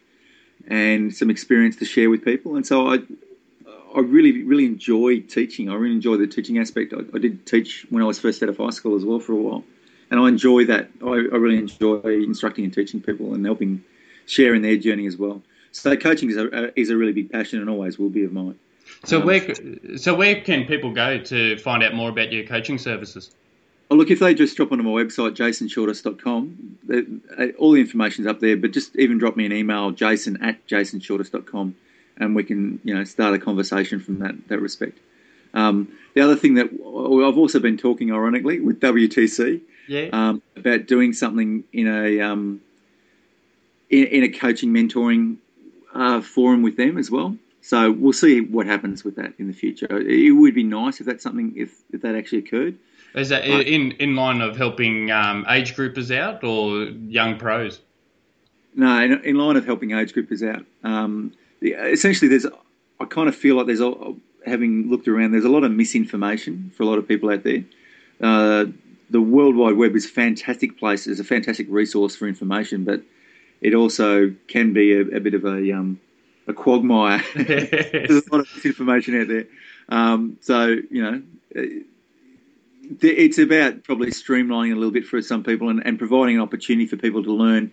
and 0.67 1.15
some 1.15 1.29
experience 1.29 1.75
to 1.77 1.85
share 1.85 2.09
with 2.09 2.23
people. 2.23 2.55
And 2.55 2.65
so 2.65 2.89
I, 2.89 2.99
I 3.95 3.99
really, 3.99 4.43
really 4.43 4.65
enjoy 4.65 5.21
teaching. 5.21 5.69
I 5.69 5.75
really 5.75 5.95
enjoy 5.95 6.17
the 6.17 6.27
teaching 6.27 6.57
aspect. 6.57 6.93
I, 6.93 6.99
I 7.15 7.19
did 7.19 7.45
teach 7.45 7.85
when 7.89 8.03
I 8.03 8.05
was 8.05 8.19
first 8.19 8.43
out 8.43 8.49
of 8.49 8.57
high 8.57 8.71
school 8.71 8.95
as 8.95 9.05
well 9.05 9.19
for 9.19 9.33
a 9.33 9.37
while, 9.37 9.63
and 10.11 10.19
I 10.19 10.27
enjoy 10.27 10.65
that. 10.65 10.89
I, 11.03 11.07
I 11.07 11.37
really 11.37 11.57
enjoy 11.57 12.01
instructing 12.03 12.65
and 12.65 12.73
teaching 12.73 13.01
people 13.01 13.33
and 13.33 13.45
helping 13.45 13.83
share 14.25 14.53
in 14.53 14.61
their 14.61 14.77
journey 14.77 15.07
as 15.07 15.17
well. 15.17 15.41
So 15.71 15.95
coaching 15.97 16.29
is 16.29 16.37
a, 16.37 16.79
is 16.79 16.89
a 16.89 16.97
really 16.97 17.11
big 17.11 17.31
passion 17.31 17.59
and 17.59 17.69
always 17.69 17.99
will 17.99 18.09
be 18.09 18.23
of 18.23 18.31
mine. 18.31 18.57
So 19.03 19.19
um, 19.19 19.25
where 19.25 19.97
so 19.97 20.15
where 20.15 20.41
can 20.41 20.65
people 20.65 20.91
go 20.91 21.17
to 21.17 21.57
find 21.57 21.83
out 21.83 21.93
more 21.93 22.09
about 22.09 22.31
your 22.31 22.45
coaching 22.45 22.77
services? 22.77 23.31
Oh, 23.91 23.95
look, 23.95 24.09
if 24.09 24.19
they 24.19 24.33
just 24.33 24.57
drop 24.57 24.71
onto 24.71 24.83
my 24.83 24.89
website, 24.89 25.35
jasonshortis.com, 25.35 26.77
uh, 27.37 27.45
all 27.59 27.71
the 27.71 27.81
information's 27.81 28.25
up 28.25 28.39
there, 28.39 28.57
but 28.57 28.71
just 28.71 28.95
even 28.95 29.19
drop 29.19 29.37
me 29.37 29.45
an 29.45 29.53
email, 29.53 29.91
jason 29.91 30.41
at 30.43 30.65
jasonshortis.com, 30.67 31.75
and 32.17 32.35
we 32.35 32.43
can, 32.43 32.79
you 32.83 32.95
know, 32.95 33.03
start 33.03 33.35
a 33.35 33.39
conversation 33.39 33.99
from 33.99 34.17
that, 34.19 34.47
that 34.47 34.59
respect. 34.59 34.97
Um, 35.53 35.95
the 36.15 36.21
other 36.21 36.35
thing 36.35 36.55
that 36.55 36.65
I've 36.65 37.37
also 37.37 37.59
been 37.59 37.77
talking, 37.77 38.11
ironically, 38.11 38.59
with 38.59 38.79
WTC 38.79 39.61
yeah. 39.87 40.09
um, 40.11 40.41
about 40.55 40.87
doing 40.87 41.13
something 41.13 41.63
in 41.71 41.87
a 41.87 42.21
um, 42.21 42.61
in, 43.89 44.05
in, 44.05 44.23
a 44.23 44.29
coaching 44.29 44.71
mentoring 44.71 45.37
uh, 45.93 46.21
forum 46.21 46.61
with 46.63 46.75
them 46.75 46.97
as 46.97 47.11
well. 47.11 47.37
So 47.65 47.91
we'll 47.91 48.13
see 48.13 48.41
what 48.41 48.67
happens 48.67 49.03
with 49.03 49.15
that 49.15 49.33
in 49.39 49.47
the 49.47 49.53
future. 49.53 49.87
It 49.89 50.35
would 50.35 50.53
be 50.53 50.63
nice 50.63 50.99
if 50.99 51.07
that's 51.07 51.23
something 51.23 51.51
if, 51.57 51.73
if 51.91 52.03
that 52.03 52.13
actually 52.13 52.37
occurred. 52.37 52.77
Is 53.15 53.29
that 53.29 53.43
in 53.43 53.93
in 53.93 54.15
line 54.15 54.41
of 54.41 54.55
helping 54.55 55.09
um, 55.09 55.47
age 55.49 55.75
groupers 55.75 56.15
out 56.15 56.43
or 56.43 56.83
young 56.83 57.39
pros? 57.39 57.81
No, 58.75 59.01
in, 59.01 59.13
in 59.23 59.35
line 59.35 59.55
of 59.55 59.65
helping 59.65 59.93
age 59.93 60.13
groupers 60.13 60.47
out. 60.47 60.63
Um, 60.83 61.33
essentially, 61.63 62.29
there's 62.29 62.45
I 62.99 63.05
kind 63.05 63.27
of 63.27 63.35
feel 63.35 63.55
like 63.55 63.65
there's 63.65 63.81
a, 63.81 64.13
having 64.45 64.87
looked 64.91 65.07
around, 65.07 65.31
there's 65.31 65.43
a 65.43 65.49
lot 65.49 65.63
of 65.63 65.71
misinformation 65.71 66.71
for 66.77 66.83
a 66.83 66.85
lot 66.85 66.99
of 66.99 67.07
people 67.07 67.31
out 67.31 67.41
there. 67.41 67.63
Uh, 68.21 68.65
the 69.09 69.21
World 69.21 69.55
Wide 69.55 69.75
Web 69.75 69.95
is 69.95 70.05
a 70.05 70.09
fantastic 70.09 70.77
place. 70.77 71.07
It's 71.07 71.19
a 71.19 71.23
fantastic 71.23 71.65
resource 71.71 72.15
for 72.15 72.27
information, 72.27 72.83
but 72.83 73.01
it 73.61 73.73
also 73.73 74.35
can 74.47 74.71
be 74.71 74.93
a, 74.93 75.01
a 75.01 75.19
bit 75.19 75.33
of 75.33 75.45
a 75.45 75.71
um, 75.71 75.99
a 76.47 76.53
quagmire. 76.53 77.23
There's 77.35 78.25
a 78.25 78.31
lot 78.31 78.41
of 78.41 78.49
misinformation 78.55 79.19
out 79.21 79.27
there. 79.27 79.45
Um, 79.89 80.37
so 80.41 80.75
you 80.89 81.01
know, 81.03 81.21
it's 83.01 83.37
about 83.37 83.83
probably 83.83 84.07
streamlining 84.07 84.71
a 84.71 84.75
little 84.75 84.91
bit 84.91 85.05
for 85.05 85.21
some 85.21 85.43
people 85.43 85.69
and, 85.69 85.85
and 85.85 85.97
providing 85.97 86.35
an 86.35 86.41
opportunity 86.41 86.87
for 86.87 86.97
people 86.97 87.23
to 87.23 87.31
learn 87.31 87.71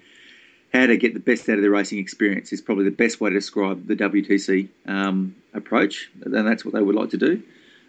how 0.73 0.87
to 0.87 0.97
get 0.97 1.13
the 1.13 1.21
best 1.21 1.49
out 1.49 1.57
of 1.57 1.63
their 1.63 1.71
racing 1.71 1.99
experience 1.99 2.53
is 2.53 2.63
probably 2.63 2.85
the 2.85 2.91
best 2.91 3.21
way 3.21 3.29
to 3.29 3.35
describe 3.35 3.87
the 3.87 3.95
WTC 3.95 4.69
um, 4.87 5.37
approach, 5.53 6.11
and 6.23 6.35
that's 6.47 6.65
what 6.65 6.73
they 6.73 6.81
would 6.81 6.95
like 6.95 7.11
to 7.11 7.19
do, 7.19 7.43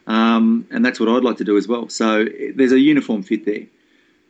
um, 0.05 0.67
and 0.69 0.85
that's 0.85 0.99
what 0.99 1.07
I'd 1.07 1.23
like 1.23 1.37
to 1.37 1.45
do 1.45 1.57
as 1.57 1.67
well. 1.67 1.87
So 1.87 2.25
there's 2.55 2.73
a 2.73 2.79
uniform 2.79 3.23
fit 3.23 3.45
there. 3.45 3.67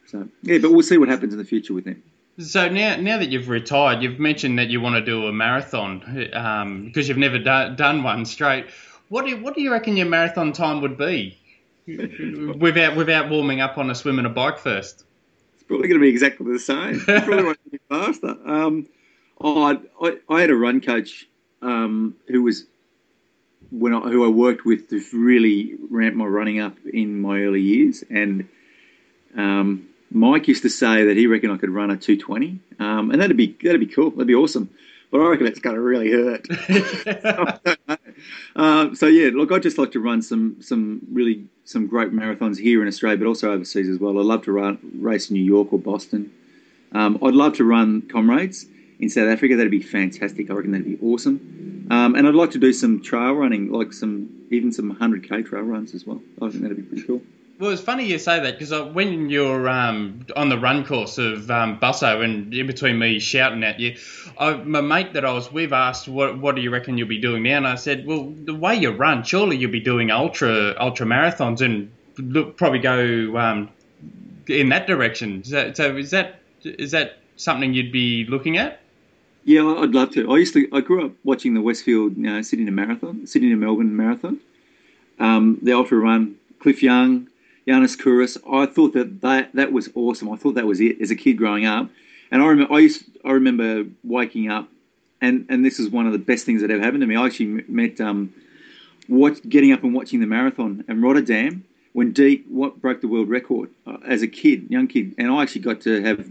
So 0.08 0.28
yeah, 0.44 0.60
but 0.60 0.72
we'll 0.72 0.84
see 0.84 0.98
what 0.98 1.10
happens 1.10 1.34
in 1.34 1.40
the 1.40 1.46
future 1.46 1.74
with 1.74 1.86
them. 1.86 2.04
So 2.40 2.68
now, 2.68 2.96
now 2.96 3.20
that 3.20 3.30
you've 3.30 3.50
retired, 3.50 4.02
you've 4.02 4.20
mentioned 4.20 4.58
that 4.58 4.70
you 4.70 4.82
want 4.82 4.96
to 4.96 5.06
do 5.06 5.28
a 5.28 5.34
marathon 5.34 6.32
um, 6.34 6.86
because 6.86 7.08
you've 7.08 7.18
never 7.18 7.38
do, 7.38 7.76
done 7.76 8.02
one 8.02 8.26
straight. 8.26 8.66
What 9.10 9.26
do, 9.26 9.38
what 9.42 9.54
do 9.54 9.62
you 9.62 9.72
reckon 9.72 9.96
your 9.98 10.08
marathon 10.08 10.52
time 10.52 10.82
would 10.82 10.98
be 10.98 11.38
without 11.86 12.96
without 12.96 13.30
warming 13.30 13.62
up 13.62 13.78
on 13.78 13.90
a 13.90 13.96
swim 13.96 14.18
and 14.18 14.26
a 14.26 14.32
bike 14.32 14.58
first? 14.58 15.04
It's 15.54 15.64
probably 15.64 15.88
going 15.88 16.00
to 16.00 16.04
be 16.04 16.10
exactly 16.10 16.52
the 16.52 16.60
same. 16.60 17.00
probably 17.06 17.44
won't 17.44 17.72
be 17.72 17.80
faster. 17.88 18.36
Um, 18.46 18.88
oh, 19.40 19.80
I, 20.02 20.18
I, 20.28 20.42
had 20.42 20.50
a 20.50 20.56
run 20.56 20.82
coach 20.82 21.28
um, 21.62 22.16
who 22.28 22.42
was 22.42 22.66
when 23.70 23.94
I, 23.94 24.00
who 24.00 24.26
I 24.26 24.30
worked 24.30 24.66
with 24.66 24.90
to 24.90 25.04
really 25.14 25.76
ramp 25.90 26.16
my 26.16 26.26
running 26.26 26.60
up 26.60 26.78
in 26.92 27.22
my 27.22 27.42
early 27.42 27.62
years, 27.62 28.04
and 28.10 28.50
um, 29.38 29.88
Mike 30.14 30.48
used 30.48 30.62
to 30.62 30.70
say 30.70 31.06
that 31.06 31.18
he 31.18 31.28
reckoned 31.28 31.52
I 31.52 31.58
could 31.58 31.72
run 31.72 31.90
a 31.90 31.98
220, 31.98 32.60
um, 32.80 33.12
and 33.12 33.20
that'd 33.22 33.36
be 33.36 33.58
that'd 33.64 33.80
be 33.80 33.88
cool. 33.88 34.12
That'd 34.12 34.28
be 34.28 34.36
awesome. 34.36 34.70
But 35.12 35.22
I 35.22 35.28
reckon 35.28 35.46
it's 35.46 35.60
going 35.60 35.76
to 35.76 35.82
really 35.82 36.12
hurt. 36.12 36.48
uh, 38.56 38.96
so 38.96 39.06
yeah, 39.08 39.30
look, 39.34 39.52
I'd 39.52 39.62
just 39.62 39.78
like 39.78 39.92
to 39.92 40.00
run 40.00 40.22
some 40.22 40.62
some 40.62 41.02
really 41.12 41.46
some 41.66 41.88
great 41.88 42.12
marathons 42.12 42.58
here 42.58 42.82
in 42.82 42.88
Australia, 42.88 43.18
but 43.18 43.28
also 43.28 43.52
overseas 43.52 43.90
as 43.90 44.00
well. 44.00 44.18
I'd 44.20 44.26
love 44.26 44.44
to 44.44 44.52
run 44.52 44.80
race 45.00 45.30
in 45.30 45.36
New 45.36 45.44
York 45.44 45.72
or 45.72 45.80
Boston. 45.80 46.32
Um, 46.94 47.20
I'd 47.24 47.34
love 47.34 47.54
to 47.58 47.64
run 47.64 48.04
comrades 48.04 48.66
in 49.00 49.10
South 49.10 49.30
Africa. 49.30 49.56
That'd 49.56 49.72
be 49.72 49.82
fantastic. 49.82 50.50
I 50.50 50.54
reckon 50.54 50.72
that'd 50.72 50.86
be 50.86 51.00
awesome. 51.06 51.88
Um, 51.90 52.16
and 52.16 52.28
I'd 52.28 52.36
like 52.36 52.52
to 52.52 52.60
do 52.60 52.72
some 52.72 53.02
trail 53.02 53.34
running, 53.34 53.72
like 53.72 53.94
some 53.94 54.30
even 54.52 54.72
some 54.72 54.96
100k 54.96 55.46
trail 55.46 55.64
runs 55.64 55.94
as 55.94 56.06
well. 56.06 56.22
I 56.42 56.50
think 56.50 56.62
that'd 56.62 56.78
be 56.78 56.84
pretty 56.84 57.04
cool. 57.04 57.22
Well, 57.64 57.72
it's 57.72 57.82
funny 57.82 58.04
you 58.04 58.20
say 58.20 58.42
that 58.42 58.56
because 58.56 58.74
uh, 58.74 58.84
when 58.84 59.30
you're 59.30 59.70
um, 59.70 60.26
on 60.36 60.50
the 60.50 60.58
run 60.58 60.86
course 60.86 61.18
of 61.18 61.50
um, 61.50 61.80
Busso 61.80 62.22
and 62.22 62.54
in 62.54 62.68
between 62.68 63.00
me 63.00 63.20
shouting 63.20 63.64
at 63.64 63.80
you, 63.80 63.96
I, 64.38 64.56
my 64.56 64.82
mate 64.82 65.14
that 65.14 65.24
I 65.24 65.32
was 65.32 65.50
with 65.50 65.72
asked, 65.72 66.10
what, 66.10 66.38
what 66.40 66.56
do 66.56 66.62
you 66.62 66.70
reckon 66.70 66.98
you'll 66.98 67.08
be 67.08 67.22
doing 67.22 67.44
now? 67.44 67.56
And 67.56 67.66
I 67.66 67.76
said, 67.76 68.06
well, 68.06 68.26
the 68.44 68.54
way 68.54 68.76
you 68.76 68.92
run, 68.92 69.24
surely 69.24 69.56
you'll 69.56 69.72
be 69.72 69.80
doing 69.80 70.12
ultra 70.12 70.76
ultra 70.78 71.06
marathons 71.06 71.62
and 71.62 71.90
look, 72.18 72.58
probably 72.58 72.80
go 72.80 73.38
um, 73.38 73.70
in 74.48 74.68
that 74.68 74.86
direction. 74.86 75.42
So, 75.46 75.72
so 75.72 75.96
is 75.96 76.12
that 76.12 76.42
is 76.66 76.92
that 76.92 77.20
something 77.38 77.74
you'd 77.74 77.94
be 77.94 78.26
looking 78.26 78.58
at? 78.58 78.82
Yeah, 79.46 79.66
I'd 79.78 79.96
love 79.96 80.12
to. 80.16 80.30
I 80.30 80.36
used 80.36 80.54
to. 80.56 80.68
I 80.74 80.82
grew 80.82 81.06
up 81.06 81.14
watching 81.24 81.54
the 81.54 81.62
Westfield, 81.62 82.18
know, 82.18 82.42
Sydney 82.42 82.66
to 82.66 82.72
Marathon, 82.72 83.26
Sydney 83.26 83.52
to 83.52 83.56
Melbourne 83.56 83.96
Marathon, 83.96 84.42
um, 85.18 85.60
the 85.62 85.72
ultra 85.72 85.98
run. 85.98 86.36
Cliff 86.64 86.82
Young, 86.82 87.28
Yanis 87.68 87.98
Kouros. 87.98 88.38
I 88.52 88.66
thought 88.66 88.94
that, 88.94 89.22
that 89.22 89.54
that 89.54 89.72
was 89.72 89.90
awesome. 89.96 90.32
I 90.32 90.36
thought 90.36 90.56
that 90.56 90.66
was 90.66 90.82
it 90.82 91.00
as 91.02 91.12
a 91.12 91.16
kid 91.16 91.38
growing 91.38 91.66
up. 91.66 91.90
And 92.32 92.42
I 92.42 92.46
remember 92.48 92.74
I 92.74 92.80
used 92.80 93.06
I 93.24 93.32
remember 93.32 93.86
waking 94.04 94.50
up, 94.50 94.68
and 95.22 95.46
and 95.50 95.66
this 95.66 95.80
is 95.80 95.90
one 95.90 96.06
of 96.06 96.14
the 96.14 96.20
best 96.20 96.46
things 96.46 96.62
that 96.62 96.72
ever 96.72 96.82
happened 96.82 97.02
to 97.02 97.08
me. 97.08 97.16
I 97.16 97.26
actually 97.26 97.64
met 97.68 98.02
um, 98.02 98.34
what 99.08 99.48
getting 99.48 99.72
up 99.72 99.84
and 99.84 99.94
watching 99.94 100.20
the 100.20 100.26
marathon 100.26 100.84
in 100.88 101.02
Rotterdam 101.02 101.64
when 101.94 102.12
Deek 102.12 102.44
what 102.50 102.82
broke 102.82 103.02
the 103.02 103.08
world 103.08 103.30
record 103.30 103.70
uh, 103.86 103.98
as 104.08 104.22
a 104.22 104.28
kid, 104.28 104.70
young 104.70 104.88
kid, 104.88 105.14
and 105.18 105.32
I 105.32 105.44
actually 105.44 105.62
got 105.62 105.82
to 105.82 106.02
have 106.02 106.28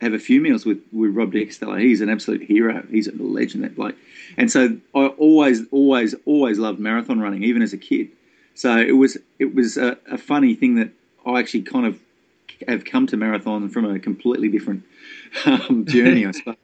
have 0.00 0.12
a 0.12 0.18
few 0.18 0.40
meals 0.40 0.66
with, 0.66 0.82
with 0.92 1.14
Rob 1.14 1.32
de 1.32 1.46
Castella. 1.46 1.80
He's 1.80 2.00
an 2.00 2.10
absolute 2.10 2.42
hero. 2.42 2.84
He's 2.90 3.08
a 3.08 3.12
legend, 3.12 3.64
that 3.64 3.74
bloke. 3.74 3.94
And 4.36 4.50
so 4.50 4.76
I 4.94 5.06
always, 5.06 5.62
always, 5.70 6.14
always 6.26 6.58
loved 6.58 6.78
marathon 6.78 7.18
running, 7.20 7.44
even 7.44 7.62
as 7.62 7.72
a 7.72 7.78
kid. 7.78 8.10
So 8.56 8.74
it 8.78 8.92
was 8.92 9.18
it 9.38 9.54
was 9.54 9.76
a, 9.76 9.98
a, 10.10 10.16
funny 10.16 10.54
thing 10.54 10.76
that 10.76 10.90
I 11.26 11.40
actually 11.40 11.62
kind 11.62 11.86
of 11.86 12.00
have 12.66 12.86
come 12.86 13.06
to 13.08 13.16
marathon 13.16 13.68
from 13.68 13.84
a 13.84 13.98
completely 13.98 14.48
different 14.48 14.82
um, 15.44 15.84
journey, 15.86 16.24
I 16.24 16.30
suppose. 16.30 16.56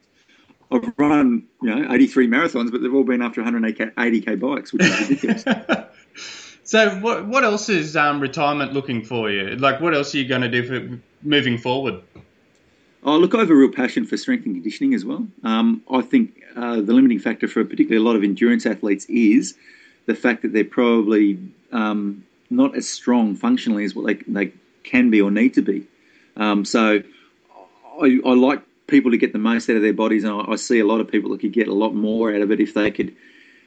I've 0.70 0.90
run, 0.96 1.46
you 1.61 1.68
know, 1.68 1.92
83 1.92 2.28
marathons, 2.28 2.72
but 2.72 2.81
they've 2.81 2.94
all 2.94 3.05
been 3.05 3.20
after 3.20 3.42
180k 3.42 3.92
80k 3.92 4.40
bikes, 4.40 4.72
which 4.72 4.85
is 4.87 5.00
ridiculous. 5.00 5.44
so, 6.64 6.90
what 7.00 7.28
what 7.28 7.44
else 7.44 7.68
is 7.68 7.94
um, 7.94 8.20
retirement 8.20 8.72
looking 8.72 9.05
for 9.05 9.31
you? 9.31 9.57
Like, 9.57 9.83
what 9.83 9.94
else 9.94 10.14
are 10.14 10.18
you 10.18 10.26
going 10.26 10.40
to 10.40 10.48
do 10.48 10.62
for 10.66 10.98
moving 11.22 11.59
forward? 11.59 12.02
Oh, 13.05 13.18
look, 13.18 13.35
I 13.35 13.40
have 13.40 13.50
a 13.50 13.55
real 13.55 13.70
passion 13.70 14.07
for 14.07 14.16
strength 14.16 14.46
and 14.46 14.55
conditioning 14.55 14.94
as 14.94 15.05
well. 15.05 15.26
Um, 15.44 15.83
I 15.90 16.00
think 16.00 16.42
uh, 16.57 16.76
the 16.76 16.94
limiting 16.94 17.18
factor 17.18 17.48
for 17.48 17.62
particularly 17.64 18.02
a 18.02 18.09
lot 18.09 18.16
of 18.16 18.22
endurance 18.22 18.64
athletes 18.64 19.05
is 19.11 19.59
the 20.06 20.14
fact 20.14 20.42
that 20.42 20.52
they're 20.52 20.64
probably 20.64 21.38
um, 21.70 22.24
not 22.50 22.76
as 22.76 22.88
strong 22.88 23.34
functionally 23.34 23.84
as 23.84 23.94
what 23.94 24.06
they, 24.06 24.14
they 24.26 24.52
can 24.82 25.10
be 25.10 25.20
or 25.20 25.30
need 25.30 25.54
to 25.54 25.62
be. 25.62 25.86
Um, 26.36 26.64
so 26.64 27.02
I, 28.00 28.20
I, 28.24 28.34
like 28.34 28.62
people 28.86 29.10
to 29.10 29.18
get 29.18 29.32
the 29.32 29.38
most 29.38 29.68
out 29.68 29.76
of 29.76 29.82
their 29.82 29.92
bodies, 29.92 30.24
and 30.24 30.32
I, 30.32 30.52
I, 30.52 30.56
see 30.56 30.80
a 30.80 30.86
lot 30.86 31.00
of 31.00 31.10
people 31.10 31.30
that 31.30 31.40
could 31.40 31.52
get 31.52 31.68
a 31.68 31.74
lot 31.74 31.94
more 31.94 32.34
out 32.34 32.40
of 32.40 32.50
it 32.50 32.60
if 32.60 32.74
they 32.74 32.90
could 32.90 33.14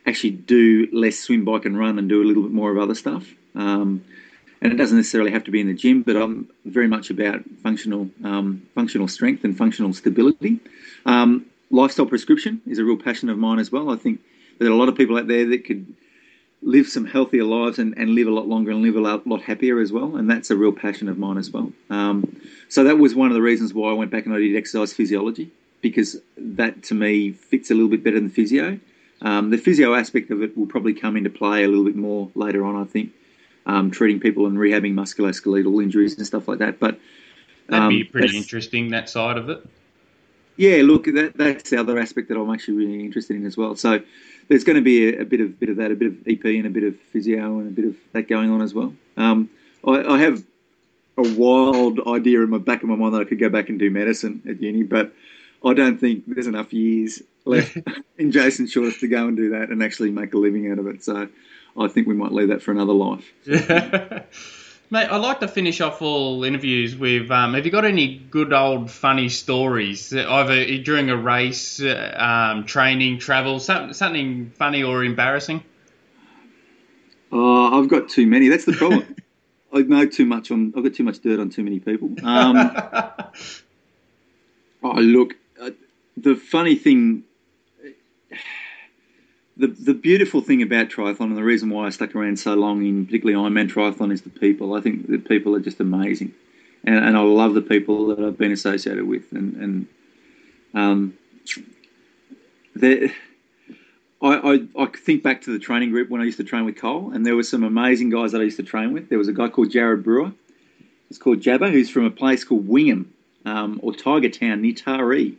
actually 0.06 0.32
do 0.32 0.88
less 0.92 1.18
swim, 1.18 1.46
bike, 1.46 1.66
and 1.66 1.78
run, 1.78 2.00
and 2.00 2.10
do 2.10 2.22
a 2.22 2.26
little 2.26 2.44
bit 2.44 2.52
more 2.52 2.72
of 2.72 2.78
other 2.78 2.96
stuff. 2.96 3.28
Um, 3.56 4.04
and 4.62 4.74
it 4.74 4.78
doesn't 4.78 4.98
necessarily 4.98 5.32
have 5.32 5.44
to 5.44 5.52
be 5.52 5.62
in 5.62 5.68
the 5.68 5.74
gym, 5.74 6.02
but 6.02 6.16
I'm 6.16 6.50
very 6.66 6.88
much 6.88 7.10
about 7.10 7.44
functional 7.62 8.10
um, 8.24 8.64
functional 8.74 9.08
strength 9.08 9.44
and 9.44 9.56
functional 9.56 9.94
stability. 9.94 10.60
Um, 11.06 11.46
lifestyle 11.70 12.06
prescription 12.06 12.62
is 12.66 12.80
a 12.80 12.84
real 12.84 12.98
passion 12.98 13.30
of 13.30 13.38
mine 13.38 13.60
as 13.60 13.72
well. 13.72 13.92
I 13.92 13.96
think 13.96 14.22
there 14.58 14.70
are 14.70 14.72
a 14.72 14.76
lot 14.76 14.90
of 14.90 14.96
people 14.96 15.18
out 15.18 15.28
there 15.28 15.46
that 15.50 15.66
could 15.66 15.94
live 16.66 16.88
some 16.88 17.06
healthier 17.06 17.44
lives 17.44 17.78
and, 17.78 17.96
and 17.96 18.10
live 18.16 18.28
a 18.28 18.32
lot 18.32 18.48
longer 18.48 18.72
and 18.72 18.82
live 18.82 18.96
a 18.96 19.00
lot, 19.00 19.26
lot 19.28 19.42
happier 19.44 19.80
as 19.80 19.92
well. 19.92 20.18
And 20.18 20.30
that's 20.30 20.50
a 20.50 20.58
real 20.58 20.72
passion 20.72 21.08
of 21.08 21.18
mine 21.18 21.38
as 21.38 21.52
well. 21.52 21.72
Um, 21.92 22.36
so 22.70 22.84
that 22.84 22.98
was 22.98 23.14
one 23.14 23.30
of 23.30 23.36
the 23.36 23.42
reasons 23.42 23.74
why 23.74 23.92
I 23.92 23.94
went 23.94 24.10
back 24.10 24.26
and 24.26 24.34
I 24.34 24.40
did 24.40 24.58
exercise 24.58 24.92
physiology 24.92 25.52
because 25.82 26.20
that 26.38 26.82
to 26.84 26.96
me 26.96 27.32
fits 27.32 27.70
a 27.70 27.76
little 27.76 27.90
bit 27.90 28.04
better 28.04 28.20
than 28.20 28.32
physio. 28.32 28.80
Um, 29.22 29.52
the 29.52 29.58
physio 29.58 29.94
aspect 29.94 30.32
of 30.32 30.42
it 30.42 30.58
will 30.58 30.66
probably 30.66 30.94
come 30.94 31.16
into 31.16 31.30
play 31.30 31.64
a 31.64 31.68
little 31.68 31.86
bit 31.86 31.96
more 31.96 32.32
later 32.34 32.66
on, 32.66 32.76
I 32.76 32.86
think, 32.86 33.12
um, 33.68 33.92
treating 33.92 34.20
people 34.20 34.48
and 34.48 34.58
rehabbing 34.58 34.94
musculoskeletal 34.94 35.82
injuries 35.84 36.18
and 36.18 36.26
stuff 36.26 36.48
like 36.48 36.60
that. 36.60 36.80
But 36.80 37.00
that'd 37.68 37.90
be 37.90 38.02
um, 38.02 38.08
pretty 38.12 38.36
interesting 38.36 38.90
that 38.90 39.10
side 39.10 39.38
of 39.38 39.50
it. 39.50 39.64
Yeah, 40.58 40.82
look, 40.84 41.06
that, 41.06 41.34
that's 41.36 41.70
the 41.70 41.80
other 41.80 42.00
aspect 42.00 42.30
that 42.30 42.38
I'm 42.38 42.52
actually 42.52 42.78
really 42.78 43.02
interested 43.02 43.36
in 43.36 43.46
as 43.46 43.58
well. 43.58 43.76
So 43.76 44.02
there's 44.48 44.64
going 44.64 44.78
to 44.78 44.82
be 44.82 45.10
a, 45.10 45.22
a, 45.22 45.26
bit 45.26 45.42
of 45.42 45.60
bit 45.60 45.70
of 45.70 45.78
that, 45.78 45.92
a 45.92 45.96
bit 45.96 46.08
of 46.08 46.18
EP 46.28 46.44
and 46.46 46.66
a 46.66 46.70
bit 46.70 46.84
of 46.84 47.00
physio 47.12 47.60
and 47.60 47.68
a 47.68 47.72
bit 47.72 47.86
of 47.86 47.96
that 48.14 48.28
going 48.28 48.52
on 48.52 48.62
as 48.62 48.74
well. 48.74 48.94
Um, 49.18 49.50
I, 49.86 50.04
I, 50.04 50.20
have 50.20 50.44
a 51.18 51.34
wild 51.36 52.00
idea 52.08 52.42
in 52.42 52.52
the 52.52 52.60
back 52.60 52.84
of 52.84 52.90
my 52.90 52.96
mind 52.96 53.14
that 53.14 53.22
I 53.22 53.26
could 53.26 53.40
go 53.40 53.50
back 53.50 53.70
and 53.70 53.80
do 53.80 53.90
medicine 53.90 54.42
at 54.48 54.62
uni, 54.62 54.84
but 54.84 55.14
I 55.64 55.74
don't 55.74 56.00
think 56.00 56.24
there's 56.28 56.48
enough 56.48 56.74
years 56.74 57.22
left 57.46 57.78
in 58.18 58.32
Jason 58.32 58.66
Shortis 58.66 59.00
to 59.00 59.08
go 59.08 59.28
and 59.28 59.36
do 59.36 59.50
that 59.52 59.70
and 59.70 59.82
actually 59.84 60.12
make 60.12 60.34
a 60.34 60.38
living 60.38 60.72
out 60.72 60.80
of 60.80 60.88
it. 60.88 61.04
So 61.04 61.28
I 61.78 61.88
think 61.88 62.08
we 62.08 62.16
might 62.16 62.32
leave 62.32 62.50
that 62.50 62.62
for 62.62 62.72
another 62.72 62.94
life. 62.94 63.34
Mate, 64.92 65.08
I 65.08 65.18
like 65.18 65.40
to 65.40 65.48
finish 65.48 65.82
off 65.82 66.04
all 66.04 66.44
interviews 66.44 66.96
with 66.96 67.32
um, 67.32 67.56
have 67.56 67.66
you 67.66 67.72
got 67.72 67.86
any 67.86 68.18
good 68.18 68.54
old 68.54 68.92
funny 68.92 69.30
stories, 69.30 70.14
either 70.14 70.78
during 70.78 71.10
a 71.10 71.18
race, 71.18 71.82
um, 71.82 72.66
training, 72.66 73.18
travel, 73.18 73.60
something 73.60 74.52
funny 74.52 74.84
or 74.84 75.04
embarrassing? 75.04 75.64
Oh, 77.32 77.82
I've 77.82 77.90
got 77.90 78.10
too 78.10 78.28
many. 78.28 78.48
That's 78.48 78.66
the 78.66 78.74
problem. 78.74 79.16
I 79.74 79.82
know 79.82 80.06
too 80.06 80.26
much 80.26 80.52
on. 80.52 80.72
I've 80.78 80.84
got 80.84 80.94
too 80.94 81.04
much 81.04 81.20
dirt 81.20 81.40
on 81.40 81.50
too 81.50 81.64
many 81.64 81.80
people. 81.80 82.16
Um, 82.24 82.56
oh, 84.84 84.92
look, 84.92 85.36
uh, 85.60 85.72
the 86.16 86.36
funny 86.36 86.76
thing 86.76 87.24
the 89.58 89.68
the 89.68 89.94
beautiful 89.94 90.42
thing 90.42 90.62
about 90.62 90.90
triathlon 90.90 91.28
and 91.28 91.38
the 91.38 91.44
reason 91.44 91.70
why 91.70 91.86
I 91.86 91.90
stuck 91.90 92.16
around 92.16 92.40
so 92.40 92.56
long 92.56 92.86
in 92.86 93.06
particularly 93.06 93.38
Ironman 93.38 93.70
triathlon 93.70 94.12
is 94.12 94.22
the 94.22 94.30
people. 94.30 94.74
I 94.74 94.82
think 94.82 95.08
the 95.08 95.18
people 95.18 95.56
are 95.56 95.60
just 95.60 95.80
amazing, 95.80 96.34
and, 96.84 96.98
and 96.98 97.18
I 97.18 97.22
love 97.22 97.54
the 97.54 97.62
people 97.62 98.08
that 98.08 98.20
I've 98.20 98.38
been 98.38 98.52
associated 98.52 99.08
with, 99.08 99.32
and 99.32 99.56
and 99.56 99.88
um, 100.74 101.18
I, 102.82 103.08
I, 104.22 104.68
I 104.78 104.86
think 104.88 105.24
back 105.24 105.42
to 105.44 105.54
the 105.54 105.60
training 105.60 105.92
group 105.92 106.10
when 106.10 106.22
I 106.22 106.26
used 106.26 106.38
to 106.38 106.44
train 106.44 106.66
with 106.66 106.78
Col, 106.78 107.12
and 107.12 107.26
there 107.26 107.36
were 107.36 107.44
some 107.44 107.64
amazing 107.64 108.10
guys 108.10 108.34
that 108.34 108.42
I 108.42 108.46
used 108.46 108.58
to 108.58 108.64
train 108.64 108.92
with. 108.92 109.10
There 109.10 109.18
was 109.18 109.28
a 109.28 109.34
guy 109.34 109.48
called 109.48 109.72
Jared 109.72 110.04
Brewer. 110.04 110.34
It's 111.10 111.20
called 111.20 111.40
Jabba, 111.40 111.72
who's 111.72 111.90
from 111.90 112.06
a 112.06 112.12
place 112.12 112.44
called 112.44 112.68
Wingham 112.68 113.14
um, 113.46 113.80
or 113.84 113.94
Tiger 113.94 114.30
Town 114.30 114.62
near 114.62 114.74
Taree 114.74 115.36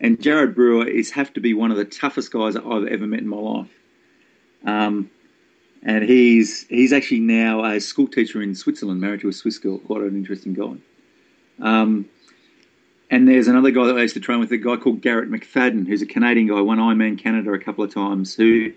and 0.00 0.20
Jared 0.20 0.54
Brewer 0.54 0.86
is 0.86 1.10
have 1.12 1.32
to 1.34 1.40
be 1.40 1.54
one 1.54 1.70
of 1.70 1.76
the 1.76 1.84
toughest 1.84 2.32
guys 2.32 2.56
I've 2.56 2.86
ever 2.86 3.06
met 3.06 3.20
in 3.20 3.28
my 3.28 3.36
life. 3.36 3.70
Um, 4.64 5.10
and 5.82 6.04
he's 6.04 6.66
he's 6.68 6.92
actually 6.92 7.20
now 7.20 7.64
a 7.64 7.80
school 7.80 8.06
teacher 8.06 8.42
in 8.42 8.54
Switzerland, 8.54 9.00
married 9.00 9.20
to 9.20 9.28
a 9.28 9.32
Swiss 9.32 9.58
girl. 9.58 9.78
Quite 9.78 10.02
an 10.02 10.16
interesting 10.16 10.54
guy. 10.54 10.74
Um, 11.60 12.08
and 13.10 13.26
there's 13.28 13.48
another 13.48 13.70
guy 13.70 13.86
that 13.86 13.96
I 13.96 14.02
used 14.02 14.14
to 14.14 14.20
train 14.20 14.38
with, 14.40 14.52
a 14.52 14.56
guy 14.56 14.76
called 14.76 15.00
Garrett 15.00 15.30
McFadden, 15.30 15.86
who's 15.86 16.00
a 16.00 16.06
Canadian 16.06 16.46
guy, 16.46 16.60
won 16.60 16.78
Ironman 16.78 17.18
Canada 17.18 17.52
a 17.52 17.58
couple 17.58 17.82
of 17.82 17.92
times, 17.92 18.34
who 18.34 18.72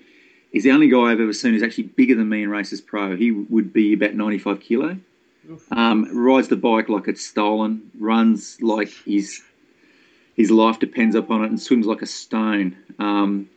is 0.51 0.63
the 0.63 0.71
only 0.71 0.89
guy 0.89 1.11
I've 1.11 1.19
ever 1.19 1.33
seen 1.33 1.53
who's 1.53 1.63
actually 1.63 1.85
bigger 1.85 2.15
than 2.15 2.29
me 2.29 2.43
in 2.43 2.49
races 2.49 2.81
pro. 2.81 3.15
He 3.15 3.31
would 3.31 3.71
be 3.71 3.93
about 3.93 4.15
95 4.15 4.59
kilo. 4.59 4.97
Um, 5.71 6.07
rides 6.17 6.47
the 6.47 6.55
bike 6.55 6.89
like 6.89 7.07
it's 7.07 7.25
stolen, 7.25 7.91
runs 7.99 8.57
like 8.61 8.87
he's 8.87 9.43
his 10.35 10.51
life 10.51 10.79
depends 10.79 11.15
upon 11.15 11.43
it 11.43 11.49
and 11.49 11.61
swims 11.61 11.85
like 11.85 12.01
a 12.01 12.05
stone. 12.05 12.75
Um, 12.99 13.49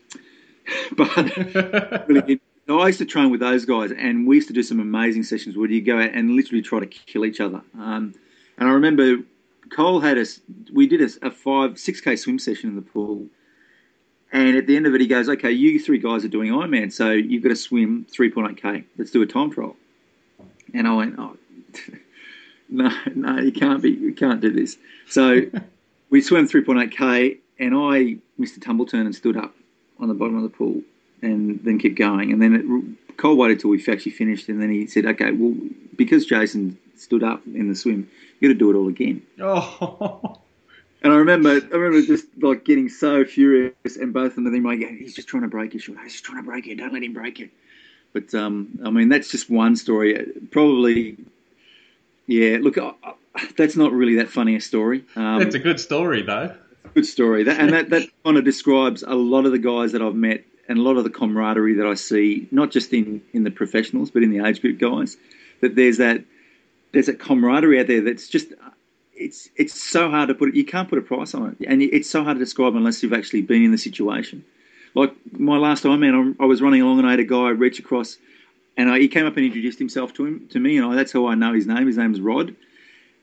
but 0.96 1.08
really, 2.08 2.40
I 2.68 2.86
used 2.86 2.98
to 2.98 3.04
train 3.04 3.30
with 3.30 3.40
those 3.40 3.64
guys, 3.64 3.92
and 3.92 4.26
we 4.26 4.36
used 4.36 4.48
to 4.48 4.54
do 4.54 4.62
some 4.62 4.80
amazing 4.80 5.22
sessions 5.22 5.56
where 5.56 5.70
you 5.70 5.80
go 5.80 6.00
out 6.00 6.10
and 6.12 6.32
literally 6.32 6.62
try 6.62 6.80
to 6.80 6.86
kill 6.86 7.24
each 7.24 7.40
other. 7.40 7.62
Um, 7.78 8.14
and 8.58 8.68
I 8.68 8.72
remember 8.72 9.18
Col 9.70 10.00
had 10.00 10.18
us. 10.18 10.40
We 10.72 10.86
did 10.86 11.00
a, 11.00 11.26
a 11.26 11.30
five, 11.30 11.78
six 11.78 12.00
k 12.00 12.16
swim 12.16 12.38
session 12.38 12.70
in 12.70 12.76
the 12.76 12.82
pool, 12.82 13.26
and 14.32 14.56
at 14.56 14.66
the 14.66 14.76
end 14.76 14.86
of 14.86 14.94
it, 14.94 15.00
he 15.00 15.06
goes, 15.06 15.28
"Okay, 15.28 15.52
you 15.52 15.78
three 15.78 15.98
guys 15.98 16.24
are 16.24 16.28
doing 16.28 16.50
Ironman, 16.50 16.92
so 16.92 17.10
you've 17.10 17.42
got 17.42 17.50
to 17.50 17.56
swim 17.56 18.06
three 18.10 18.30
point 18.30 18.50
eight 18.50 18.62
k. 18.62 18.84
Let's 18.98 19.10
do 19.10 19.22
a 19.22 19.26
time 19.26 19.50
trial." 19.50 19.76
And 20.74 20.88
I 20.88 20.94
went, 20.94 21.14
"Oh, 21.18 21.36
no, 22.68 22.90
no, 23.14 23.38
you 23.38 23.52
can't 23.52 23.82
be, 23.82 23.90
you 23.90 24.12
can't 24.12 24.40
do 24.40 24.50
this." 24.50 24.76
So 25.08 25.42
we 26.10 26.20
swam 26.20 26.48
3.8k, 26.48 27.38
and 27.58 27.74
I 27.74 28.16
missed 28.38 28.56
a 28.56 28.60
tumble 28.60 28.86
turn 28.86 29.06
and 29.06 29.14
stood 29.14 29.36
up 29.36 29.54
on 29.98 30.08
the 30.08 30.14
bottom 30.14 30.36
of 30.36 30.42
the 30.42 30.48
pool, 30.48 30.82
and 31.22 31.60
then 31.64 31.78
kept 31.78 31.94
going. 31.94 32.32
And 32.32 32.40
then 32.40 32.98
it, 33.08 33.16
Col 33.16 33.36
waited 33.36 33.60
till 33.60 33.70
we 33.70 33.84
actually 33.88 34.12
finished, 34.12 34.48
and 34.48 34.60
then 34.60 34.70
he 34.70 34.86
said, 34.86 35.06
"Okay, 35.06 35.32
well, 35.32 35.54
because 35.96 36.26
Jason 36.26 36.78
stood 36.96 37.22
up 37.22 37.42
in 37.46 37.68
the 37.68 37.74
swim, 37.74 38.08
you 38.40 38.48
got 38.48 38.52
to 38.52 38.58
do 38.58 38.70
it 38.70 38.76
all 38.76 38.88
again." 38.88 39.22
Oh. 39.40 40.38
And 41.02 41.12
I 41.12 41.18
remember, 41.18 41.50
I 41.50 41.76
remember 41.76 42.04
just 42.04 42.26
like 42.40 42.64
getting 42.64 42.88
so 42.88 43.24
furious, 43.24 43.96
and 44.00 44.12
both 44.12 44.36
of 44.36 44.42
them, 44.42 44.50
then 44.50 44.62
like, 44.64 44.80
he's 44.80 45.14
just 45.14 45.28
trying 45.28 45.42
to 45.42 45.48
break 45.48 45.72
it, 45.72 45.82
He's 45.82 46.12
just 46.12 46.24
trying 46.24 46.38
to 46.38 46.42
break 46.42 46.66
it. 46.66 46.76
Don't 46.78 46.92
let 46.92 47.04
him 47.04 47.12
break 47.12 47.38
it. 47.38 47.50
But 48.12 48.34
um, 48.34 48.80
I 48.84 48.90
mean, 48.90 49.08
that's 49.08 49.30
just 49.30 49.48
one 49.48 49.76
story. 49.76 50.26
Probably, 50.50 51.16
yeah. 52.26 52.58
Look, 52.60 52.78
I, 52.78 52.92
that's 53.56 53.76
not 53.76 53.92
really 53.92 54.16
that 54.16 54.28
funny 54.28 54.56
a 54.56 54.60
story. 54.60 55.04
Um, 55.14 55.42
it's 55.42 55.54
a 55.54 55.58
good 55.58 55.80
story, 55.80 56.22
though. 56.22 56.54
Good 56.94 57.06
story, 57.06 57.42
that, 57.42 57.60
and 57.60 57.72
that, 57.72 57.90
that 57.90 58.08
kind 58.24 58.38
of 58.38 58.44
describes 58.44 59.02
a 59.02 59.14
lot 59.14 59.44
of 59.44 59.52
the 59.52 59.58
guys 59.58 59.92
that 59.92 60.00
I've 60.00 60.14
met 60.14 60.44
and 60.68 60.78
a 60.78 60.82
lot 60.82 60.96
of 60.96 61.04
the 61.04 61.10
camaraderie 61.10 61.74
that 61.74 61.86
I 61.86 61.94
see, 61.94 62.48
not 62.50 62.70
just 62.70 62.92
in, 62.92 63.22
in 63.32 63.44
the 63.44 63.50
professionals, 63.50 64.10
but 64.10 64.22
in 64.22 64.30
the 64.30 64.46
age 64.46 64.60
group 64.60 64.78
guys. 64.78 65.16
That 65.60 65.74
there's 65.74 65.98
that 65.98 66.24
there's 66.92 67.06
that 67.06 67.18
camaraderie 67.18 67.80
out 67.80 67.86
there 67.86 68.00
that's 68.00 68.28
just 68.28 68.52
it's 69.14 69.48
it's 69.56 69.74
so 69.74 70.10
hard 70.10 70.28
to 70.28 70.34
put 70.34 70.50
it. 70.50 70.54
You 70.54 70.64
can't 70.64 70.88
put 70.88 70.98
a 70.98 71.02
price 71.02 71.34
on 71.34 71.56
it, 71.60 71.66
and 71.66 71.82
it's 71.82 72.08
so 72.08 72.24
hard 72.24 72.36
to 72.36 72.44
describe 72.44 72.74
unless 72.74 73.02
you've 73.02 73.12
actually 73.12 73.42
been 73.42 73.64
in 73.64 73.72
the 73.72 73.78
situation. 73.78 74.44
Like 74.94 75.12
my 75.32 75.58
last 75.58 75.84
Ironman, 75.84 76.36
I 76.40 76.46
was 76.46 76.62
running 76.62 76.80
along 76.80 76.98
and 76.98 77.06
I 77.06 77.10
had 77.10 77.20
a 77.20 77.24
guy 77.24 77.50
reach 77.50 77.78
across, 77.78 78.16
and 78.76 78.90
I, 78.90 78.98
he 78.98 79.08
came 79.08 79.26
up 79.26 79.36
and 79.36 79.46
introduced 79.46 79.78
himself 79.78 80.12
to 80.14 80.26
him 80.26 80.48
to 80.48 80.60
me, 80.60 80.76
and 80.76 80.86
I, 80.86 80.94
that's 80.94 81.12
how 81.12 81.26
I 81.26 81.34
know 81.34 81.54
his 81.54 81.66
name. 81.66 81.86
His 81.86 81.96
name's 81.96 82.20
Rod 82.20 82.54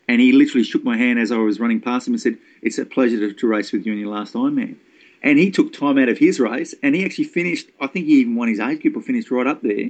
and 0.08 0.20
he 0.20 0.32
literally 0.32 0.64
shook 0.64 0.84
my 0.84 0.98
hand 0.98 1.20
as 1.20 1.32
I 1.32 1.38
was 1.38 1.60
running 1.60 1.80
past 1.80 2.08
him 2.08 2.14
and 2.14 2.22
said, 2.22 2.38
It's 2.62 2.78
a 2.78 2.86
pleasure 2.86 3.20
to, 3.20 3.34
to 3.34 3.48
race 3.48 3.72
with 3.72 3.86
you 3.86 3.94
in 3.94 4.00
your 4.00 4.10
last 4.10 4.34
Ironman. 4.34 4.76
And 5.22 5.40
he 5.40 5.52
took 5.52 5.72
time 5.72 5.98
out 5.98 6.10
of 6.10 6.18
his 6.18 6.40
race 6.40 6.76
and 6.84 6.94
he 6.94 7.06
actually 7.06 7.26
finished, 7.26 7.70
I 7.80 7.88
think 7.88 8.08
he 8.08 8.20
even 8.20 8.36
won 8.36 8.50
his 8.50 8.60
age 8.60 8.82
group 8.82 8.98
or 8.98 9.02
finished 9.02 9.32
right 9.32 9.48
up 9.48 9.62
there. 9.62 9.90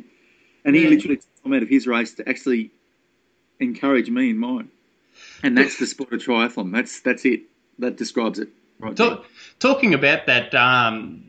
And 0.64 0.76
he 0.76 0.84
yeah. 0.84 0.89
literally 0.89 1.18
took 1.18 1.43
time 1.43 1.53
out 1.53 1.64
of 1.64 1.70
his 1.70 1.88
race 1.88 2.14
to 2.16 2.30
actually 2.30 2.70
encourage 3.59 4.09
me 4.09 4.30
in 4.30 4.38
mine. 4.38 4.70
And 5.41 5.57
that's 5.57 5.80
the 5.80 5.88
sport 5.88 6.14
of 6.14 6.22
triathlon. 6.22 6.72
That's 6.72 7.01
that's 7.01 7.26
it. 7.26 7.41
That 7.80 7.97
describes 7.97 8.39
it. 8.39 8.49
Right 8.80 8.95
Talk, 8.95 9.26
talking 9.59 9.93
about 9.93 10.26
that, 10.26 10.53
um, 10.55 11.24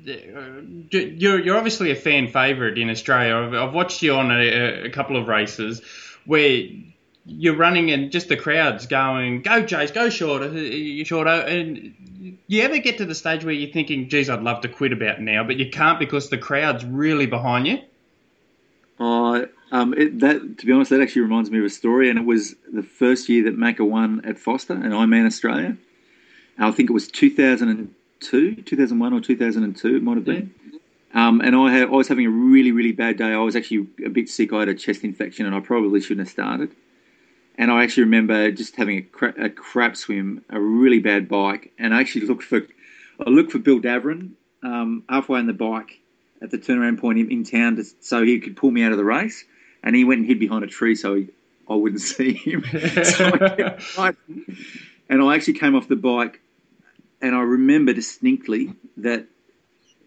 you're, 0.91 1.41
you're 1.41 1.57
obviously 1.57 1.91
a 1.91 1.95
fan 1.95 2.29
favourite 2.29 2.79
in 2.79 2.91
Australia. 2.91 3.37
I've, 3.37 3.55
I've 3.55 3.75
watched 3.75 4.03
you 4.03 4.15
on 4.15 4.31
a, 4.33 4.87
a 4.87 4.91
couple 4.91 5.17
of 5.17 5.29
races 5.29 5.83
where 6.25 6.67
you're 7.27 7.57
running 7.57 7.91
and 7.91 8.11
just 8.11 8.29
the 8.29 8.37
crowd's 8.37 8.87
going, 8.87 9.43
go 9.43 9.63
Jace, 9.63 9.95
go 9.95 10.09
Shorto, 10.09 10.51
Shorto. 11.05 11.47
And 11.47 12.39
you 12.47 12.63
ever 12.63 12.79
get 12.79 12.99
to 12.99 13.05
the 13.05 13.15
stage 13.15 13.45
where 13.45 13.55
you're 13.55 13.73
thinking, 13.73 14.09
geez, 14.09 14.29
I'd 14.29 14.43
love 14.43 14.63
to 14.63 14.69
quit 14.69 14.93
about 14.93 15.21
now, 15.21 15.45
but 15.45 15.57
you 15.57 15.71
can't 15.71 15.99
because 15.99 16.29
the 16.29 16.39
crowd's 16.39 16.85
really 16.85 17.27
behind 17.27 17.67
you? 17.67 17.79
Uh, 18.99 19.47
um, 19.73 19.95
it, 19.95 20.21
that, 20.21 20.59
to 20.59 20.67
be 20.67 20.73
honest, 20.73 20.91
that 20.91 21.01
actually 21.01 21.23
reminds 21.23 21.51
me 21.51 21.59
of 21.59 21.65
a 21.65 21.71
story, 21.71 22.11
and 22.11 22.19
it 22.19 22.25
was 22.25 22.55
the 22.73 22.83
first 22.83 23.29
year 23.29 23.45
that 23.45 23.57
Macca 23.57 23.89
won 23.89 24.25
at 24.25 24.39
Forster 24.39 24.75
and 24.75 24.85
Ironman 24.85 25.27
Australia. 25.27 25.77
I 26.59 26.71
think 26.71 26.91
it 26.91 26.93
was 26.93 27.09
2002, 27.09 28.57
2001 28.63 29.13
or 29.13 29.21
2002, 29.21 29.97
it 29.97 30.03
might 30.03 30.17
have 30.17 30.25
been. 30.25 30.55
Yeah. 30.73 31.29
Um, 31.29 31.41
and 31.41 31.55
I, 31.55 31.73
had, 31.73 31.89
I 31.89 31.93
was 31.93 32.09
having 32.09 32.27
a 32.27 32.31
really, 32.31 32.73
really 32.73 32.93
bad 32.93 33.17
day. 33.17 33.33
I 33.33 33.39
was 33.39 33.55
actually 33.55 33.87
a 34.05 34.09
bit 34.09 34.29
sick. 34.29 34.53
I 34.53 34.61
had 34.61 34.69
a 34.69 34.75
chest 34.75 35.05
infection, 35.05 35.47
and 35.47 35.55
I 35.55 35.61
probably 35.61 36.01
shouldn't 36.01 36.27
have 36.27 36.33
started. 36.33 36.75
And 37.57 37.71
I 37.71 37.85
actually 37.85 38.05
remember 38.05 38.51
just 38.51 38.75
having 38.75 38.99
a, 38.99 39.03
cra- 39.03 39.45
a 39.45 39.49
crap 39.49 39.97
swim, 39.97 40.45
a 40.51 40.61
really 40.61 40.99
bad 40.99 41.29
bike, 41.29 41.73
and 41.79 41.95
I 41.95 42.01
actually 42.01 42.27
looked 42.27 42.43
for 42.43 42.63
I 43.25 43.31
looked 43.31 43.53
for 43.53 43.61
Bill 43.61 43.79
Davern 43.79 44.31
um, 44.65 45.05
halfway 45.09 45.39
on 45.39 45.47
the 45.47 45.53
bike 45.53 46.01
at 46.43 46.51
the 46.51 46.59
turnaround 46.59 46.99
point 46.99 47.19
in, 47.19 47.31
in 47.31 47.45
town 47.45 47.77
to, 47.77 47.85
so 48.01 48.25
he 48.25 48.41
could 48.41 48.57
pull 48.57 48.73
me 48.73 48.83
out 48.83 48.91
of 48.91 48.99
the 48.99 49.05
race. 49.05 49.45
And 49.85 49.95
he 49.95 50.05
went 50.05 50.21
and 50.21 50.27
hid 50.27 50.41
behind 50.41 50.65
a 50.65 50.67
tree 50.67 50.95
so 50.95 51.15
he, 51.15 51.29
I 51.69 51.75
wouldn't 51.75 52.01
see 52.01 52.33
him. 52.33 52.65
so 53.05 53.31
I 53.99 54.15
and 55.09 55.23
I 55.23 55.35
actually 55.35 55.55
came 55.55 55.75
off 55.75 55.89
the 55.89 55.97
bike, 55.97 56.41
and 57.21 57.35
I 57.35 57.41
remember 57.41 57.93
distinctly 57.93 58.75
that 58.99 59.27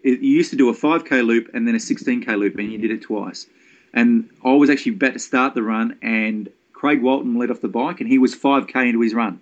it, 0.04 0.20
you 0.20 0.32
used 0.32 0.52
to 0.52 0.56
do 0.56 0.70
a 0.70 0.74
5k 0.74 1.26
loop 1.26 1.50
and 1.54 1.68
then 1.68 1.76
a 1.76 1.80
16k 1.80 2.28
loop, 2.38 2.58
and 2.58 2.72
you 2.72 2.78
did 2.78 2.92
it 2.92 3.02
twice. 3.02 3.48
And 3.94 4.30
I 4.44 4.54
was 4.54 4.70
actually 4.70 4.94
about 4.94 5.14
to 5.14 5.20
start 5.20 5.54
the 5.54 5.64
run, 5.64 5.98
and 6.02 6.50
Craig 6.74 7.02
Walton 7.02 7.38
led 7.38 7.52
off 7.52 7.62
the 7.62 7.68
bike, 7.68 8.00
and 8.00 8.10
he 8.10 8.18
was 8.18 8.36
5k 8.36 8.88
into 8.88 9.02
his 9.02 9.14
run. 9.14 9.42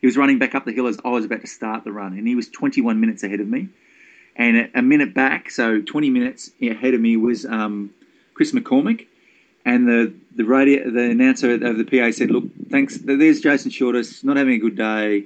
He 0.00 0.06
was 0.06 0.16
running 0.16 0.38
back 0.38 0.54
up 0.54 0.66
the 0.66 0.72
hill 0.72 0.86
as 0.86 0.98
I 1.04 1.08
was 1.08 1.24
about 1.24 1.40
to 1.40 1.46
start 1.46 1.84
the 1.84 1.92
run, 1.92 2.18
and 2.18 2.28
he 2.28 2.34
was 2.34 2.48
21 2.48 3.00
minutes 3.00 3.22
ahead 3.22 3.40
of 3.40 3.48
me. 3.48 3.68
And 4.36 4.68
a 4.74 4.82
minute 4.82 5.14
back, 5.14 5.50
so 5.50 5.80
20 5.80 6.10
minutes 6.10 6.50
ahead 6.60 6.92
of 6.92 7.00
me, 7.00 7.16
was 7.16 7.46
um, 7.46 7.90
Chris 8.34 8.52
McCormick. 8.52 9.06
And 9.64 9.88
the 9.88 10.12
the 10.36 10.44
radio, 10.44 10.90
the 10.90 11.04
announcer 11.10 11.54
of 11.54 11.78
the 11.78 11.84
PA 11.84 12.10
said, 12.10 12.30
"Look, 12.30 12.44
thanks. 12.68 12.98
There's 12.98 13.40
Jason 13.40 13.70
Shortis, 13.70 14.22
not 14.22 14.36
having 14.36 14.52
a 14.52 14.58
good 14.58 14.76
day. 14.76 15.24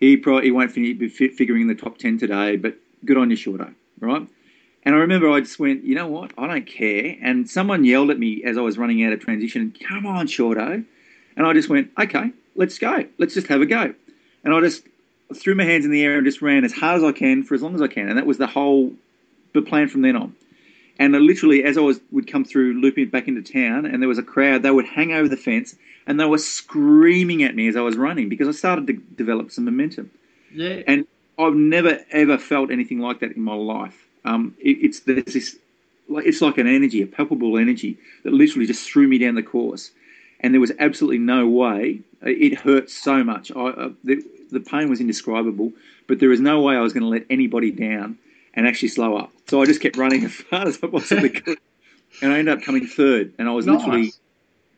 He 0.00 0.16
probably 0.16 0.44
he 0.44 0.50
won't 0.50 0.74
be 0.74 1.08
figuring 1.08 1.62
in 1.62 1.68
the 1.68 1.74
top 1.74 1.98
10 1.98 2.18
today, 2.18 2.56
but 2.56 2.76
good 3.04 3.16
on 3.16 3.30
you, 3.30 3.36
Shorto, 3.36 3.74
right?" 4.00 4.26
And 4.84 4.94
I 4.94 4.98
remember 4.98 5.28
I 5.28 5.40
just 5.40 5.58
went, 5.58 5.84
you 5.84 5.94
know 5.94 6.06
what? 6.06 6.32
I 6.38 6.46
don't 6.46 6.66
care. 6.66 7.16
And 7.20 7.50
someone 7.50 7.84
yelled 7.84 8.10
at 8.10 8.18
me 8.18 8.42
as 8.44 8.56
I 8.56 8.62
was 8.62 8.78
running 8.78 9.04
out 9.04 9.12
of 9.12 9.20
transition, 9.20 9.74
come 9.86 10.06
on, 10.06 10.26
Shorto. 10.26 10.84
And 11.36 11.46
I 11.46 11.52
just 11.52 11.68
went, 11.68 11.90
okay, 11.98 12.32
let's 12.54 12.78
go. 12.78 13.04
Let's 13.18 13.34
just 13.34 13.48
have 13.48 13.60
a 13.60 13.66
go. 13.66 13.92
And 14.44 14.54
I 14.54 14.60
just 14.60 14.84
threw 15.34 15.54
my 15.54 15.64
hands 15.64 15.84
in 15.84 15.90
the 15.90 16.02
air 16.02 16.16
and 16.16 16.24
just 16.24 16.40
ran 16.40 16.64
as 16.64 16.72
hard 16.72 16.98
as 16.98 17.04
I 17.04 17.12
can 17.12 17.42
for 17.42 17.54
as 17.54 17.60
long 17.60 17.74
as 17.74 17.82
I 17.82 17.88
can. 17.88 18.08
And 18.08 18.16
that 18.16 18.24
was 18.24 18.38
the 18.38 18.46
whole 18.46 18.94
the 19.52 19.62
plan 19.62 19.88
from 19.88 20.02
then 20.02 20.16
on. 20.16 20.34
And 20.98 21.14
I 21.14 21.20
literally, 21.20 21.62
as 21.62 21.78
I 21.78 21.80
was 21.80 22.00
would 22.10 22.26
come 22.26 22.44
through, 22.44 22.74
looping 22.74 23.08
back 23.08 23.28
into 23.28 23.42
town, 23.42 23.86
and 23.86 24.02
there 24.02 24.08
was 24.08 24.18
a 24.18 24.22
crowd, 24.22 24.62
they 24.62 24.70
would 24.70 24.86
hang 24.86 25.12
over 25.12 25.28
the 25.28 25.36
fence 25.36 25.76
and 26.08 26.18
they 26.18 26.24
were 26.24 26.38
screaming 26.38 27.42
at 27.42 27.54
me 27.54 27.68
as 27.68 27.76
I 27.76 27.82
was 27.82 27.96
running 27.96 28.28
because 28.30 28.48
I 28.48 28.52
started 28.52 28.86
to 28.88 28.94
develop 28.94 29.52
some 29.52 29.66
momentum. 29.66 30.10
Yeah. 30.52 30.80
And 30.86 31.06
I've 31.38 31.54
never 31.54 32.00
ever 32.10 32.38
felt 32.38 32.70
anything 32.72 32.98
like 32.98 33.20
that 33.20 33.32
in 33.32 33.42
my 33.42 33.54
life. 33.54 34.06
Um, 34.24 34.56
it, 34.58 34.78
it's 34.80 35.00
there's 35.00 35.24
this, 35.24 35.56
like 36.08 36.26
it's 36.26 36.40
like 36.40 36.56
an 36.56 36.66
energy, 36.66 37.02
a 37.02 37.06
palpable 37.06 37.58
energy 37.58 37.98
that 38.24 38.32
literally 38.32 38.66
just 38.66 38.88
threw 38.88 39.06
me 39.06 39.18
down 39.18 39.34
the 39.34 39.42
course, 39.42 39.90
and 40.40 40.54
there 40.54 40.60
was 40.60 40.72
absolutely 40.78 41.18
no 41.18 41.46
way. 41.46 42.00
It 42.22 42.58
hurt 42.58 42.90
so 42.90 43.22
much. 43.22 43.52
I, 43.54 43.66
uh, 43.66 43.90
the, 44.02 44.24
the 44.50 44.60
pain 44.60 44.88
was 44.88 45.00
indescribable, 45.00 45.72
but 46.06 46.20
there 46.20 46.30
was 46.30 46.40
no 46.40 46.62
way 46.62 46.74
I 46.74 46.80
was 46.80 46.94
going 46.94 47.04
to 47.04 47.08
let 47.08 47.26
anybody 47.28 47.70
down 47.70 48.18
and 48.58 48.66
actually 48.66 48.88
slow 48.88 49.16
up. 49.16 49.30
So 49.46 49.62
I 49.62 49.66
just 49.66 49.80
kept 49.80 49.96
running 49.96 50.24
as 50.24 50.34
fast 50.34 50.66
as 50.66 50.78
I 50.82 50.88
possibly 50.88 51.30
could, 51.30 51.58
and 52.20 52.32
I 52.32 52.38
ended 52.40 52.58
up 52.58 52.64
coming 52.64 52.86
third. 52.86 53.32
And 53.38 53.48
I 53.48 53.52
was 53.52 53.66
Nice. 53.66 53.78
literally 53.78 54.12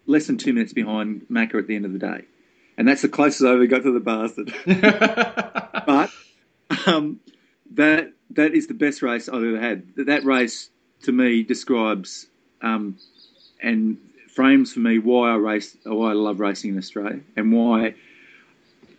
less 0.06 0.26
than 0.26 0.36
two 0.36 0.52
minutes 0.52 0.74
behind 0.74 1.26
Macca 1.30 1.54
at 1.58 1.66
the 1.66 1.74
end 1.74 1.86
of 1.86 1.92
the 1.94 1.98
day, 1.98 2.24
and 2.76 2.86
that's 2.86 3.00
the 3.00 3.08
closest 3.08 3.42
I 3.42 3.52
ever 3.52 3.66
got 3.66 3.82
to 3.84 3.92
the 3.92 4.00
bastard. 4.00 4.52
but 5.86 6.10
um, 6.86 7.20
that 7.72 8.12
that 8.32 8.52
is 8.52 8.66
the 8.66 8.74
best 8.74 9.00
race 9.00 9.30
I've 9.30 9.42
ever 9.42 9.58
had. 9.58 9.84
That 9.96 10.24
race 10.24 10.68
to 11.04 11.12
me 11.12 11.42
describes 11.42 12.26
um, 12.60 12.98
and 13.62 13.96
frames 14.28 14.74
for 14.74 14.80
me 14.80 14.98
why 14.98 15.30
I 15.32 15.36
race, 15.36 15.74
why 15.84 16.10
I 16.10 16.12
love 16.12 16.38
racing 16.38 16.72
in 16.72 16.78
Australia, 16.78 17.20
and 17.34 17.50
why 17.50 17.94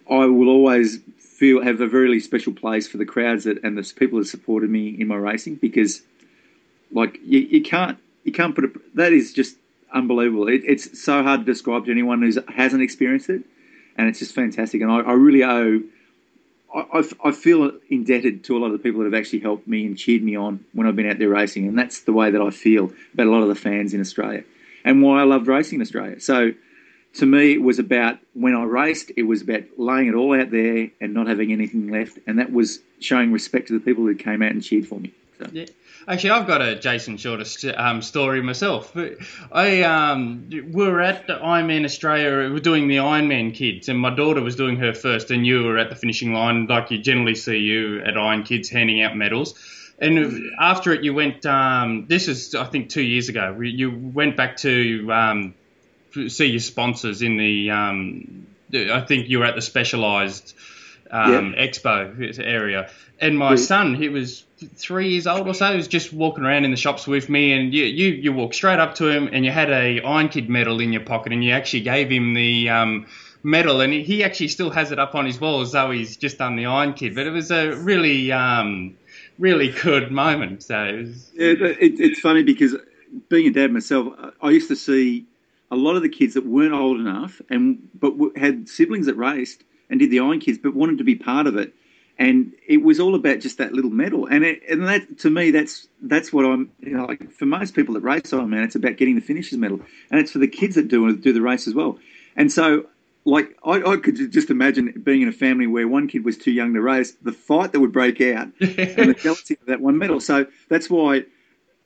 I 0.09 0.25
will 0.25 0.49
always 0.49 0.99
feel 1.17 1.61
have 1.63 1.81
a 1.81 1.87
really 1.87 2.19
special 2.19 2.53
place 2.53 2.87
for 2.87 2.97
the 2.97 3.05
crowds 3.05 3.45
that 3.45 3.63
and 3.63 3.77
the 3.77 3.93
people 3.95 4.19
that 4.19 4.25
supported 4.25 4.69
me 4.69 4.89
in 4.89 5.07
my 5.07 5.15
racing 5.15 5.55
because, 5.55 6.01
like, 6.91 7.19
you, 7.25 7.39
you 7.39 7.61
can't 7.61 7.97
you 8.23 8.31
can't 8.31 8.53
put 8.55 8.65
it. 8.65 8.95
That 8.95 9.13
is 9.13 9.33
just 9.33 9.55
unbelievable. 9.93 10.47
It, 10.47 10.61
it's 10.65 11.01
so 11.01 11.23
hard 11.23 11.41
to 11.41 11.45
describe 11.45 11.85
to 11.85 11.91
anyone 11.91 12.21
who 12.21 12.31
hasn't 12.53 12.81
experienced 12.83 13.29
it, 13.29 13.43
and 13.97 14.07
it's 14.07 14.19
just 14.19 14.35
fantastic. 14.35 14.81
And 14.81 14.91
I, 14.91 14.99
I 14.99 15.13
really 15.13 15.43
owe. 15.43 15.81
I, 16.73 16.99
I- 16.99 17.29
I 17.29 17.31
feel 17.31 17.71
indebted 17.89 18.43
to 18.45 18.55
a 18.55 18.59
lot 18.59 18.67
of 18.67 18.73
the 18.73 18.79
people 18.79 18.99
that 19.01 19.11
have 19.11 19.19
actually 19.19 19.39
helped 19.39 19.67
me 19.67 19.85
and 19.85 19.97
cheered 19.97 20.23
me 20.23 20.35
on 20.35 20.63
when 20.73 20.87
I've 20.87 20.95
been 20.95 21.09
out 21.09 21.17
there 21.19 21.29
racing, 21.29 21.67
and 21.67 21.77
that's 21.77 22.01
the 22.01 22.13
way 22.13 22.31
that 22.31 22.41
I 22.41 22.49
feel 22.49 22.91
about 23.13 23.27
a 23.27 23.31
lot 23.31 23.41
of 23.41 23.49
the 23.49 23.55
fans 23.55 23.93
in 23.93 23.99
Australia, 23.99 24.43
and 24.85 25.01
why 25.01 25.21
I 25.21 25.23
loved 25.23 25.47
racing 25.47 25.77
in 25.77 25.81
Australia. 25.81 26.19
So, 26.19 26.53
to 27.15 27.25
me, 27.25 27.53
it 27.53 27.61
was 27.61 27.79
about 27.79 28.19
when 28.33 28.55
I 28.55 28.63
raced, 28.63 29.11
it 29.17 29.23
was 29.23 29.41
about 29.41 29.63
laying 29.77 30.07
it 30.07 30.15
all 30.15 30.39
out 30.39 30.51
there 30.51 30.89
and 31.01 31.13
not 31.13 31.27
having 31.27 31.51
anything 31.51 31.89
left, 31.89 32.19
and 32.25 32.39
that 32.39 32.51
was 32.51 32.79
showing 32.99 33.31
respect 33.31 33.67
to 33.67 33.73
the 33.73 33.79
people 33.79 34.05
who 34.05 34.15
came 34.15 34.41
out 34.41 34.51
and 34.51 34.63
cheered 34.63 34.87
for 34.87 34.99
me. 34.99 35.11
So. 35.39 35.49
Yeah. 35.51 35.65
Actually, 36.07 36.31
I've 36.31 36.47
got 36.47 36.61
a 36.61 36.75
Jason 36.75 37.17
Shortis 37.17 37.77
um, 37.77 38.01
story 38.01 38.41
myself. 38.41 38.95
I 39.51 39.83
um, 39.83 40.49
we 40.49 40.87
were 40.87 41.01
at 41.01 41.27
the 41.27 41.33
Ironman 41.33 41.85
Australia. 41.85 42.47
We 42.47 42.53
were 42.53 42.59
doing 42.59 42.87
the 42.87 42.97
Ironman 42.97 43.53
Kids, 43.53 43.87
and 43.87 43.99
my 43.99 44.13
daughter 44.13 44.41
was 44.41 44.55
doing 44.55 44.77
her 44.77 44.93
first, 44.93 45.29
and 45.29 45.45
you 45.45 45.63
were 45.63 45.77
at 45.77 45.89
the 45.89 45.95
finishing 45.95 46.33
line, 46.33 46.65
like 46.65 46.89
you 46.89 46.97
generally 46.97 47.35
see 47.35 47.57
you 47.57 48.01
at 48.01 48.17
Iron 48.17 48.43
Kids 48.43 48.69
handing 48.69 49.03
out 49.03 49.15
medals. 49.15 49.53
And 49.99 50.51
after 50.59 50.91
it, 50.91 51.03
you 51.03 51.13
went. 51.13 51.45
Um, 51.45 52.07
this 52.07 52.27
is, 52.27 52.55
I 52.55 52.65
think, 52.65 52.89
two 52.89 53.03
years 53.03 53.29
ago. 53.29 53.59
You 53.61 53.91
went 53.91 54.35
back 54.35 54.57
to 54.57 55.07
um, 55.11 55.53
see 56.29 56.47
your 56.47 56.59
sponsors 56.59 57.21
in 57.21 57.37
the. 57.37 57.71
Um, 57.71 58.47
I 58.73 59.01
think 59.01 59.27
you 59.29 59.39
were 59.39 59.45
at 59.45 59.55
the 59.55 59.61
Specialized 59.61 60.53
um, 61.09 61.53
Expo 61.57 62.39
area, 62.39 62.89
and 63.19 63.37
my 63.37 63.55
son, 63.55 63.95
he 63.95 64.09
was 64.09 64.45
three 64.75 65.09
years 65.09 65.27
old 65.27 65.47
or 65.47 65.53
so, 65.53 65.71
he 65.71 65.77
was 65.77 65.87
just 65.87 66.13
walking 66.13 66.43
around 66.43 66.65
in 66.65 66.71
the 66.71 66.77
shops 66.77 67.05
with 67.05 67.29
me, 67.29 67.53
and 67.53 67.73
you 67.73 67.85
you, 67.85 68.09
you 68.13 68.33
walked 68.33 68.55
straight 68.55 68.79
up 68.79 68.95
to 68.95 69.07
him, 69.07 69.29
and 69.31 69.45
you 69.45 69.51
had 69.51 69.69
a 69.69 70.01
Iron 70.01 70.29
Kid 70.29 70.49
medal 70.49 70.79
in 70.79 70.93
your 70.93 71.03
pocket, 71.03 71.33
and 71.33 71.43
you 71.43 71.51
actually 71.51 71.81
gave 71.81 72.09
him 72.09 72.33
the 72.33 72.69
um, 72.69 73.05
medal, 73.43 73.81
and 73.81 73.93
he, 73.93 74.23
actually 74.23 74.47
still 74.47 74.69
has 74.69 74.91
it 74.91 74.99
up 74.99 75.15
on 75.15 75.25
his 75.25 75.39
wall 75.39 75.61
as 75.61 75.71
though 75.71 75.91
he's 75.91 76.17
just 76.17 76.37
done 76.37 76.55
the 76.55 76.65
Iron 76.65 76.93
Kid. 76.93 77.15
But 77.15 77.27
it 77.27 77.31
was 77.31 77.51
a 77.51 77.75
really 77.75 78.31
um, 78.31 78.97
really 79.37 79.69
good 79.69 80.11
moment. 80.11 80.63
So 80.63 80.83
it 80.83 80.97
was, 80.97 81.31
Yeah, 81.33 81.53
it, 81.79 81.99
it's 81.99 82.19
funny 82.19 82.43
because 82.43 82.75
being 83.29 83.47
a 83.47 83.51
dad 83.51 83.71
myself, 83.71 84.13
I 84.41 84.49
used 84.49 84.69
to 84.69 84.75
see 84.75 85.25
a 85.71 85.75
lot 85.75 85.95
of 85.95 86.01
the 86.01 86.09
kids 86.09 86.33
that 86.35 86.45
weren't 86.45 86.73
old 86.73 86.99
enough 86.99 87.41
and 87.49 87.89
but 87.95 88.13
had 88.35 88.67
siblings 88.67 89.05
that 89.05 89.15
raced 89.15 89.63
and 89.89 89.99
did 89.99 90.11
the 90.11 90.19
Iron 90.19 90.39
Kids, 90.39 90.57
but 90.57 90.73
wanted 90.73 90.97
to 90.99 91.03
be 91.03 91.15
part 91.15 91.47
of 91.47 91.57
it. 91.57 91.73
And 92.17 92.53
it 92.67 92.83
was 92.83 92.99
all 92.99 93.15
about 93.15 93.39
just 93.39 93.57
that 93.57 93.73
little 93.73 93.89
medal, 93.89 94.27
and 94.27 94.43
it, 94.43 94.61
and 94.69 94.87
that 94.87 95.19
to 95.19 95.29
me, 95.29 95.49
that's 95.49 95.87
that's 96.03 96.31
what 96.31 96.45
I'm. 96.45 96.71
You 96.79 96.97
know, 96.97 97.05
like 97.05 97.31
for 97.31 97.45
most 97.45 97.73
people 97.73 97.95
that 97.95 98.01
race 98.01 98.23
Ironman, 98.23 98.63
it's 98.63 98.75
about 98.75 98.97
getting 98.97 99.15
the 99.15 99.21
finishers 99.21 99.57
medal, 99.57 99.79
and 100.11 100.19
it's 100.19 100.31
for 100.31 100.37
the 100.37 100.47
kids 100.47 100.75
that 100.75 100.87
do 100.87 101.15
do 101.17 101.33
the 101.33 101.41
race 101.41 101.67
as 101.67 101.73
well. 101.73 101.97
And 102.35 102.51
so, 102.51 102.85
like 103.25 103.57
I, 103.65 103.81
I 103.81 103.97
could 103.97 104.31
just 104.31 104.51
imagine 104.51 105.01
being 105.03 105.23
in 105.23 105.29
a 105.29 105.31
family 105.33 105.65
where 105.65 105.87
one 105.87 106.07
kid 106.07 106.23
was 106.23 106.37
too 106.37 106.51
young 106.51 106.75
to 106.75 106.81
race, 106.81 107.13
the 107.23 107.31
fight 107.31 107.71
that 107.71 107.79
would 107.79 107.93
break 107.93 108.21
out, 108.21 108.49
and 108.59 109.09
the 109.09 109.17
jealousy 109.19 109.57
of 109.59 109.65
that 109.67 109.81
one 109.81 109.97
medal. 109.97 110.19
So 110.19 110.45
that's 110.69 110.91
why, 110.91 111.23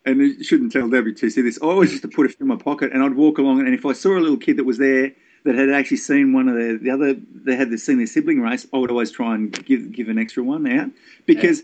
and 0.06 0.20
you 0.20 0.43
shouldn't 0.43 0.72
tell 0.72 0.88
WTC 0.88 1.36
this. 1.36 1.60
I 1.62 1.66
always 1.66 1.91
used 1.91 2.03
to 2.03 2.08
put 2.10 2.30
it 2.30 2.36
in 2.39 2.47
my 2.47 2.56
pocket, 2.58 2.91
and 2.93 3.03
I'd 3.03 3.16
walk 3.16 3.38
along, 3.38 3.60
and 3.62 3.74
if 3.74 3.86
I 3.86 3.93
saw 3.93 4.18
a 4.18 4.20
little 4.20 4.38
kid 4.38 4.58
that 4.58 4.64
was 4.66 4.78
there 4.78 5.12
that 5.43 5.56
had 5.56 5.70
actually 5.70 5.97
seen 5.97 6.34
one 6.34 6.47
of 6.49 6.56
the 6.56 6.80
the 6.82 6.89
other, 6.91 7.14
they 7.14 7.56
had 7.56 7.78
seen 7.80 7.97
their 7.97 8.08
sibling 8.08 8.41
race, 8.41 8.66
I 8.74 8.78
would 8.78 8.91
always 8.91 9.12
try 9.12 9.36
and 9.36 9.51
give 9.66 9.91
give 9.91 10.10
an 10.10 10.18
extra 10.18 10.43
one 10.43 10.68
out 10.68 10.89
because. 11.26 11.64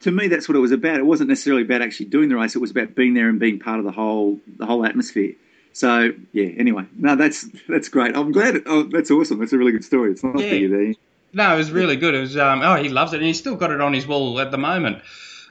To 0.00 0.10
me, 0.10 0.26
that's 0.26 0.48
what 0.48 0.56
it 0.56 0.58
was 0.58 0.72
about. 0.72 0.96
It 0.96 1.06
wasn't 1.06 1.28
necessarily 1.28 1.62
about 1.62 1.80
actually 1.80 2.06
doing 2.06 2.28
the 2.28 2.34
race. 2.34 2.56
It 2.56 2.58
was 2.58 2.72
about 2.72 2.96
being 2.96 3.14
there 3.14 3.28
and 3.28 3.38
being 3.38 3.60
part 3.60 3.78
of 3.78 3.84
the 3.84 3.92
whole 3.92 4.40
the 4.58 4.66
whole 4.66 4.84
atmosphere. 4.84 5.34
So 5.74 6.10
yeah. 6.32 6.48
Anyway, 6.58 6.86
no, 6.98 7.14
that's 7.14 7.46
that's 7.68 7.88
great. 7.88 8.16
I'm 8.16 8.32
glad. 8.32 8.62
Oh, 8.66 8.82
that's 8.82 9.12
awesome. 9.12 9.38
That's 9.38 9.52
a 9.52 9.58
really 9.58 9.70
good 9.70 9.84
story. 9.84 10.10
It's 10.10 10.24
not 10.24 10.40
Yeah. 10.40 10.48
for 10.48 10.54
you 10.56 10.68
there. 10.68 10.94
No, 11.32 11.54
it 11.54 11.56
was 11.56 11.70
really 11.70 11.94
good. 11.94 12.16
It 12.16 12.18
was 12.18 12.36
um, 12.36 12.62
oh, 12.64 12.82
he 12.82 12.88
loves 12.88 13.12
it, 13.12 13.18
and 13.18 13.26
he's 13.26 13.38
still 13.38 13.54
got 13.54 13.70
it 13.70 13.80
on 13.80 13.92
his 13.92 14.04
wall 14.04 14.40
at 14.40 14.50
the 14.50 14.58
moment. 14.58 15.02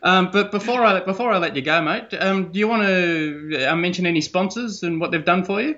Um, 0.04 0.32
but 0.32 0.52
before 0.52 0.84
I 0.84 1.00
before 1.02 1.32
I 1.32 1.38
let 1.38 1.56
you 1.56 1.62
go, 1.62 1.82
mate, 1.82 2.14
um, 2.20 2.52
do 2.52 2.60
you 2.60 2.68
want 2.68 2.84
to 2.84 3.68
uh, 3.68 3.76
mention 3.76 4.06
any 4.06 4.22
sponsors 4.22 4.84
and 4.84 5.00
what 5.00 5.12
they've 5.12 5.24
done 5.24 5.46
for 5.46 5.62
you? 5.62 5.78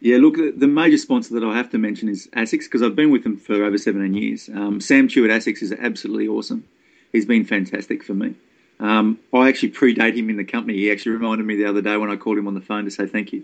Yeah, 0.00 0.18
look, 0.18 0.36
the- 0.36 0.66
major 0.68 0.98
sponsor 0.98 1.34
that 1.34 1.44
I 1.44 1.56
have 1.56 1.70
to 1.70 1.78
mention 1.78 2.08
is 2.08 2.28
ASICS 2.36 2.64
because 2.64 2.82
I've 2.82 2.94
been 2.94 3.10
with 3.10 3.24
them 3.24 3.36
for 3.36 3.64
over 3.64 3.76
17 3.76 4.14
years. 4.14 4.48
Um, 4.48 4.80
Sam 4.80 5.08
Chew 5.08 5.24
at 5.24 5.30
ASICS 5.30 5.62
is 5.62 5.72
absolutely 5.72 6.28
awesome. 6.28 6.64
He's 7.12 7.26
been 7.26 7.44
fantastic 7.44 8.04
for 8.04 8.14
me. 8.14 8.34
Um, 8.78 9.18
I 9.32 9.48
actually 9.48 9.70
predate 9.70 10.16
him 10.16 10.30
in 10.30 10.36
the 10.36 10.44
company. 10.44 10.74
He 10.74 10.90
actually 10.92 11.12
reminded 11.12 11.46
me 11.46 11.56
the 11.56 11.64
other 11.64 11.82
day 11.82 11.96
when 11.96 12.10
I 12.10 12.16
called 12.16 12.38
him 12.38 12.46
on 12.46 12.54
the 12.54 12.60
phone 12.60 12.84
to 12.84 12.90
say 12.92 13.06
thank 13.06 13.32
you. 13.32 13.42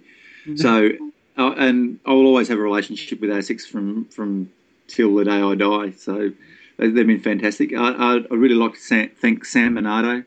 So, 0.57 0.91
uh, 1.39 1.55
and 1.57 1.99
I 2.07 2.11
will 2.13 2.27
always 2.27 2.47
have 2.49 2.59
a 2.59 2.63
relationship 2.63 3.21
with 3.21 3.31
ASICS 3.31 3.67
from 3.67 4.05
from 4.07 4.51
till 4.87 5.15
the 5.17 5.25
day 5.25 5.41
I 5.43 5.55
die. 5.57 5.93
So, 5.97 6.31
they've 6.79 6.95
been 7.07 7.20
fantastic. 7.20 7.72
I, 7.75 8.16
I, 8.31 8.35
really 8.35 8.55
like 8.55 8.75
to 8.75 9.09
thank 9.09 9.45
Sam 9.45 9.75
Minardo 9.75 10.25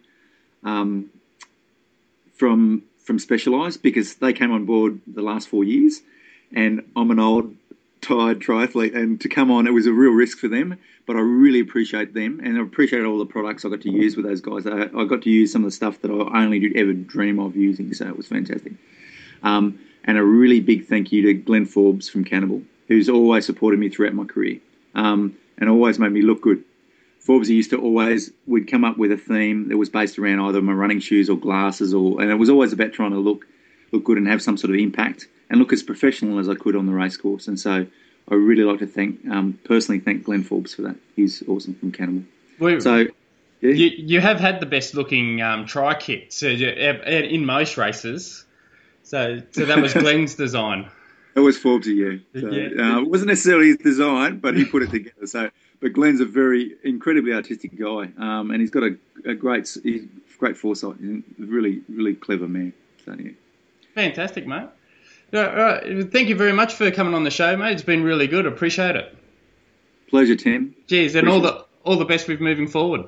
um, 0.63 1.09
from 2.33 2.83
from 3.03 3.19
Specialized 3.19 3.81
because 3.81 4.15
they 4.15 4.33
came 4.33 4.51
on 4.51 4.65
board 4.65 4.99
the 5.07 5.21
last 5.21 5.47
four 5.47 5.63
years, 5.63 6.01
and 6.53 6.83
I'm 6.95 7.11
an 7.11 7.19
old 7.19 7.55
tired 8.01 8.39
triathlete, 8.39 8.95
and 8.95 9.19
to 9.21 9.29
come 9.29 9.49
on, 9.51 9.67
it 9.67 9.71
was 9.71 9.87
a 9.87 9.93
real 9.93 10.11
risk 10.11 10.37
for 10.37 10.47
them. 10.47 10.77
But 11.05 11.15
I 11.15 11.19
really 11.19 11.61
appreciate 11.61 12.13
them, 12.13 12.41
and 12.43 12.57
I 12.57 12.61
appreciate 12.61 13.05
all 13.05 13.17
the 13.17 13.25
products 13.25 13.63
I 13.63 13.69
got 13.69 13.79
to 13.81 13.89
use 13.89 14.17
with 14.17 14.25
those 14.25 14.41
guys. 14.41 14.67
I, 14.67 14.89
I 14.93 15.05
got 15.05 15.21
to 15.21 15.29
use 15.29 15.53
some 15.53 15.63
of 15.63 15.67
the 15.67 15.75
stuff 15.75 16.01
that 16.01 16.11
I 16.11 16.43
only 16.43 16.59
did 16.59 16.75
ever 16.75 16.91
dream 16.91 17.39
of 17.39 17.55
using, 17.55 17.93
so 17.93 18.07
it 18.07 18.17
was 18.17 18.27
fantastic. 18.27 18.73
Um, 19.41 19.79
and 20.03 20.17
a 20.17 20.23
really 20.23 20.59
big 20.59 20.85
thank 20.85 21.13
you 21.13 21.21
to 21.23 21.33
Glenn 21.33 21.65
Forbes 21.65 22.09
from 22.09 22.25
Cannibal, 22.25 22.61
who's 22.89 23.07
always 23.07 23.45
supported 23.45 23.79
me 23.79 23.87
throughout 23.87 24.15
my 24.15 24.25
career, 24.25 24.59
um, 24.95 25.37
and 25.57 25.69
always 25.69 25.99
made 25.99 26.11
me 26.11 26.21
look 26.21 26.41
good. 26.41 26.63
Forbes 27.19 27.49
used 27.49 27.71
to 27.71 27.77
always 27.77 28.31
would 28.45 28.69
come 28.69 28.85
up 28.85 28.97
with 28.97 29.11
a 29.11 29.17
theme 29.17 29.67
that 29.69 29.77
was 29.77 29.89
based 29.89 30.17
around 30.17 30.39
either 30.39 30.61
my 30.61 30.71
running 30.73 30.99
shoes 30.99 31.29
or 31.29 31.37
glasses, 31.37 31.93
or 31.93 32.21
and 32.21 32.31
it 32.31 32.35
was 32.35 32.49
always 32.49 32.73
about 32.73 32.93
trying 32.93 33.11
to 33.11 33.19
look 33.19 33.45
look 33.91 34.03
good 34.03 34.17
and 34.17 34.27
have 34.27 34.41
some 34.41 34.57
sort 34.57 34.71
of 34.71 34.79
impact 34.79 35.27
and 35.49 35.59
look 35.59 35.73
as 35.73 35.83
professional 35.83 36.39
as 36.39 36.47
I 36.49 36.55
could 36.55 36.75
on 36.75 36.85
the 36.85 36.93
race 36.93 37.17
course. 37.17 37.47
And 37.47 37.59
so 37.59 37.85
I 38.29 38.33
really 38.33 38.63
like 38.63 38.79
to 38.79 38.87
thank 38.87 39.25
um, 39.29 39.59
personally 39.63 39.99
thank 39.99 40.23
Glenn 40.23 40.43
Forbes 40.43 40.73
for 40.73 40.83
that. 40.83 40.95
He's 41.15 41.43
awesome 41.47 41.75
from 41.75 41.91
Cannibal. 41.91 42.23
We, 42.59 42.79
So 42.81 43.07
yeah, 43.61 43.71
you, 43.71 43.87
you 43.97 44.21
have 44.21 44.39
had 44.39 44.59
the 44.59 44.65
best 44.65 44.93
looking 44.93 45.41
um, 45.41 45.65
tri 45.65 45.97
you- 46.07 46.21
uh, 46.47 47.09
in 47.09 47.45
most 47.45 47.77
races. 47.77 48.45
So, 49.03 49.41
so 49.51 49.65
that 49.65 49.81
was 49.81 49.93
Glenn's 49.93 50.35
design. 50.35 50.89
That 51.37 51.43
was 51.43 51.55
Forbes, 51.55 51.87
yeah. 51.87 52.15
So, 52.33 52.49
Yeah. 52.49 52.95
Uh, 52.95 53.01
it 53.01 53.09
wasn't 53.11 53.27
necessarily 53.27 53.67
his 53.67 53.77
design, 53.77 54.39
but 54.39 54.57
he 54.57 54.65
put 54.65 54.81
it 54.81 54.89
together. 54.89 55.27
So, 55.27 55.51
but 55.79 55.93
Glenn's 55.93 56.19
a 56.19 56.25
very 56.25 56.73
incredibly 56.83 57.31
artistic 57.31 57.77
guy, 57.77 58.09
um, 58.17 58.49
and 58.49 58.59
he's 58.59 58.71
got 58.71 58.81
a, 58.81 58.97
a 59.23 59.35
great 59.35 59.69
he's 59.83 60.07
great 60.39 60.57
foresight. 60.57 60.95
He's 60.99 61.21
a 61.39 61.45
really 61.45 61.81
really 61.89 62.15
clever 62.15 62.47
man. 62.47 62.73
So 63.05 63.13
yeah. 63.19 63.33
Fantastic, 63.93 64.47
mate. 64.47 64.67
All 65.31 65.43
right. 65.43 66.11
Thank 66.11 66.27
you 66.29 66.35
very 66.35 66.53
much 66.53 66.73
for 66.73 66.89
coming 66.89 67.13
on 67.13 67.23
the 67.23 67.29
show, 67.29 67.55
mate. 67.55 67.73
It's 67.73 67.83
been 67.83 68.01
really 68.01 68.25
good. 68.25 68.47
Appreciate 68.47 68.95
it. 68.95 69.15
Pleasure, 70.09 70.35
Tim. 70.35 70.73
Cheers, 70.87 71.13
and 71.13 71.29
all 71.29 71.39
the 71.39 71.65
all 71.83 71.97
the 71.97 72.05
best 72.05 72.27
with 72.27 72.41
moving 72.41 72.67
forward. 72.67 73.05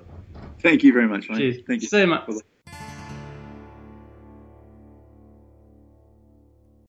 Thank 0.61 0.83
you 0.83 0.93
very 0.93 1.07
much, 1.07 1.31
mate. 1.31 1.37
Cheers. 1.39 1.57
Thank 1.65 1.81
you. 1.81 1.87
See 1.87 2.01
you, 2.01 2.05
mate. 2.05 2.27
Bye-bye. 2.27 2.41